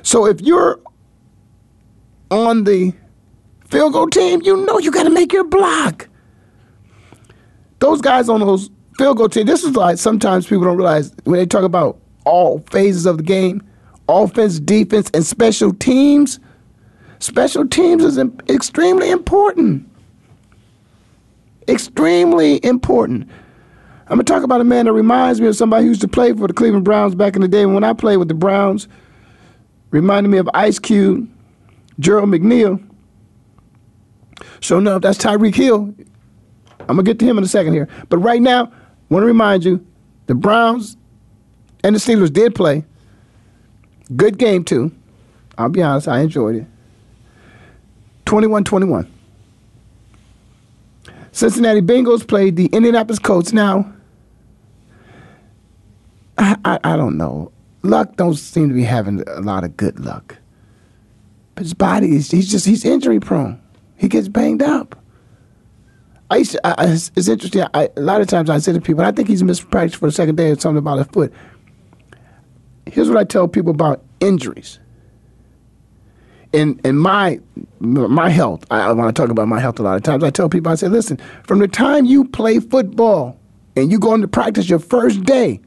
So 0.03 0.27
if 0.27 0.39
you're 0.41 0.79
on 2.29 2.65
the 2.65 2.93
field 3.69 3.93
goal 3.93 4.07
team, 4.07 4.41
you 4.43 4.63
know 4.65 4.77
you 4.77 4.91
got 4.91 5.03
to 5.03 5.09
make 5.09 5.33
your 5.33 5.43
block. 5.43 6.07
Those 7.79 7.99
guys 7.99 8.29
on 8.29 8.41
those 8.41 8.69
field 8.97 9.17
goal 9.17 9.29
team, 9.29 9.47
this 9.47 9.63
is 9.63 9.75
like 9.75 9.97
sometimes 9.97 10.45
people 10.45 10.65
don't 10.65 10.77
realize 10.77 11.11
when 11.23 11.39
they 11.39 11.47
talk 11.47 11.63
about 11.63 11.99
all 12.25 12.59
phases 12.69 13.07
of 13.07 13.17
the 13.17 13.23
game, 13.23 13.63
offense, 14.07 14.59
defense, 14.59 15.09
and 15.15 15.25
special 15.25 15.73
teams. 15.73 16.39
Special 17.19 17.67
teams 17.67 18.03
is 18.03 18.19
extremely 18.49 19.09
important. 19.09 19.90
Extremely 21.67 22.63
important. 22.65 23.29
I'm 24.07 24.17
gonna 24.17 24.23
talk 24.23 24.43
about 24.43 24.61
a 24.61 24.65
man 24.65 24.85
that 24.85 24.93
reminds 24.93 25.39
me 25.39 25.47
of 25.47 25.55
somebody 25.55 25.83
who 25.83 25.89
used 25.89 26.01
to 26.01 26.07
play 26.07 26.33
for 26.33 26.47
the 26.47 26.53
Cleveland 26.53 26.83
Browns 26.83 27.15
back 27.15 27.35
in 27.35 27.41
the 27.41 27.47
day. 27.47 27.65
When 27.65 27.83
I 27.83 27.93
played 27.93 28.17
with 28.17 28.27
the 28.27 28.33
Browns, 28.33 28.87
reminded 29.91 30.29
me 30.29 30.37
of 30.37 30.49
Ice 30.53 30.79
Cube, 30.79 31.29
Gerald 31.99 32.29
McNeil. 32.29 32.83
Sure 34.59 34.79
enough, 34.79 35.01
that's 35.01 35.17
Tyreek 35.17 35.55
Hill. 35.55 35.93
I'm 36.81 36.87
gonna 36.87 37.03
get 37.03 37.19
to 37.19 37.25
him 37.25 37.37
in 37.37 37.43
a 37.43 37.47
second 37.47 37.73
here. 37.73 37.87
But 38.09 38.17
right 38.17 38.41
now, 38.41 38.65
I 38.65 38.69
want 39.09 39.23
to 39.23 39.27
remind 39.27 39.63
you, 39.63 39.85
the 40.25 40.35
Browns 40.35 40.97
and 41.83 41.95
the 41.95 41.99
Steelers 41.99 42.33
did 42.33 42.53
play. 42.53 42.83
Good 44.15 44.37
game 44.37 44.63
too. 44.63 44.91
I'll 45.57 45.69
be 45.69 45.81
honest, 45.81 46.07
I 46.07 46.19
enjoyed 46.19 46.55
it. 46.55 46.65
21-21. 48.25 49.07
Cincinnati 51.31 51.81
Bengals 51.81 52.27
played 52.27 52.55
the 52.55 52.65
Indianapolis 52.67 53.19
Colts. 53.19 53.53
Now, 53.53 53.91
I, 56.37 56.55
I, 56.65 56.79
I 56.83 56.97
don't 56.97 57.17
know. 57.17 57.51
Luck 57.83 58.15
don't 58.15 58.35
seem 58.35 58.69
to 58.69 58.75
be 58.75 58.83
having 58.83 59.23
a 59.27 59.41
lot 59.41 59.63
of 59.63 59.77
good 59.77 59.99
luck. 59.99 60.37
But 61.55 61.63
his 61.63 61.73
body 61.73 62.15
is 62.15 62.31
he's 62.31 62.49
just 62.49 62.65
he's 62.65 62.85
injury 62.85 63.19
prone. 63.19 63.61
He 63.97 64.07
gets 64.07 64.27
banged 64.27 64.61
up. 64.61 64.97
I 66.29 66.37
used 66.37 66.53
to, 66.53 66.65
I, 66.65 66.85
it's 66.85 67.27
interesting. 67.27 67.65
I, 67.73 67.89
a 67.97 68.01
lot 68.01 68.21
of 68.21 68.27
times 68.27 68.49
I 68.49 68.57
say 68.59 68.71
to 68.71 68.79
people, 68.79 69.03
I 69.03 69.11
think 69.11 69.27
he's 69.27 69.43
missed 69.43 69.69
practice 69.69 69.99
for 69.99 70.05
the 70.05 70.13
second 70.13 70.37
day 70.37 70.51
or 70.51 70.59
something 70.59 70.77
about 70.77 70.99
his 70.99 71.07
foot. 71.07 71.33
Here's 72.85 73.09
what 73.09 73.17
I 73.17 73.25
tell 73.25 73.47
people 73.47 73.71
about 73.71 74.03
injuries. 74.21 74.79
In 76.53 76.79
in 76.83 76.97
my 76.97 77.39
my 77.79 78.29
health, 78.29 78.65
I, 78.69 78.81
I 78.81 78.91
want 78.91 79.15
to 79.15 79.21
talk 79.21 79.29
about 79.31 79.47
my 79.47 79.59
health 79.59 79.79
a 79.79 79.83
lot 79.83 79.95
of 79.95 80.03
times. 80.03 80.23
I 80.23 80.29
tell 80.31 80.49
people, 80.49 80.71
I 80.71 80.75
say, 80.75 80.89
listen, 80.89 81.17
from 81.43 81.59
the 81.59 81.67
time 81.67 82.05
you 82.05 82.25
play 82.25 82.59
football 82.59 83.39
and 83.77 83.89
you 83.89 83.97
go 83.97 84.13
into 84.13 84.27
practice 84.27 84.69
your 84.69 84.79
first 84.79 85.23
day, 85.23 85.61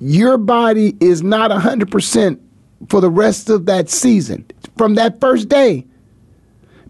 your 0.00 0.38
body 0.38 0.96
is 0.98 1.22
not 1.22 1.52
hundred 1.52 1.90
percent 1.90 2.40
for 2.88 3.00
the 3.00 3.10
rest 3.10 3.48
of 3.48 3.66
that 3.66 3.88
season. 3.88 4.44
From 4.76 4.96
that 4.96 5.20
first 5.20 5.48
day, 5.48 5.86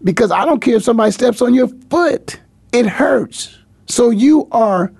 because 0.03 0.31
I 0.31 0.43
don't 0.43 0.59
care 0.59 0.77
if 0.77 0.83
somebody 0.83 1.11
steps 1.11 1.41
on 1.41 1.53
your 1.53 1.67
foot, 1.89 2.39
it 2.73 2.87
hurts. 2.87 3.57
So 3.87 4.09
you 4.09 4.47
are 4.51 4.91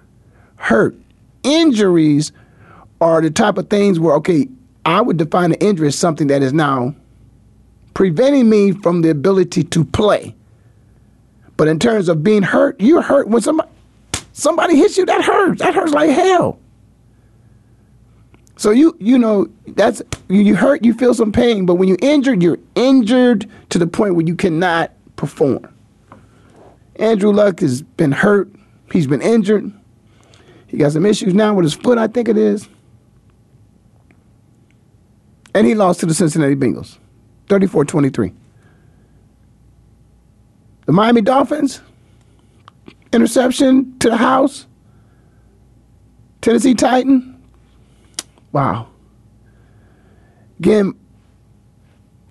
hurt. 0.58 0.96
Injuries 1.44 2.32
are 3.02 3.22
the 3.22 3.32
type 3.32 3.58
of 3.58 3.70
things 3.70 4.00
where, 4.00 4.16
okay, 4.16 4.48
I 4.86 5.02
would 5.02 5.18
define 5.18 5.52
an 5.52 5.60
injury 5.60 5.88
as 5.88 5.98
something 5.98 6.28
that 6.28 6.42
is 6.42 6.54
now 6.54 6.96
preventing 7.98 8.48
me 8.48 8.72
from 8.72 9.02
the 9.02 9.10
ability 9.10 9.64
to 9.64 9.84
play. 9.84 10.36
But 11.58 11.68
in 11.68 11.80
terms 11.80 12.10
of 12.10 12.24
being 12.24 12.44
hurt, 12.44 12.80
you're 12.80 13.02
hurt 13.02 13.28
when 13.28 13.42
somebody 13.42 13.72
somebody 14.34 14.76
hits 14.76 15.00
you. 15.00 15.06
That 15.08 15.24
hurts. 15.24 15.64
That 15.64 15.74
hurts 15.74 15.94
like 15.94 16.12
hell. 16.12 16.60
So 18.56 18.70
you 18.70 18.96
you 19.00 19.18
know 19.18 19.48
that's 19.70 20.04
you, 20.30 20.56
hurt, 20.56 20.86
you 20.86 20.94
feel 20.94 21.16
some 21.16 21.32
pain, 21.32 21.66
but 21.66 21.76
when 21.76 21.90
you're 21.90 21.98
injured, 22.00 22.44
you're 22.44 22.60
injured 22.76 23.50
to 23.70 23.80
the 23.80 23.88
point 23.88 24.14
where 24.14 24.28
you 24.28 24.36
cannot 24.36 24.92
perform. 25.16 25.68
Andrew 26.98 27.32
Luck 27.32 27.62
has 27.62 27.82
been 27.82 28.12
hurt. 28.12 28.48
He's 28.92 29.08
been 29.08 29.24
injured. 29.24 29.72
He 30.68 30.78
got 30.78 30.92
some 30.92 31.04
issues 31.04 31.34
now 31.34 31.56
with 31.56 31.64
his 31.64 31.74
foot, 31.74 31.98
I 31.98 32.06
think 32.06 32.30
it 32.30 32.38
is. 32.38 32.70
And 35.56 35.66
he 35.66 35.74
lost 35.74 36.02
to 36.02 36.06
the 36.06 36.14
Cincinnati 36.14 36.56
Bengals, 36.56 37.00
34-23. 37.48 38.34
The 40.86 40.92
Miami 40.92 41.22
Dolphins, 41.22 41.82
interception 43.12 43.98
to 44.00 44.10
the 44.10 44.18
house. 44.18 44.68
Tennessee 46.42 46.76
Titan, 46.76 47.42
wow. 48.52 48.88
Again, 50.60 50.94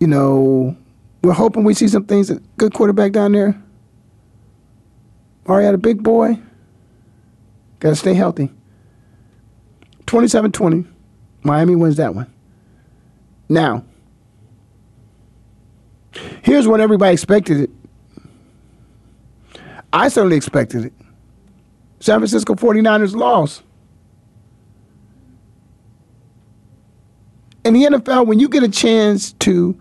you 0.01 0.07
know, 0.07 0.77
we're 1.23 1.33
hoping 1.33 1.65
we 1.65 1.75
see 1.75 1.89
some 1.89 2.05
things. 2.05 2.31
Good 2.57 2.73
quarterback 2.73 3.13
down 3.13 3.33
there. 3.33 3.61
Mariota, 5.47 5.79
big 5.79 6.03
boy. 6.03 6.39
Got 7.81 7.91
to 7.91 7.97
stay 7.97 8.15
healthy. 8.15 8.51
27 10.07 10.53
20. 10.53 10.87
Miami 11.43 11.75
wins 11.75 11.97
that 11.97 12.15
one. 12.15 12.33
Now, 13.49 13.85
here's 16.43 16.67
what 16.67 16.81
everybody 16.81 17.13
expected 17.13 17.61
it. 17.61 17.71
I 19.93 20.09
certainly 20.09 20.37
expected 20.37 20.85
it. 20.85 20.93
San 22.01 22.19
Francisco 22.19 22.55
49ers 22.55 23.15
lost. 23.15 23.63
in 27.67 27.75
the 27.75 27.85
NFL, 27.85 28.27
when 28.27 28.39
you 28.39 28.49
get 28.49 28.63
a 28.63 28.69
chance 28.69 29.33
to 29.33 29.77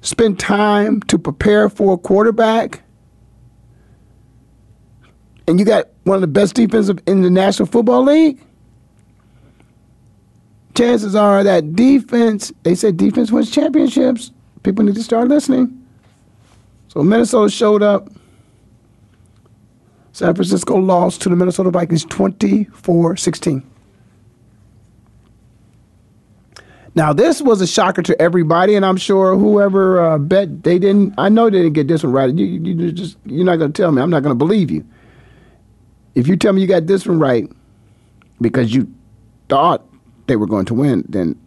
spend 0.00 0.38
time 0.38 1.00
to 1.02 1.18
prepare 1.18 1.68
for 1.68 1.94
a 1.94 1.98
quarterback, 1.98 2.82
and 5.48 5.58
you 5.58 5.66
got 5.66 5.86
one 6.04 6.14
of 6.14 6.20
the 6.20 6.28
best 6.28 6.54
defensive 6.54 7.00
in 7.06 7.22
the 7.22 7.30
National 7.30 7.66
Football 7.66 8.04
League, 8.04 8.40
chances 10.76 11.16
are 11.16 11.42
that 11.42 11.74
defense, 11.74 12.52
they 12.62 12.76
said 12.76 12.96
defense 12.96 13.32
wins 13.32 13.50
championships. 13.50 14.30
People 14.62 14.84
need 14.84 14.94
to 14.94 15.02
start 15.02 15.28
listening. 15.28 15.86
So 16.88 17.02
Minnesota 17.02 17.50
showed 17.50 17.82
up. 17.82 18.08
San 20.12 20.34
Francisco 20.34 20.76
lost 20.76 21.20
to 21.22 21.28
the 21.28 21.36
Minnesota 21.36 21.70
Vikings 21.70 22.04
24 22.06 23.16
16. 23.18 23.62
Now 26.94 27.12
this 27.12 27.42
was 27.42 27.60
a 27.60 27.66
shocker 27.66 28.00
to 28.00 28.20
everybody, 28.20 28.74
and 28.74 28.86
I'm 28.86 28.96
sure 28.96 29.36
whoever 29.36 30.00
uh, 30.00 30.18
bet 30.18 30.62
they 30.62 30.78
didn't. 30.78 31.12
I 31.18 31.28
know 31.28 31.50
they 31.50 31.58
didn't 31.58 31.74
get 31.74 31.88
this 31.88 32.02
one 32.02 32.14
right. 32.14 32.34
You, 32.34 32.46
you 32.46 32.90
just 32.92 33.18
you're 33.26 33.44
not 33.44 33.56
going 33.56 33.74
to 33.74 33.82
tell 33.82 33.92
me. 33.92 34.00
I'm 34.00 34.08
not 34.08 34.22
going 34.22 34.34
to 34.34 34.38
believe 34.38 34.70
you. 34.70 34.82
If 36.14 36.26
you 36.26 36.36
tell 36.36 36.54
me 36.54 36.62
you 36.62 36.66
got 36.66 36.86
this 36.86 37.06
one 37.06 37.18
right 37.18 37.46
because 38.40 38.74
you 38.74 38.90
thought 39.50 39.84
they 40.26 40.36
were 40.36 40.46
going 40.46 40.64
to 40.64 40.74
win, 40.74 41.04
then 41.06 41.38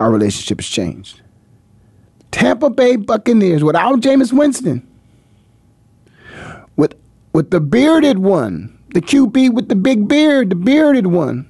our 0.00 0.10
relationship 0.10 0.58
has 0.58 0.66
changed. 0.66 1.19
Tampa 2.30 2.70
Bay 2.70 2.96
Buccaneers 2.96 3.64
without 3.64 4.00
Jameis 4.00 4.32
Winston, 4.32 4.86
with 6.76 6.94
with 7.32 7.50
the 7.50 7.60
bearded 7.60 8.18
one, 8.18 8.78
the 8.94 9.00
QB 9.00 9.52
with 9.52 9.68
the 9.68 9.76
big 9.76 10.08
beard, 10.08 10.50
the 10.50 10.54
bearded 10.54 11.06
one 11.06 11.48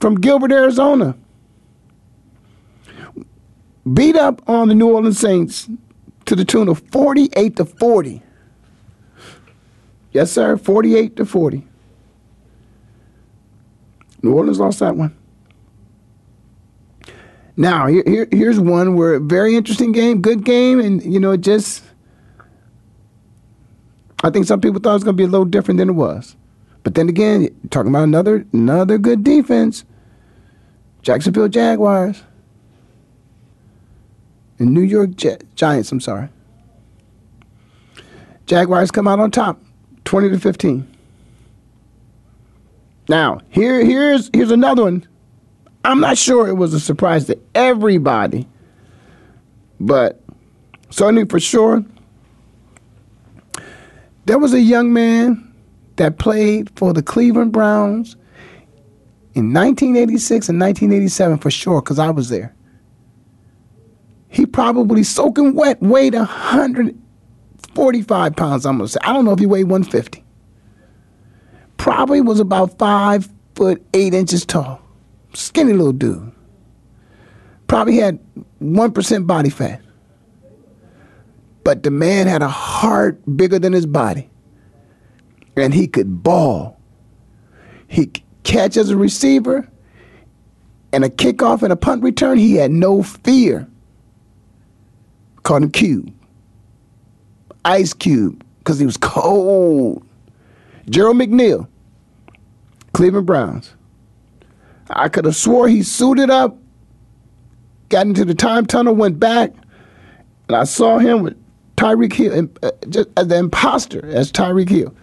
from 0.00 0.16
Gilbert, 0.16 0.52
Arizona 0.52 1.16
beat 3.92 4.16
up 4.16 4.46
on 4.48 4.68
the 4.68 4.74
New 4.74 4.88
Orleans 4.88 5.18
Saints 5.18 5.68
to 6.26 6.34
the 6.34 6.44
tune 6.44 6.68
of 6.68 6.82
48 6.90 7.56
to 7.56 7.64
40. 7.64 8.22
Yes, 10.12 10.30
sir, 10.30 10.56
48 10.56 11.16
to 11.16 11.26
40. 11.26 11.66
New 14.22 14.32
Orleans 14.32 14.58
lost 14.58 14.78
that 14.78 14.96
one. 14.96 15.14
Now, 17.56 17.86
here, 17.86 18.02
here, 18.06 18.28
here's 18.30 18.58
one 18.58 18.94
where 18.96 19.20
very 19.20 19.54
interesting 19.54 19.92
game, 19.92 20.20
good 20.20 20.44
game, 20.44 20.80
and 20.80 21.02
you 21.04 21.20
know, 21.20 21.32
it 21.32 21.40
just 21.40 21.84
I 24.24 24.30
think 24.30 24.46
some 24.46 24.60
people 24.60 24.80
thought 24.80 24.90
it 24.90 24.94
was 24.94 25.04
going 25.04 25.16
to 25.16 25.20
be 25.20 25.24
a 25.24 25.28
little 25.28 25.44
different 25.44 25.78
than 25.78 25.90
it 25.90 25.92
was. 25.92 26.34
But 26.82 26.94
then 26.94 27.08
again, 27.08 27.48
talking 27.70 27.90
about 27.90 28.04
another 28.04 28.46
another 28.52 28.98
good 28.98 29.22
defense, 29.22 29.84
Jacksonville 31.02 31.48
Jaguars 31.48 32.22
and 34.58 34.72
New 34.72 34.82
York 34.82 35.10
Giants, 35.54 35.92
I'm 35.92 36.00
sorry. 36.00 36.28
Jaguars 38.46 38.90
come 38.90 39.08
out 39.08 39.20
on 39.20 39.30
top, 39.30 39.60
20 40.04 40.30
to 40.30 40.38
15. 40.38 40.86
Now, 43.08 43.40
here, 43.48 43.84
here's, 43.84 44.30
here's 44.32 44.50
another 44.50 44.84
one. 44.84 45.06
I'm 45.84 46.00
not 46.00 46.16
sure 46.16 46.48
it 46.48 46.54
was 46.54 46.72
a 46.72 46.80
surprise 46.80 47.26
to 47.26 47.38
everybody, 47.54 48.48
but 49.78 50.18
certainly 50.88 51.26
for 51.26 51.38
sure, 51.38 51.84
there 54.24 54.38
was 54.38 54.54
a 54.54 54.60
young 54.60 54.94
man 54.94 55.52
that 55.96 56.18
played 56.18 56.70
for 56.76 56.94
the 56.94 57.02
Cleveland 57.02 57.52
Browns 57.52 58.16
in 59.34 59.52
1986 59.52 60.48
and 60.48 60.58
1987 60.58 61.36
for 61.38 61.50
sure, 61.50 61.82
because 61.82 61.98
I 61.98 62.08
was 62.10 62.30
there. 62.30 62.54
He 64.28 64.46
probably 64.46 65.02
soaking 65.02 65.54
wet 65.54 65.82
weighed 65.82 66.14
145 66.14 68.36
pounds, 68.36 68.64
I'm 68.64 68.78
gonna 68.78 68.88
say. 68.88 69.00
I 69.02 69.12
don't 69.12 69.26
know 69.26 69.32
if 69.32 69.38
he 69.38 69.46
weighed 69.46 69.64
150. 69.64 70.24
Probably 71.76 72.22
was 72.22 72.40
about 72.40 72.78
five 72.78 73.28
foot 73.54 73.84
eight 73.92 74.14
inches 74.14 74.46
tall. 74.46 74.80
Skinny 75.34 75.72
little 75.72 75.92
dude. 75.92 76.32
Probably 77.66 77.96
had 77.96 78.18
1% 78.62 79.26
body 79.26 79.50
fat. 79.50 79.80
But 81.64 81.82
the 81.82 81.90
man 81.90 82.26
had 82.26 82.42
a 82.42 82.48
heart 82.48 83.20
bigger 83.36 83.58
than 83.58 83.72
his 83.72 83.86
body. 83.86 84.28
And 85.56 85.72
he 85.72 85.86
could 85.86 86.22
ball. 86.22 86.78
He 87.88 88.12
catch 88.42 88.76
as 88.76 88.90
a 88.90 88.96
receiver 88.96 89.68
and 90.92 91.04
a 91.04 91.08
kickoff 91.08 91.62
and 91.62 91.72
a 91.72 91.76
punt 91.76 92.02
return. 92.02 92.38
He 92.38 92.54
had 92.54 92.70
no 92.70 93.02
fear 93.02 93.66
called 95.42 95.62
him 95.62 95.70
Cube. 95.70 96.12
Ice 97.64 97.94
Cube, 97.94 98.44
because 98.58 98.78
he 98.78 98.84
was 98.84 98.96
cold. 98.96 100.06
Gerald 100.90 101.16
McNeil, 101.16 101.66
Cleveland 102.92 103.26
Browns. 103.26 103.74
I 104.90 105.08
could 105.08 105.24
have 105.24 105.36
swore 105.36 105.68
he 105.68 105.82
suited 105.82 106.30
up, 106.30 106.56
got 107.88 108.06
into 108.06 108.24
the 108.24 108.34
time 108.34 108.66
tunnel, 108.66 108.94
went 108.94 109.18
back, 109.18 109.52
and 110.48 110.56
I 110.56 110.64
saw 110.64 110.98
him 110.98 111.22
with 111.22 111.36
Tyreek 111.76 112.12
Hill, 112.12 112.48
uh, 112.62 112.70
just 112.88 113.08
as 113.16 113.28
the 113.28 113.36
imposter 113.36 114.04
as 114.06 114.30
Tyreek 114.30 114.68
Hill. 114.68 114.94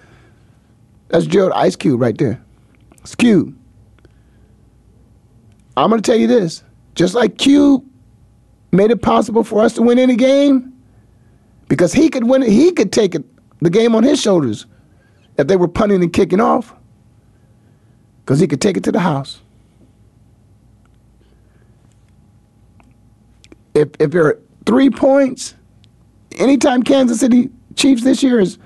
That's 1.10 1.26
Gerald 1.26 1.54
Ice 1.54 1.76
Cube 1.76 2.00
right 2.00 2.18
there. 2.18 2.42
It's 3.00 3.16
Cube. 3.16 3.58
I'm 5.76 5.90
going 5.90 6.02
to 6.02 6.12
tell 6.12 6.20
you 6.20 6.28
this. 6.28 6.64
Just 6.96 7.16
like 7.16 7.38
Cube 7.38 7.86
made 8.72 8.92
it 8.92 9.02
possible 9.02 9.44
for 9.44 9.62
us 9.62 9.74
to 9.74 9.82
win 9.82 10.00
any 10.00 10.16
game 10.16 10.72
because 11.68 11.94
he 11.94 12.10
could 12.10 12.26
win 12.26 12.44
it. 12.44 12.50
He 12.50 12.72
could 12.72 12.92
take 12.92 13.16
it, 13.16 13.24
the 13.60 13.70
game 13.70 13.96
on 13.96 14.04
his 14.04 14.22
shoulders 14.22 14.66
if 15.38 15.48
they 15.48 15.56
were 15.56 15.68
punting 15.68 16.02
and 16.02 16.12
kicking 16.12 16.40
off 16.40 16.74
because 18.24 18.40
he 18.40 18.48
could 18.48 18.62
take 18.62 18.78
it 18.78 18.84
to 18.84 18.92
the 18.92 19.00
house. 19.00 19.42
If, 23.74 23.90
if 24.00 24.14
are 24.16 24.40
three 24.66 24.90
points, 24.90 25.56
anytime 26.38 26.84
Kansas 26.84 27.20
City 27.20 27.50
Chiefs 27.76 28.04
this 28.04 28.22
year 28.22 28.40
is 28.40 28.58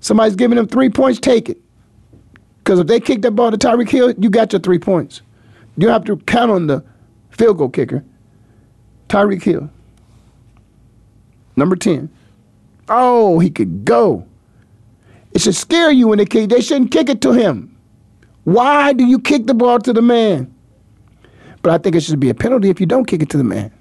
somebody's 0.00 0.36
giving 0.36 0.56
them 0.56 0.66
three 0.66 0.90
points, 0.90 1.20
take 1.20 1.48
it. 1.48 1.60
Because 2.58 2.80
if 2.80 2.86
they 2.86 2.98
kick 3.00 3.22
that 3.22 3.32
ball 3.32 3.50
to 3.50 3.58
Tyreek 3.58 3.90
Hill, 3.90 4.12
you 4.18 4.30
got 4.30 4.52
your 4.52 4.60
three 4.60 4.78
points. 4.78 5.22
You 5.76 5.88
have 5.88 6.04
to 6.04 6.16
count 6.16 6.50
on 6.50 6.66
the 6.66 6.84
field 7.30 7.58
goal 7.58 7.68
kicker. 7.68 8.04
Tyreek 9.08 9.42
Hill. 9.42 9.70
Number 11.56 11.76
10. 11.76 12.08
Oh, 12.88 13.38
he 13.38 13.50
could 13.50 13.84
go. 13.84 14.26
It 15.32 15.40
should 15.40 15.54
scare 15.54 15.90
you 15.90 16.08
when 16.08 16.18
they 16.18 16.24
kick. 16.24 16.48
They 16.48 16.60
shouldn't 16.60 16.90
kick 16.90 17.08
it 17.08 17.20
to 17.22 17.32
him. 17.32 17.76
Why 18.44 18.92
do 18.92 19.04
you 19.04 19.18
kick 19.18 19.46
the 19.46 19.54
ball 19.54 19.78
to 19.80 19.92
the 19.92 20.02
man? 20.02 20.54
But 21.62 21.72
I 21.72 21.78
think 21.78 21.96
it 21.96 22.02
should 22.02 22.20
be 22.20 22.30
a 22.30 22.34
penalty 22.34 22.70
if 22.70 22.80
you 22.80 22.86
don't 22.86 23.06
kick 23.06 23.22
it 23.22 23.30
to 23.30 23.38
the 23.38 23.44
man. 23.44 23.72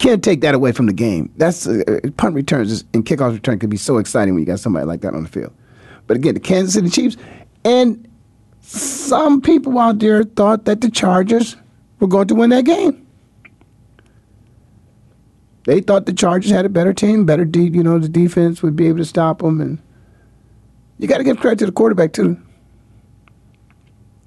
Can't 0.00 0.24
take 0.24 0.40
that 0.40 0.54
away 0.54 0.72
from 0.72 0.86
the 0.86 0.94
game. 0.94 1.30
That's 1.36 1.66
uh, 1.66 1.82
uh 1.86 2.10
punt 2.16 2.34
returns 2.34 2.84
and 2.94 3.04
kickoff 3.04 3.34
return 3.34 3.58
can 3.58 3.68
be 3.68 3.76
so 3.76 3.98
exciting 3.98 4.32
when 4.34 4.40
you 4.40 4.46
got 4.46 4.58
somebody 4.58 4.86
like 4.86 5.02
that 5.02 5.14
on 5.14 5.22
the 5.22 5.28
field. 5.28 5.52
But 6.06 6.16
again, 6.16 6.34
the 6.34 6.40
Kansas 6.40 6.72
City 6.72 6.88
Chiefs 6.88 7.16
and 7.64 8.08
some 8.62 9.42
people 9.42 9.78
out 9.78 9.98
there 9.98 10.24
thought 10.24 10.64
that 10.64 10.80
the 10.80 10.90
Chargers 10.90 11.54
were 11.98 12.06
going 12.06 12.28
to 12.28 12.34
win 12.34 12.48
that 12.50 12.64
game. 12.64 13.06
They 15.64 15.82
thought 15.82 16.06
the 16.06 16.14
Chargers 16.14 16.50
had 16.50 16.64
a 16.64 16.70
better 16.70 16.94
team, 16.94 17.26
better. 17.26 17.44
You 17.44 17.82
know, 17.82 17.98
the 17.98 18.08
defense 18.08 18.62
would 18.62 18.76
be 18.76 18.88
able 18.88 18.98
to 18.98 19.04
stop 19.04 19.40
them, 19.40 19.60
and 19.60 19.78
you 20.98 21.08
got 21.08 21.18
to 21.18 21.24
give 21.24 21.38
credit 21.38 21.58
to 21.58 21.66
the 21.66 21.72
quarterback 21.72 22.14
too. 22.14 22.40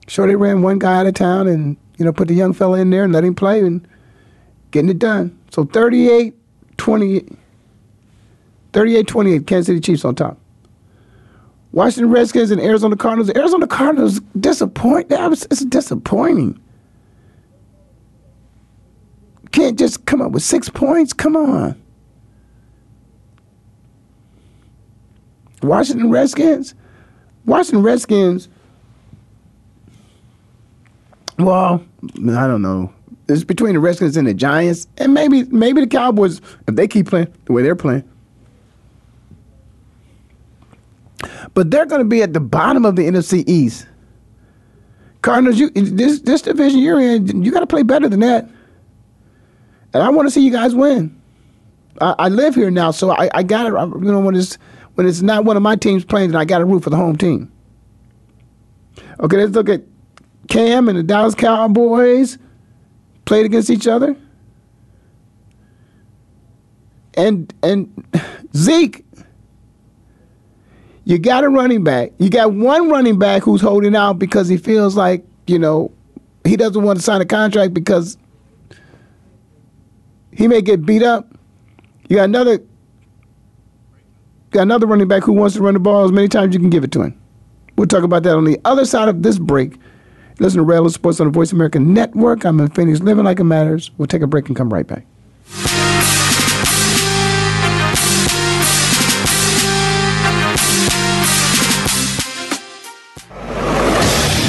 Sure, 0.08 0.28
they 0.28 0.36
ran 0.36 0.62
one 0.62 0.78
guy 0.78 1.00
out 1.00 1.08
of 1.08 1.16
town, 1.16 1.48
and 1.48 1.78
you 1.98 2.06
know, 2.06 2.14
put 2.14 2.28
the 2.28 2.36
young 2.36 2.54
fella 2.54 2.78
in 2.78 2.92
there 2.92 3.04
and 3.04 3.12
let 3.12 3.24
him 3.24 3.34
play, 3.34 3.62
and 3.62 3.88
getting 4.74 4.90
it 4.90 5.00
done. 5.00 5.40
So 5.52 5.64
38 5.64 6.36
28, 6.76 7.32
38 8.74 9.08
28, 9.08 9.48
Kansas 9.48 9.68
City 9.68 9.80
Chiefs 9.80 10.04
on 10.04 10.16
top. 10.16 10.38
Washington 11.72 12.12
Redskins 12.12 12.52
and 12.52 12.60
Arizona 12.60 12.98
Cardinals. 12.98 13.32
Arizona 13.36 13.66
Cardinals 13.66 14.20
disappoint. 14.38 15.08
It's 15.10 15.66
disappointing 15.66 16.60
can't 19.54 19.80
just 19.80 20.06
come 20.06 20.22
up 20.22 20.32
with 20.32 20.44
six 20.44 20.68
points. 20.68 21.14
Come 21.14 21.38
on. 21.38 21.82
Washington 25.62 26.10
Redskins. 26.10 26.76
Washington 27.46 27.84
Redskins. 27.84 28.50
Well, 31.38 31.86
I 32.04 32.48
don't 32.48 32.62
know. 32.62 32.92
It's 33.30 33.44
between 33.44 33.74
the 33.74 33.80
Redskins 33.80 34.18
and 34.18 34.28
the 34.28 34.34
Giants, 34.34 34.88
and 34.98 35.14
maybe 35.14 35.44
maybe 35.46 35.82
the 35.82 35.88
Cowboys 35.88 36.42
if 36.68 36.76
they 36.76 36.88
keep 36.88 37.08
playing 37.08 37.34
the 37.46 37.54
way 37.54 37.64
they're 37.64 37.76
playing. 37.76 38.04
But 41.54 41.72
they're 41.72 41.86
going 41.86 42.02
to 42.02 42.08
be 42.08 42.22
at 42.22 42.34
the 42.34 42.40
bottom 42.42 42.84
of 42.86 42.96
the 42.96 43.04
NFC 43.04 43.44
East. 43.48 43.88
Cardinals, 45.22 45.58
you 45.58 45.70
this 45.70 46.20
this 46.20 46.42
division 46.42 46.80
you're 46.80 47.00
in, 47.00 47.44
you 47.44 47.52
got 47.52 47.62
to 47.62 47.68
play 47.68 47.84
better 47.84 48.10
than 48.10 48.20
that 48.22 48.50
and 49.94 50.02
I 50.02 50.10
want 50.10 50.28
to 50.28 50.32
see 50.32 50.42
you 50.42 50.52
guys 50.52 50.74
win. 50.74 51.20
I, 52.02 52.16
I 52.20 52.30
live 52.30 52.56
here 52.56 52.72
now, 52.72 52.92
so 52.92 53.12
I, 53.12 53.30
I 53.34 53.44
got 53.44 53.64
to, 53.64 54.00
you 54.00 54.12
know, 54.12 54.20
when 54.20 54.36
it's 54.36 54.58
when 54.96 55.08
it's 55.08 55.22
not 55.22 55.46
one 55.46 55.58
of 55.58 55.64
my 55.64 55.76
teams 55.76 56.04
playing, 56.04 56.32
then 56.32 56.40
I 56.40 56.46
got 56.46 56.60
to 56.60 56.66
root 56.66 56.84
for 56.84 56.90
the 56.90 56.98
home 56.98 57.16
team. 57.16 57.52
Okay, 59.20 59.38
let's 59.38 59.54
look 59.54 59.70
at 59.70 59.82
Cam 60.50 60.88
and 60.88 60.98
the 60.98 61.04
Dallas 61.04 61.36
Cowboys 61.36 62.38
played 63.26 63.46
against 63.46 63.70
each 63.70 63.88
other. 63.88 64.16
And 67.16 67.54
and 67.62 68.06
Zeke, 68.56 69.06
you 71.06 71.20
got 71.20 71.44
a 71.44 71.50
running 71.50 71.84
back. 71.84 72.12
You 72.18 72.30
got 72.30 72.54
one 72.54 72.90
running 72.90 73.20
back 73.20 73.44
who's 73.44 73.62
holding 73.62 73.96
out 73.96 74.20
because 74.20 74.48
he 74.48 74.58
feels 74.58 74.96
like, 74.96 75.26
you 75.48 75.60
know, 75.60 75.92
he 76.46 76.58
doesn't 76.58 76.82
want 76.82 76.98
to 77.00 77.04
sign 77.04 77.22
a 77.22 77.26
contract 77.26 77.74
because 77.74 78.18
he 80.32 80.48
may 80.48 80.62
get 80.62 80.86
beat 80.86 81.04
up. 81.04 81.28
You 82.10 82.18
got 82.18 82.26
another 82.26 82.60
got 84.52 84.64
another 84.64 84.88
running 84.88 85.08
back 85.08 85.24
who 85.24 85.34
wants 85.34 85.56
to 85.56 85.62
run 85.62 85.74
the 85.74 85.80
ball 85.80 86.06
as 86.06 86.12
many 86.12 86.28
times 86.28 86.50
as 86.50 86.54
you 86.54 86.60
can 86.60 86.70
give 86.70 86.84
it 86.84 86.92
to 86.92 87.02
him. 87.02 87.20
We'll 87.76 87.88
talk 87.88 88.04
about 88.04 88.24
that 88.24 88.36
on 88.36 88.46
the 88.46 88.60
other 88.66 88.86
side 88.86 89.10
of 89.10 89.24
this 89.24 89.40
break. 89.40 89.80
Listen 90.40 90.58
to 90.58 90.64
Ray 90.64 90.78
Ellis 90.78 90.94
Sports 90.94 91.20
on 91.20 91.28
the 91.28 91.32
Voice 91.32 91.52
America 91.52 91.80
Network. 91.80 92.46
I'm 92.46 92.60
in 92.60 92.70
Phoenix, 92.70 93.00
living 93.00 93.26
like 93.26 93.40
it 93.40 93.44
matters. 93.44 93.92
We'll 93.98 94.08
take 94.08 94.22
a 94.22 94.28
break 94.28 94.48
and 94.48 94.56
come 94.56 94.74
right 94.74 94.88
back. 94.88 95.06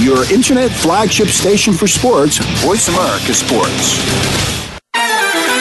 Your 0.03 0.31
internet 0.31 0.71
flagship 0.71 1.29
station 1.29 1.73
for 1.73 1.87
sports, 1.87 2.39
Voice 2.63 2.89
America 2.89 3.33
Sports. 3.33 4.54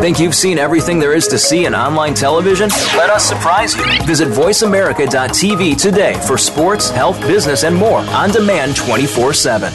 Think 0.00 0.18
you've 0.18 0.34
seen 0.34 0.58
everything 0.58 0.98
there 0.98 1.14
is 1.14 1.28
to 1.28 1.38
see 1.38 1.66
in 1.66 1.74
online 1.74 2.14
television? 2.14 2.68
Let 2.96 3.10
us 3.10 3.24
surprise 3.24 3.76
you. 3.76 3.84
Visit 4.04 4.28
VoiceAmerica.tv 4.28 5.80
today 5.80 6.14
for 6.26 6.36
sports, 6.36 6.90
health, 6.90 7.20
business, 7.22 7.62
and 7.62 7.76
more 7.76 8.00
on 8.00 8.30
demand 8.30 8.74
24 8.74 9.32
7. 9.32 9.72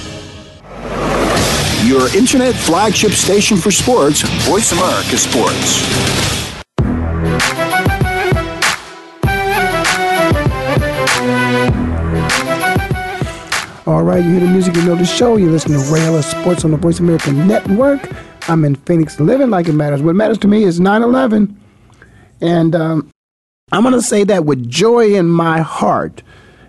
Your 1.88 2.14
internet 2.14 2.54
flagship 2.56 3.12
station 3.12 3.56
for 3.56 3.72
sports, 3.72 4.22
Voice 4.46 4.74
America 4.74 5.18
Sports. 5.18 6.08
All 13.88 14.04
right, 14.04 14.22
you 14.22 14.32
hear 14.32 14.42
the 14.42 14.48
music, 14.48 14.76
you 14.76 14.84
know 14.84 14.96
the 14.96 15.06
show. 15.06 15.38
You 15.38 15.50
listen 15.50 15.72
to 15.72 15.80
Ray 15.94 16.02
Ellis 16.06 16.30
Sports 16.30 16.66
on 16.66 16.72
the 16.72 16.78
Voice 16.78 17.00
America 17.00 17.32
Network. 17.32 18.02
I'm 18.48 18.64
in 18.66 18.76
Phoenix 18.76 19.20
living 19.20 19.50
like 19.50 19.68
it 19.68 19.74
matters. 19.74 20.02
What 20.02 20.16
matters 20.16 20.38
to 20.40 20.48
me 20.48 20.64
is 20.64 20.80
9 20.80 21.04
11. 21.04 21.60
And 22.42 22.76
um, 22.76 23.12
I'm 23.72 23.84
going 23.84 23.94
to 23.94 24.02
say 24.02 24.24
that 24.26 24.46
with 24.46 24.70
joy 24.70 25.16
in 25.16 25.28
my 25.28 25.60
heart 25.60 26.24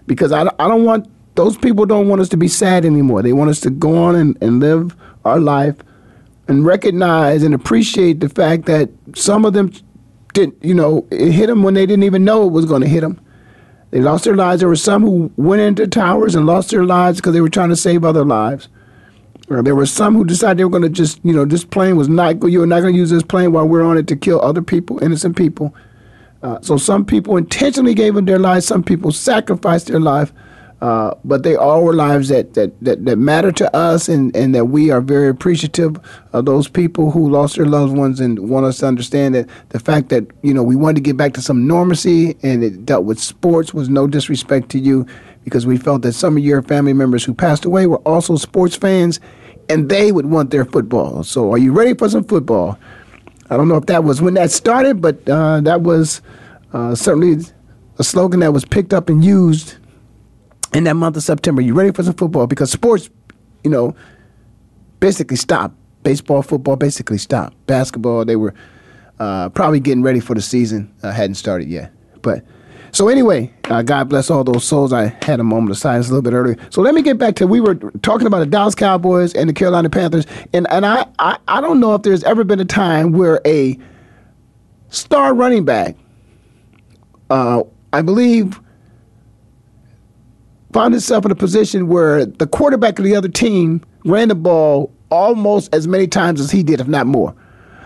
because 0.06 0.32
I, 0.32 0.42
I 0.58 0.68
don't 0.68 0.84
want, 0.84 1.08
those 1.36 1.56
people 1.56 1.86
don't 1.86 2.08
want 2.08 2.20
us 2.20 2.28
to 2.30 2.36
be 2.36 2.48
sad 2.48 2.84
anymore. 2.84 3.22
They 3.22 3.32
want 3.32 3.50
us 3.50 3.60
to 3.60 3.70
go 3.70 3.96
on 3.96 4.16
and, 4.16 4.36
and 4.40 4.60
live 4.60 4.96
our 5.24 5.38
life 5.38 5.76
and 6.48 6.64
recognize 6.64 7.42
and 7.42 7.54
appreciate 7.54 8.20
the 8.20 8.28
fact 8.28 8.64
that 8.64 8.90
some 9.14 9.44
of 9.44 9.52
them 9.52 9.70
did, 10.32 10.52
you 10.62 10.74
know, 10.74 11.06
it 11.10 11.32
hit 11.32 11.46
them 11.46 11.62
when 11.62 11.74
they 11.74 11.86
didn't 11.86 12.04
even 12.04 12.24
know 12.24 12.46
it 12.46 12.52
was 12.52 12.64
going 12.64 12.82
to 12.82 12.88
hit 12.88 13.02
them. 13.02 13.20
They 13.90 14.00
lost 14.00 14.24
their 14.24 14.36
lives. 14.36 14.60
There 14.60 14.68
were 14.68 14.76
some 14.76 15.02
who 15.02 15.30
went 15.36 15.62
into 15.62 15.86
towers 15.86 16.34
and 16.34 16.46
lost 16.46 16.70
their 16.70 16.84
lives 16.84 17.18
because 17.18 17.32
they 17.32 17.40
were 17.40 17.48
trying 17.48 17.70
to 17.70 17.76
save 17.76 18.04
other 18.04 18.24
lives. 18.24 18.68
There 19.48 19.74
were 19.74 19.86
some 19.86 20.14
who 20.14 20.24
decided 20.24 20.58
they 20.58 20.64
were 20.64 20.70
going 20.70 20.82
to 20.82 20.90
just, 20.90 21.20
you 21.24 21.32
know, 21.32 21.46
this 21.46 21.64
plane 21.64 21.96
was 21.96 22.08
not, 22.08 22.42
you 22.50 22.60
were 22.60 22.66
not 22.66 22.80
going 22.80 22.92
to 22.92 22.98
use 22.98 23.10
this 23.10 23.22
plane 23.22 23.52
while 23.52 23.66
we're 23.66 23.82
on 23.82 23.96
it 23.96 24.06
to 24.08 24.16
kill 24.16 24.40
other 24.42 24.60
people, 24.60 25.02
innocent 25.02 25.36
people. 25.36 25.74
Uh, 26.42 26.60
so 26.60 26.76
some 26.76 27.04
people 27.04 27.36
intentionally 27.36 27.94
gave 27.94 28.14
them 28.14 28.26
their 28.26 28.38
lives. 28.38 28.66
Some 28.66 28.82
people 28.82 29.10
sacrificed 29.10 29.86
their 29.86 30.00
life. 30.00 30.32
Uh, 30.80 31.12
but 31.24 31.42
they 31.42 31.56
all 31.56 31.82
were 31.82 31.94
lives 31.94 32.28
that, 32.28 32.54
that, 32.54 32.70
that, 32.80 33.04
that 33.04 33.16
matter 33.16 33.50
to 33.50 33.74
us 33.74 34.08
and, 34.08 34.34
and 34.36 34.54
that 34.54 34.66
we 34.66 34.90
are 34.92 35.00
very 35.00 35.28
appreciative 35.28 35.96
of 36.32 36.44
those 36.44 36.68
people 36.68 37.10
who 37.10 37.28
lost 37.28 37.56
their 37.56 37.66
loved 37.66 37.96
ones 37.96 38.20
and 38.20 38.38
want 38.48 38.64
us 38.64 38.78
to 38.78 38.86
understand 38.86 39.34
that 39.34 39.48
the 39.70 39.80
fact 39.80 40.08
that, 40.10 40.24
you 40.42 40.54
know, 40.54 40.62
we 40.62 40.76
wanted 40.76 40.94
to 40.94 41.00
get 41.00 41.16
back 41.16 41.32
to 41.32 41.42
some 41.42 41.66
normalcy 41.66 42.36
and 42.44 42.62
it 42.62 42.86
dealt 42.86 43.04
with 43.04 43.18
sports 43.18 43.74
was 43.74 43.88
no 43.88 44.06
disrespect 44.06 44.68
to 44.68 44.78
you 44.78 45.04
because 45.42 45.66
we 45.66 45.76
felt 45.76 46.02
that 46.02 46.12
some 46.12 46.36
of 46.36 46.44
your 46.44 46.62
family 46.62 46.92
members 46.92 47.24
who 47.24 47.34
passed 47.34 47.64
away 47.64 47.86
were 47.86 47.98
also 47.98 48.36
sports 48.36 48.76
fans 48.76 49.18
and 49.68 49.88
they 49.88 50.12
would 50.12 50.26
want 50.26 50.50
their 50.50 50.64
football. 50.64 51.22
So, 51.24 51.52
are 51.52 51.58
you 51.58 51.72
ready 51.72 51.94
for 51.94 52.08
some 52.08 52.24
football? 52.24 52.78
I 53.50 53.56
don't 53.56 53.68
know 53.68 53.76
if 53.76 53.86
that 53.86 54.04
was 54.04 54.20
when 54.20 54.34
that 54.34 54.50
started, 54.50 55.00
but 55.00 55.26
uh, 55.28 55.60
that 55.62 55.82
was 55.82 56.20
uh, 56.72 56.94
certainly 56.94 57.44
a 57.98 58.04
slogan 58.04 58.40
that 58.40 58.52
was 58.52 58.64
picked 58.64 58.92
up 58.92 59.08
and 59.08 59.24
used 59.24 59.76
in 60.74 60.84
that 60.84 60.94
month 60.94 61.16
of 61.16 61.22
September. 61.22 61.62
You 61.62 61.74
ready 61.74 61.92
for 61.92 62.02
some 62.02 62.14
football? 62.14 62.46
Because 62.46 62.70
sports, 62.70 63.08
you 63.64 63.70
know, 63.70 63.94
basically 65.00 65.36
stopped. 65.36 65.74
Baseball, 66.02 66.42
football 66.42 66.76
basically 66.76 67.18
stopped. 67.18 67.54
Basketball, 67.66 68.24
they 68.24 68.36
were 68.36 68.54
uh, 69.18 69.48
probably 69.50 69.80
getting 69.80 70.02
ready 70.02 70.20
for 70.20 70.34
the 70.34 70.42
season. 70.42 70.92
Uh, 71.02 71.10
hadn't 71.10 71.34
started 71.34 71.68
yet, 71.68 71.92
but 72.22 72.44
so 72.92 73.08
anyway, 73.08 73.52
uh, 73.64 73.82
God 73.82 74.08
bless 74.08 74.30
all 74.30 74.44
those 74.44 74.64
souls. 74.64 74.92
I 74.92 75.16
had 75.22 75.40
a 75.40 75.44
moment 75.44 75.70
of 75.70 75.78
silence 75.78 76.08
a 76.08 76.10
little 76.10 76.22
bit 76.22 76.32
earlier. 76.34 76.56
So 76.70 76.80
let 76.80 76.94
me 76.94 77.02
get 77.02 77.18
back 77.18 77.36
to 77.36 77.46
we 77.46 77.60
were 77.60 77.74
talking 78.02 78.26
about 78.26 78.40
the 78.40 78.46
Dallas 78.46 78.74
Cowboys 78.74 79.34
and 79.34 79.48
the 79.48 79.52
Carolina 79.52 79.90
Panthers, 79.90 80.26
and 80.52 80.66
and 80.70 80.86
I 80.86 81.06
I, 81.18 81.38
I 81.48 81.60
don't 81.60 81.80
know 81.80 81.94
if 81.94 82.02
there's 82.02 82.24
ever 82.24 82.44
been 82.44 82.60
a 82.60 82.64
time 82.64 83.12
where 83.12 83.40
a 83.44 83.78
star 84.90 85.34
running 85.34 85.64
back, 85.64 85.96
uh, 87.30 87.62
I 87.92 88.02
believe, 88.02 88.60
found 90.72 90.94
himself 90.94 91.24
in 91.24 91.30
a 91.30 91.36
position 91.36 91.88
where 91.88 92.24
the 92.26 92.46
quarterback 92.46 92.98
of 92.98 93.04
the 93.04 93.14
other 93.14 93.28
team 93.28 93.82
ran 94.04 94.28
the 94.28 94.34
ball 94.34 94.92
almost 95.10 95.72
as 95.74 95.86
many 95.86 96.06
times 96.06 96.40
as 96.40 96.50
he 96.50 96.62
did, 96.62 96.80
if 96.80 96.88
not 96.88 97.06
more. 97.06 97.34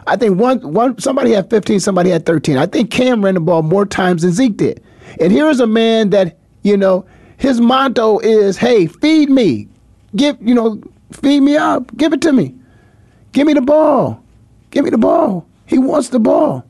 I 0.07 0.17
think 0.17 0.39
one 0.39 0.59
one 0.73 0.99
somebody 0.99 1.33
had 1.33 1.49
15, 1.51 1.81
somebody 1.81 2.11
had 2.11 2.27
13. 2.27 2.57
I 2.57 2.67
think 2.67 2.91
Cam 2.91 3.25
ran 3.25 3.35
the 3.35 3.41
ball 3.41 3.63
more 3.63 3.87
times 3.87 4.23
than 4.23 4.33
Zeke 4.33 4.57
did. 4.57 4.83
And 5.21 5.33
here's 5.33 5.61
a 5.61 5.67
man 5.67 6.11
that, 6.11 6.39
you 6.63 6.77
know, 6.77 7.05
his 7.37 7.61
motto 7.61 8.19
is, 8.19 8.57
hey, 8.57 8.87
feed 8.87 9.29
me. 9.31 9.69
Give, 10.15 10.37
you 10.41 10.55
know, 10.55 10.81
feed 11.13 11.41
me 11.41 11.57
up. 11.57 11.97
Give 11.97 12.13
it 12.13 12.23
to 12.23 12.33
me. 12.33 12.55
Give 13.33 13.47
me 13.47 13.55
the 13.55 13.63
ball. 13.63 14.23
Give 14.71 14.85
me 14.85 14.91
the 14.91 14.99
ball. 14.99 15.47
He 15.67 15.79
wants 15.79 16.11
the 16.11 16.21
ball. 16.21 16.65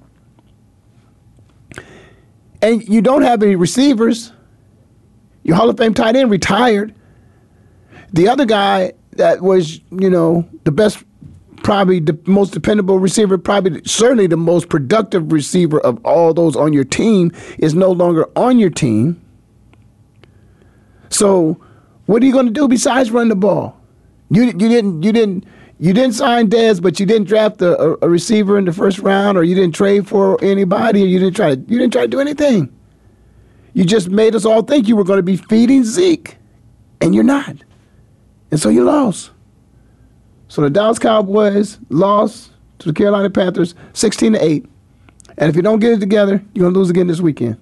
And 2.60 2.86
you 2.88 3.02
don't 3.02 3.22
have 3.22 3.42
any 3.42 3.56
receivers. 3.56 4.32
Your 5.42 5.56
Hall 5.56 5.68
of 5.68 5.76
Fame 5.76 5.94
tight 5.94 6.14
end 6.14 6.30
retired. 6.30 6.94
The 8.12 8.28
other 8.28 8.44
guy 8.44 8.92
that 9.12 9.40
was, 9.40 9.80
you 9.90 10.08
know, 10.08 10.48
the 10.64 10.70
best 10.70 11.02
probably 11.62 12.00
the 12.00 12.18
most 12.26 12.52
dependable 12.52 12.98
receiver, 12.98 13.38
probably 13.38 13.82
certainly 13.84 14.26
the 14.26 14.36
most 14.36 14.68
productive 14.68 15.32
receiver 15.32 15.80
of 15.80 16.04
all 16.04 16.34
those 16.34 16.56
on 16.56 16.72
your 16.72 16.84
team, 16.84 17.32
is 17.58 17.74
no 17.74 17.90
longer 17.90 18.26
on 18.36 18.58
your 18.58 18.70
team. 18.70 19.20
So, 21.08 21.60
what 22.06 22.22
are 22.22 22.26
you 22.26 22.32
going 22.32 22.46
to 22.46 22.52
do 22.52 22.68
besides 22.68 23.10
run 23.10 23.28
the 23.28 23.36
ball? 23.36 23.78
You 24.30 24.44
you 24.44 24.52
didn't 24.52 25.02
you 25.02 25.12
didn't 25.12 25.44
you 25.78 25.92
didn't 25.92 26.14
sign 26.14 26.48
Dez, 26.48 26.80
but 26.80 27.00
you 27.00 27.06
didn't 27.06 27.26
draft 27.26 27.60
a, 27.60 28.04
a, 28.04 28.08
receiver 28.08 28.56
in 28.56 28.64
the 28.64 28.72
first 28.72 29.00
round, 29.00 29.36
or 29.36 29.42
you 29.42 29.54
didn't 29.54 29.74
trade 29.74 30.06
for 30.06 30.42
anybody, 30.42 31.02
or 31.02 31.06
you 31.06 31.18
didn't 31.18 31.34
try 31.36 31.54
to 31.54 31.60
you 31.60 31.78
didn't 31.78 31.92
try 31.92 32.02
to 32.02 32.08
do 32.08 32.20
anything. 32.20 32.72
You 33.74 33.84
just 33.84 34.08
made 34.08 34.34
us 34.34 34.44
all 34.44 34.62
think 34.62 34.86
you 34.86 34.96
were 34.96 35.04
going 35.04 35.18
to 35.18 35.22
be 35.22 35.36
feeding 35.36 35.84
Zeke, 35.84 36.36
and 37.00 37.14
you're 37.14 37.24
not, 37.24 37.56
and 38.50 38.60
so 38.60 38.68
you 38.68 38.84
lost. 38.84 39.32
So 40.52 40.60
the 40.60 40.68
Dallas 40.68 40.98
Cowboys 40.98 41.78
lost 41.88 42.50
to 42.80 42.88
the 42.88 42.92
Carolina 42.92 43.30
Panthers 43.30 43.74
16 43.94 44.34
to 44.34 44.44
8. 44.44 44.66
And 45.38 45.48
if 45.48 45.56
you 45.56 45.62
don't 45.62 45.78
get 45.78 45.92
it 45.92 46.00
together, 46.00 46.44
you're 46.52 46.64
going 46.64 46.74
to 46.74 46.78
lose 46.78 46.90
again 46.90 47.06
this 47.06 47.22
weekend. 47.22 47.56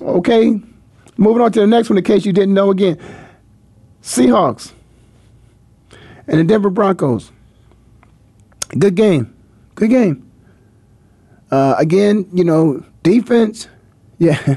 Okay, 0.00 0.58
moving 1.18 1.42
on 1.42 1.52
to 1.52 1.60
the 1.60 1.66
next 1.66 1.90
one 1.90 1.98
in 1.98 2.04
case 2.04 2.24
you 2.24 2.32
didn't 2.32 2.54
know 2.54 2.70
again. 2.70 2.98
Seahawks. 4.02 4.72
and 6.26 6.38
the 6.40 6.44
Denver 6.44 6.70
Broncos. 6.70 7.30
Good 8.70 8.94
game. 8.94 9.36
Good 9.74 9.90
game. 9.90 10.32
Uh, 11.50 11.74
again, 11.76 12.26
you 12.32 12.44
know, 12.44 12.82
defense. 13.02 13.68
Yeah, 14.20 14.56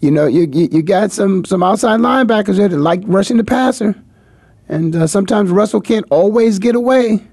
you 0.00 0.10
know, 0.10 0.26
you, 0.26 0.48
you, 0.50 0.68
you 0.72 0.82
got 0.82 1.12
some 1.12 1.44
some 1.44 1.62
outside 1.62 2.00
linebackers 2.00 2.56
there 2.56 2.68
that 2.68 2.78
like 2.78 3.02
rushing 3.04 3.36
the 3.36 3.44
passer, 3.44 3.94
and 4.70 4.94
uh, 4.94 5.06
sometimes 5.08 5.50
Russell 5.50 5.80
can't 5.80 6.06
always 6.10 6.60
get 6.60 6.76
away. 6.76 7.26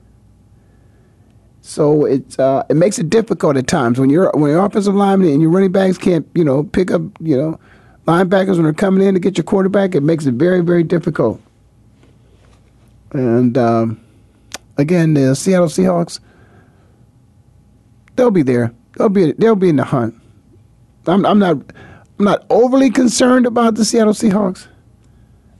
So 1.62 2.06
it 2.06 2.38
uh, 2.40 2.64
it 2.68 2.76
makes 2.76 2.98
it 2.98 3.10
difficult 3.10 3.58
at 3.58 3.68
times 3.68 4.00
when 4.00 4.10
you're 4.10 4.32
when 4.34 4.52
your 4.52 4.66
offensive 4.66 4.96
lineman 4.96 5.30
and 5.30 5.42
your 5.42 5.52
running 5.52 5.72
backs 5.72 5.98
can't 5.98 6.28
you 6.34 6.44
know 6.44 6.64
pick 6.64 6.90
up 6.92 7.02
you 7.20 7.38
know 7.38 7.60
linebackers 8.08 8.56
when 8.56 8.64
they're 8.64 8.74
coming 8.74 9.06
in 9.06 9.14
to 9.14 9.20
get 9.20 9.38
your 9.38 9.44
quarterback. 9.44 9.94
It 9.94 10.02
makes 10.02 10.26
it 10.26 10.34
very 10.34 10.62
very 10.62 10.84
difficult. 10.84 11.40
And 13.12 13.58
um, 13.58 14.02
again, 14.78 15.14
the 15.14 15.36
Seattle 15.36 15.68
Seahawks, 15.68 16.20
they'll 18.16 18.32
be 18.32 18.44
there. 18.44 18.74
They'll 18.98 19.10
be 19.10 19.34
they'll 19.34 19.56
be 19.56 19.70
in 19.70 19.76
the 19.76 19.86
hunt. 19.86 20.16
I'm, 21.06 21.24
I'm 21.26 21.38
not 21.38 21.58
I'm 22.18 22.26
not 22.26 22.46
overly 22.50 22.90
concerned 22.90 23.46
about 23.46 23.76
the 23.76 23.86
Seattle 23.86 24.14
Seahawks 24.14 24.68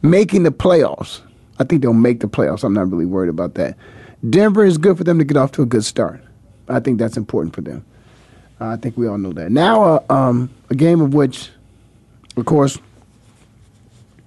making 0.02 0.44
the 0.44 0.52
playoffs. 0.52 1.22
I 1.60 1.64
think 1.64 1.82
they'll 1.82 1.94
make 1.94 2.20
the 2.20 2.28
playoffs. 2.28 2.64
I'm 2.64 2.74
not 2.74 2.90
really 2.90 3.06
worried 3.06 3.30
about 3.30 3.56
that. 3.56 3.78
Denver 4.30 4.66
is 4.66 4.78
good 4.78 4.98
for 4.98 5.04
them 5.04 5.20
to 5.20 5.26
get 5.26 5.38
off 5.38 5.52
to 5.54 5.62
a 5.62 5.66
good 5.66 5.86
start. 5.86 6.22
I 6.68 6.80
think 6.80 7.00
that's 7.00 7.18
important 7.18 7.56
for 7.56 7.62
them. 7.62 7.86
I 8.60 8.76
think 8.76 8.98
we 8.98 9.08
all 9.08 9.18
know 9.18 9.34
that. 9.34 9.52
Now, 9.52 9.84
uh, 9.84 10.04
um, 10.10 10.50
a 10.70 10.76
game 10.76 11.02
of 11.02 11.14
which, 11.14 11.50
of 12.36 12.46
course, 12.46 12.78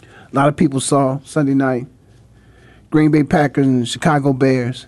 a 0.03 0.37
lot 0.37 0.49
of 0.49 0.57
people 0.57 0.81
saw 0.81 1.19
Sunday 1.25 1.55
night. 1.55 1.87
Green 2.91 3.11
Bay 3.11 3.25
Packers 3.25 3.67
and 3.67 3.89
Chicago 3.89 4.33
Bears. 4.33 4.87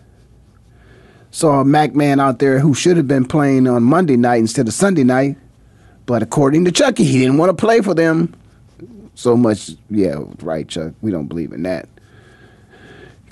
Saw 1.30 1.60
a 1.60 1.64
Mack 1.64 1.94
man 1.94 2.20
out 2.20 2.38
there 2.38 2.58
who 2.58 2.74
should 2.74 2.96
have 2.96 3.08
been 3.08 3.24
playing 3.24 3.66
on 3.66 3.82
Monday 3.82 4.16
night 4.16 4.38
instead 4.38 4.68
of 4.68 4.74
Sunday 4.74 5.04
night. 5.04 5.36
But 6.06 6.22
according 6.22 6.64
to 6.66 6.72
Chucky, 6.72 7.04
he 7.04 7.20
didn't 7.20 7.38
want 7.38 7.50
to 7.50 7.60
play 7.60 7.80
for 7.80 7.94
them 7.94 8.34
so 9.14 9.36
much. 9.36 9.70
Yeah, 9.88 10.20
right, 10.42 10.68
Chuck. 10.68 10.92
We 11.00 11.10
don't 11.10 11.26
believe 11.26 11.52
in 11.52 11.62
that. 11.62 11.88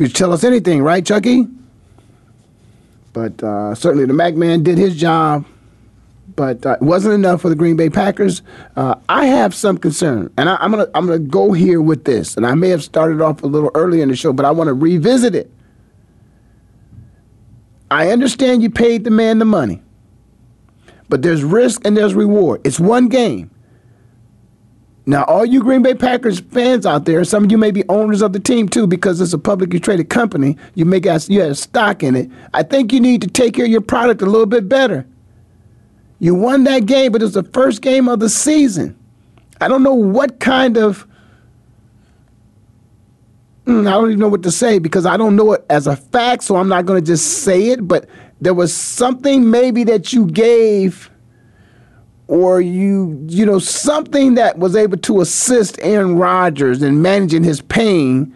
You 0.01 0.09
tell 0.09 0.33
us 0.33 0.45
anything, 0.45 0.83
right, 0.83 1.05
Chucky? 1.05 1.47
But 3.13 3.43
uh, 3.43 3.75
certainly 3.75 4.07
the 4.07 4.15
Mack 4.15 4.35
man 4.35 4.63
did 4.63 4.79
his 4.79 4.97
job. 4.99 5.45
But 6.37 6.65
uh, 6.65 6.79
it 6.81 6.83
wasn't 6.83 7.13
enough 7.13 7.43
for 7.43 7.51
the 7.51 7.55
Green 7.55 7.77
Bay 7.77 7.91
Packers. 7.91 8.41
Uh, 8.77 8.95
I 9.11 9.27
have 9.27 9.55
some 9.55 9.77
concern, 9.77 10.33
and 10.39 10.49
I, 10.49 10.57
I'm 10.57 10.71
gonna 10.71 10.87
I'm 10.95 11.07
gonna 11.07 11.19
go 11.19 11.53
here 11.53 11.83
with 11.83 12.05
this. 12.05 12.35
And 12.39 12.47
I 12.47 12.55
may 12.55 12.71
have 12.71 12.83
started 12.83 13.21
off 13.21 13.43
a 13.43 13.47
little 13.47 13.71
earlier 13.75 14.03
in 14.03 14.09
the 14.09 14.17
show, 14.17 14.33
but 14.33 14.47
I 14.47 14.53
want 14.53 14.69
to 14.69 14.75
revisit 14.75 15.35
it. 15.35 15.51
I 17.91 18.11
understand 18.11 18.63
you 18.63 18.71
paid 18.71 19.05
the 19.05 19.11
man 19.11 19.39
the 19.39 19.45
money. 19.45 19.83
But 21.11 21.21
there's 21.21 21.45
risk 21.45 21.85
and 21.85 21.95
there's 21.95 22.15
reward. 22.15 22.63
It's 22.65 22.81
one 22.81 23.09
game. 23.09 23.51
Now, 25.07 25.25
all 25.25 25.45
you 25.45 25.61
Green 25.61 25.83
Bay 25.83 25.95
Packers 25.95 26.41
fans 26.41 26.85
out 26.85 27.05
there, 27.05 27.25
some 27.25 27.45
of 27.45 27.51
you 27.51 27.59
may 27.59 27.71
be 27.71 27.85
owners 27.89 28.23
of 28.23 28.33
the 28.33 28.41
team 28.41 28.69
too, 28.69 28.87
because 28.87 29.21
it's 29.21 29.33
a 29.33 29.39
publicly 29.39 29.81
traded 29.81 30.11
company. 30.11 30.57
You 30.75 30.85
may 30.85 31.01
got 31.01 31.29
you 31.29 31.41
have 31.41 31.59
stock 31.59 32.03
in 32.03 32.15
it. 32.15 32.31
I 32.55 32.63
think 32.63 32.93
you 32.93 33.01
need 33.01 33.23
to 33.23 33.29
take 33.29 33.55
care 33.55 33.65
of 33.65 33.71
your 33.71 33.81
product 33.81 34.23
a 34.23 34.27
little 34.27 34.47
bit 34.47 34.69
better. 34.69 35.07
You 36.19 36.35
won 36.35 36.65
that 36.65 36.85
game, 36.87 37.13
but 37.13 37.23
it's 37.23 37.35
the 37.35 37.43
first 37.43 37.81
game 37.81 38.09
of 38.09 38.21
the 38.21 38.29
season. 38.29 38.97
I 39.61 39.69
don't 39.69 39.83
know 39.83 39.95
what 39.95 40.39
kind 40.39 40.77
of 40.77 41.07
mm, 43.65 43.87
I 43.87 43.91
don't 43.91 44.09
even 44.09 44.21
know 44.21 44.29
what 44.29 44.43
to 44.43 44.51
say 44.51 44.79
because 44.79 45.07
I 45.07 45.17
don't 45.17 45.35
know 45.35 45.55
it 45.55 45.65
as 45.71 45.87
a 45.87 45.97
fact, 45.97 46.45
so 46.45 46.57
I'm 46.57 46.69
not 46.69 46.85
going 46.85 47.01
to 47.03 47.07
just 47.07 47.43
say 47.43 47.69
it. 47.69 47.89
But 47.89 48.07
there 48.41 48.55
was 48.55 48.75
something 48.75 49.51
maybe 49.51 49.83
that 49.85 50.13
you 50.13 50.27
gave 50.27 51.10
or 52.31 52.61
you 52.61 53.27
you 53.29 53.45
know 53.45 53.59
something 53.59 54.35
that 54.35 54.57
was 54.57 54.77
able 54.77 54.97
to 54.97 55.21
assist 55.21 55.77
Aaron 55.83 56.17
Rodgers 56.17 56.81
in 56.81 57.03
managing 57.03 57.43
his 57.43 57.61
pain 57.61 58.33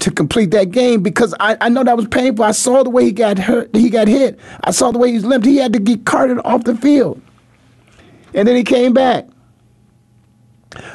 to 0.00 0.10
complete 0.10 0.50
that 0.50 0.72
game 0.72 1.04
because 1.04 1.32
I, 1.38 1.56
I 1.60 1.68
know 1.68 1.84
that 1.84 1.96
was 1.96 2.08
painful. 2.08 2.44
I 2.44 2.50
saw 2.50 2.82
the 2.82 2.90
way 2.90 3.04
he 3.04 3.12
got 3.12 3.38
hurt, 3.38 3.74
he 3.74 3.90
got 3.90 4.08
hit. 4.08 4.40
I 4.64 4.72
saw 4.72 4.90
the 4.90 4.98
way 4.98 5.12
he's 5.12 5.24
limped. 5.24 5.46
He 5.46 5.56
had 5.56 5.72
to 5.72 5.78
get 5.78 6.04
carted 6.04 6.40
off 6.44 6.64
the 6.64 6.76
field. 6.76 7.22
And 8.34 8.46
then 8.46 8.56
he 8.56 8.64
came 8.64 8.92
back. 8.92 9.28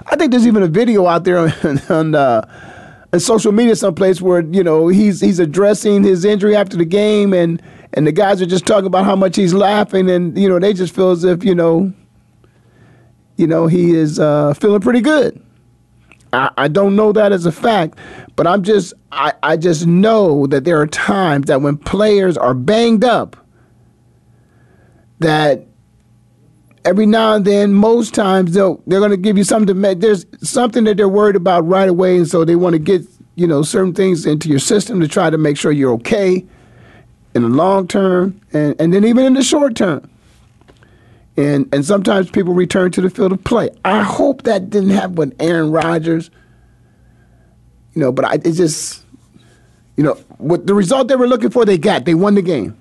I 0.08 0.18
think 0.18 0.32
there's 0.32 0.46
even 0.46 0.64
a 0.64 0.68
video 0.68 1.08
out 1.08 1.24
there 1.24 1.40
on, 1.40 1.80
on 1.90 2.14
uh, 2.14 3.08
on 3.14 3.20
social 3.22 3.54
media 3.54 3.78
someplace 3.78 4.20
where 4.22 4.42
you 4.42 4.66
know 4.66 4.90
he's 4.90 5.22
he's 5.22 5.40
addressing 5.40 6.04
his 6.04 6.26
injury 6.26 6.58
after 6.58 6.76
the 6.76 6.86
game 6.86 7.32
and 7.34 7.64
and 7.94 8.06
the 8.06 8.12
guys 8.12 8.42
are 8.42 8.46
just 8.46 8.66
talking 8.66 8.88
about 8.88 9.06
how 9.06 9.16
much 9.16 9.38
he's 9.38 9.54
laughing 9.54 10.10
and 10.10 10.38
you 10.38 10.50
know 10.50 10.60
they 10.60 10.74
just 10.74 10.94
feel 10.94 11.12
as 11.12 11.24
if 11.24 11.46
you 11.46 11.56
know 11.56 11.94
you 13.44 13.48
know 13.48 13.68
he 13.68 13.94
is 13.94 14.20
uh, 14.20 14.54
feeling 14.54 14.80
pretty 14.80 15.02
good. 15.02 15.38
I, 16.32 16.50
I 16.58 16.68
don't 16.70 16.96
know 16.96 17.12
that 17.12 17.34
as 17.34 17.46
a 17.46 17.52
fact, 17.52 18.00
but 18.38 18.48
I'm 18.48 18.64
just 18.64 18.94
I, 19.12 19.34
I 19.44 19.58
just 19.58 19.86
know 19.86 20.48
that 20.48 20.64
there 20.64 20.80
are 20.80 20.88
times 20.88 21.48
that 21.48 21.62
when 21.62 21.76
players 21.76 22.38
are 22.38 22.54
banged 22.54 23.04
up 23.04 23.36
that 25.20 25.66
every 26.86 27.06
now 27.06 27.36
and 27.36 27.44
then, 27.44 27.74
most 27.74 28.14
times 28.14 28.54
they'll 28.54 28.82
they're 28.88 29.00
going 29.00 29.12
to 29.12 29.18
give 29.18 29.38
you 29.38 29.44
something 29.44 29.76
to. 29.76 29.96
There's 29.96 30.26
something 30.42 30.86
that 30.86 30.96
they're 30.96 31.10
worried 31.10 31.36
about 31.36 31.68
right 31.68 31.90
away, 31.90 32.16
and 32.16 32.26
so 32.26 32.46
they 32.46 32.56
want 32.56 32.76
to 32.76 32.80
get 32.80 33.02
you 33.36 33.46
know 33.46 33.62
certain 33.62 33.94
things 33.94 34.26
into 34.26 34.48
your 34.48 34.60
system 34.60 35.02
to 35.02 35.08
try 35.10 35.30
to 35.30 35.38
make 35.38 35.58
sure 35.58 35.74
you're 35.74 35.96
okay 35.96 36.46
in 37.36 37.42
the 37.42 37.50
long 37.50 37.90
term, 37.90 38.40
and 38.54 38.74
and 38.80 38.94
then 38.94 39.04
even 39.04 39.26
in 39.26 39.34
the 39.34 39.44
short 39.44 39.76
term. 39.76 40.10
And 41.36 41.68
and 41.74 41.86
sometimes 41.86 42.30
people 42.30 42.54
return 42.54 42.92
to 42.92 43.02
the 43.02 43.10
field 43.10 43.32
of 43.32 43.44
play. 43.44 43.70
I 43.84 44.04
hope 44.04 44.44
that 44.44 44.70
didn't 44.70 44.92
happen 44.92 45.16
with 45.16 45.36
Aaron 45.40 45.72
Rodgers. 45.72 46.30
You 47.94 48.02
know, 48.02 48.12
but 48.12 48.26
I 48.26 48.34
it 48.36 48.54
just 48.54 49.04
you 49.98 50.04
know 50.04 50.14
what 50.38 50.68
the 50.68 50.74
result 50.76 51.08
they 51.08 51.16
were 51.16 51.28
looking 51.28 51.50
for 51.50 51.66
they 51.66 51.78
got. 51.78 52.06
They 52.06 52.14
won 52.14 52.36
the 52.36 52.42
game. 52.42 52.78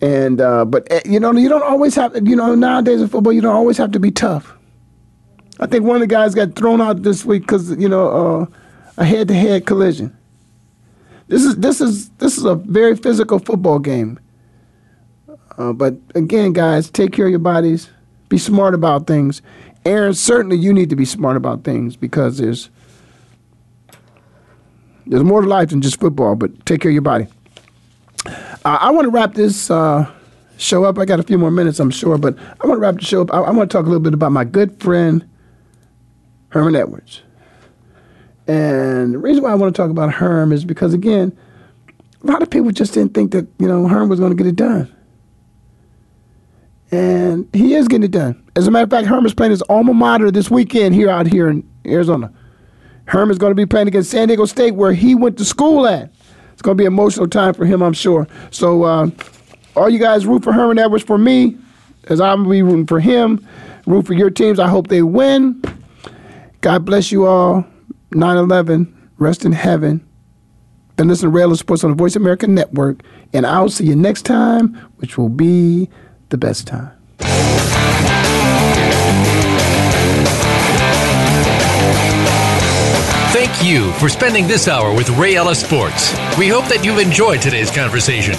And 0.00 0.40
uh, 0.40 0.64
but 0.64 0.86
eh, 0.90 1.00
you 1.04 1.20
know 1.20 1.32
you 1.32 1.48
don't 1.48 1.62
always 1.62 1.94
have 1.94 2.26
you 2.26 2.36
know 2.36 2.54
nowadays 2.54 3.00
in 3.02 3.08
football 3.08 3.32
you 3.32 3.40
don't 3.40 3.54
always 3.54 3.76
have 3.76 3.92
to 3.92 4.00
be 4.00 4.10
tough. 4.10 4.54
I 5.60 5.66
think 5.66 5.84
one 5.84 5.96
of 5.96 6.00
the 6.00 6.06
guys 6.06 6.34
got 6.34 6.56
thrown 6.56 6.80
out 6.80 7.02
this 7.02 7.24
week 7.24 7.42
because 7.42 7.70
you 7.76 7.88
know 7.88 8.08
uh, 8.42 8.46
a 8.96 9.04
head-to-head 9.04 9.66
collision. 9.66 10.16
This 11.28 11.44
is 11.44 11.56
this 11.56 11.80
is 11.80 12.08
this 12.18 12.36
is 12.36 12.44
a 12.44 12.54
very 12.56 12.96
physical 12.96 13.38
football 13.38 13.78
game. 13.78 14.18
Uh, 15.58 15.72
but 15.72 15.94
again, 16.14 16.52
guys, 16.52 16.90
take 16.90 17.12
care 17.12 17.26
of 17.26 17.30
your 17.30 17.38
bodies. 17.38 17.90
Be 18.28 18.38
smart 18.38 18.74
about 18.74 19.06
things. 19.06 19.42
Aaron, 19.84 20.14
certainly 20.14 20.56
you 20.56 20.72
need 20.72 20.90
to 20.90 20.96
be 20.96 21.04
smart 21.04 21.36
about 21.36 21.64
things 21.64 21.96
because 21.96 22.38
there's 22.38 22.70
there's 25.06 25.24
more 25.24 25.42
to 25.42 25.48
life 25.48 25.70
than 25.70 25.82
just 25.82 26.00
football. 26.00 26.36
But 26.36 26.64
take 26.64 26.80
care 26.80 26.90
of 26.90 26.94
your 26.94 27.02
body. 27.02 27.26
Uh, 28.26 28.78
I 28.80 28.90
want 28.90 29.06
to 29.06 29.10
wrap 29.10 29.34
this 29.34 29.70
uh, 29.70 30.10
show 30.56 30.84
up. 30.84 30.98
I 30.98 31.04
got 31.04 31.18
a 31.18 31.24
few 31.24 31.36
more 31.36 31.50
minutes, 31.50 31.80
I'm 31.80 31.90
sure, 31.90 32.16
but 32.16 32.38
I 32.38 32.66
want 32.66 32.78
to 32.78 32.80
wrap 32.80 32.94
the 32.94 33.04
show 33.04 33.22
up. 33.22 33.34
I, 33.34 33.38
I 33.38 33.50
want 33.50 33.70
to 33.70 33.76
talk 33.76 33.84
a 33.84 33.88
little 33.88 34.00
bit 34.00 34.14
about 34.14 34.30
my 34.32 34.44
good 34.44 34.80
friend 34.80 35.28
Herman 36.50 36.76
Edwards. 36.76 37.22
And 38.46 39.14
the 39.14 39.18
reason 39.18 39.42
why 39.42 39.50
I 39.50 39.54
want 39.54 39.74
to 39.74 39.82
talk 39.82 39.90
about 39.90 40.14
Herm 40.14 40.52
is 40.52 40.64
because 40.64 40.94
again, 40.94 41.36
a 42.22 42.26
lot 42.26 42.42
of 42.42 42.50
people 42.50 42.70
just 42.70 42.94
didn't 42.94 43.14
think 43.14 43.32
that 43.32 43.48
you 43.58 43.66
know 43.66 43.88
Herm 43.88 44.08
was 44.08 44.20
going 44.20 44.30
to 44.30 44.36
get 44.36 44.46
it 44.46 44.56
done 44.56 44.92
and 46.92 47.48
he 47.54 47.74
is 47.74 47.88
getting 47.88 48.04
it 48.04 48.10
done. 48.10 48.40
As 48.54 48.66
a 48.66 48.70
matter 48.70 48.84
of 48.84 48.90
fact, 48.90 49.08
Herman's 49.08 49.34
playing 49.34 49.50
his 49.50 49.62
alma 49.62 49.94
mater 49.94 50.30
this 50.30 50.50
weekend 50.50 50.94
here 50.94 51.08
out 51.08 51.26
here 51.26 51.48
in 51.48 51.68
Arizona. 51.86 52.32
Herman's 53.06 53.38
going 53.38 53.50
to 53.50 53.56
be 53.56 53.66
playing 53.66 53.88
against 53.88 54.10
San 54.10 54.28
Diego 54.28 54.44
State, 54.44 54.72
where 54.72 54.92
he 54.92 55.14
went 55.14 55.38
to 55.38 55.44
school 55.44 55.86
at. 55.86 56.12
It's 56.52 56.62
going 56.62 56.76
to 56.76 56.80
be 56.80 56.86
an 56.86 56.92
emotional 56.92 57.26
time 57.26 57.54
for 57.54 57.64
him, 57.64 57.82
I'm 57.82 57.94
sure. 57.94 58.28
So, 58.50 58.84
uh, 58.84 59.10
all 59.74 59.88
you 59.88 59.98
guys 59.98 60.26
root 60.26 60.44
for 60.44 60.52
Herman 60.52 60.78
Edwards 60.78 61.02
for 61.02 61.16
me, 61.16 61.56
as 62.04 62.20
I'm 62.20 62.48
be 62.48 62.62
rooting 62.62 62.86
for 62.86 63.00
him. 63.00 63.46
Root 63.86 64.06
for 64.06 64.12
your 64.12 64.30
teams. 64.30 64.60
I 64.60 64.68
hope 64.68 64.88
they 64.88 65.02
win. 65.02 65.62
God 66.60 66.84
bless 66.84 67.10
you 67.10 67.26
all. 67.26 67.66
9 68.12 68.36
11, 68.36 69.10
rest 69.16 69.44
in 69.44 69.52
heaven. 69.52 70.06
Been 70.96 71.08
listening 71.08 71.32
to 71.32 71.36
Ray 71.36 71.42
Ellis 71.42 71.60
Sports 71.60 71.82
on 71.82 71.90
the 71.90 71.96
Voice 71.96 72.14
America 72.14 72.46
Network. 72.46 73.00
And 73.32 73.46
I'll 73.46 73.70
see 73.70 73.86
you 73.86 73.96
next 73.96 74.22
time, 74.22 74.74
which 74.98 75.16
will 75.16 75.30
be 75.30 75.88
the 76.32 76.38
best 76.38 76.66
time. 76.66 76.90
Thank 83.32 83.64
you 83.64 83.92
for 83.92 84.08
spending 84.08 84.46
this 84.46 84.68
hour 84.68 84.94
with 84.94 85.08
Ray 85.10 85.36
Ellis 85.36 85.60
Sports. 85.60 86.12
We 86.36 86.48
hope 86.48 86.66
that 86.66 86.84
you've 86.84 86.98
enjoyed 86.98 87.40
today's 87.40 87.70
conversation. 87.70 88.34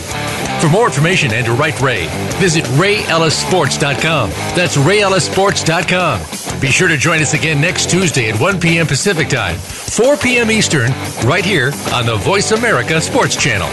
For 0.59 0.69
more 0.69 0.85
information 0.85 1.33
and 1.33 1.45
to 1.45 1.53
write 1.53 1.79
Ray, 1.81 2.07
visit 2.39 2.63
rayellissports.com. 2.65 4.29
That's 4.55 4.77
rayellissports.com. 4.77 6.59
Be 6.59 6.67
sure 6.67 6.87
to 6.87 6.97
join 6.97 7.21
us 7.21 7.33
again 7.33 7.59
next 7.59 7.89
Tuesday 7.89 8.29
at 8.29 8.39
1 8.39 8.59
p.m. 8.59 8.87
Pacific 8.87 9.29
Time, 9.29 9.57
4 9.57 10.17
p.m. 10.17 10.51
Eastern, 10.51 10.91
right 11.25 11.45
here 11.45 11.71
on 11.93 12.05
the 12.05 12.15
Voice 12.17 12.51
America 12.51 13.01
Sports 13.01 13.35
Channel. 13.35 13.69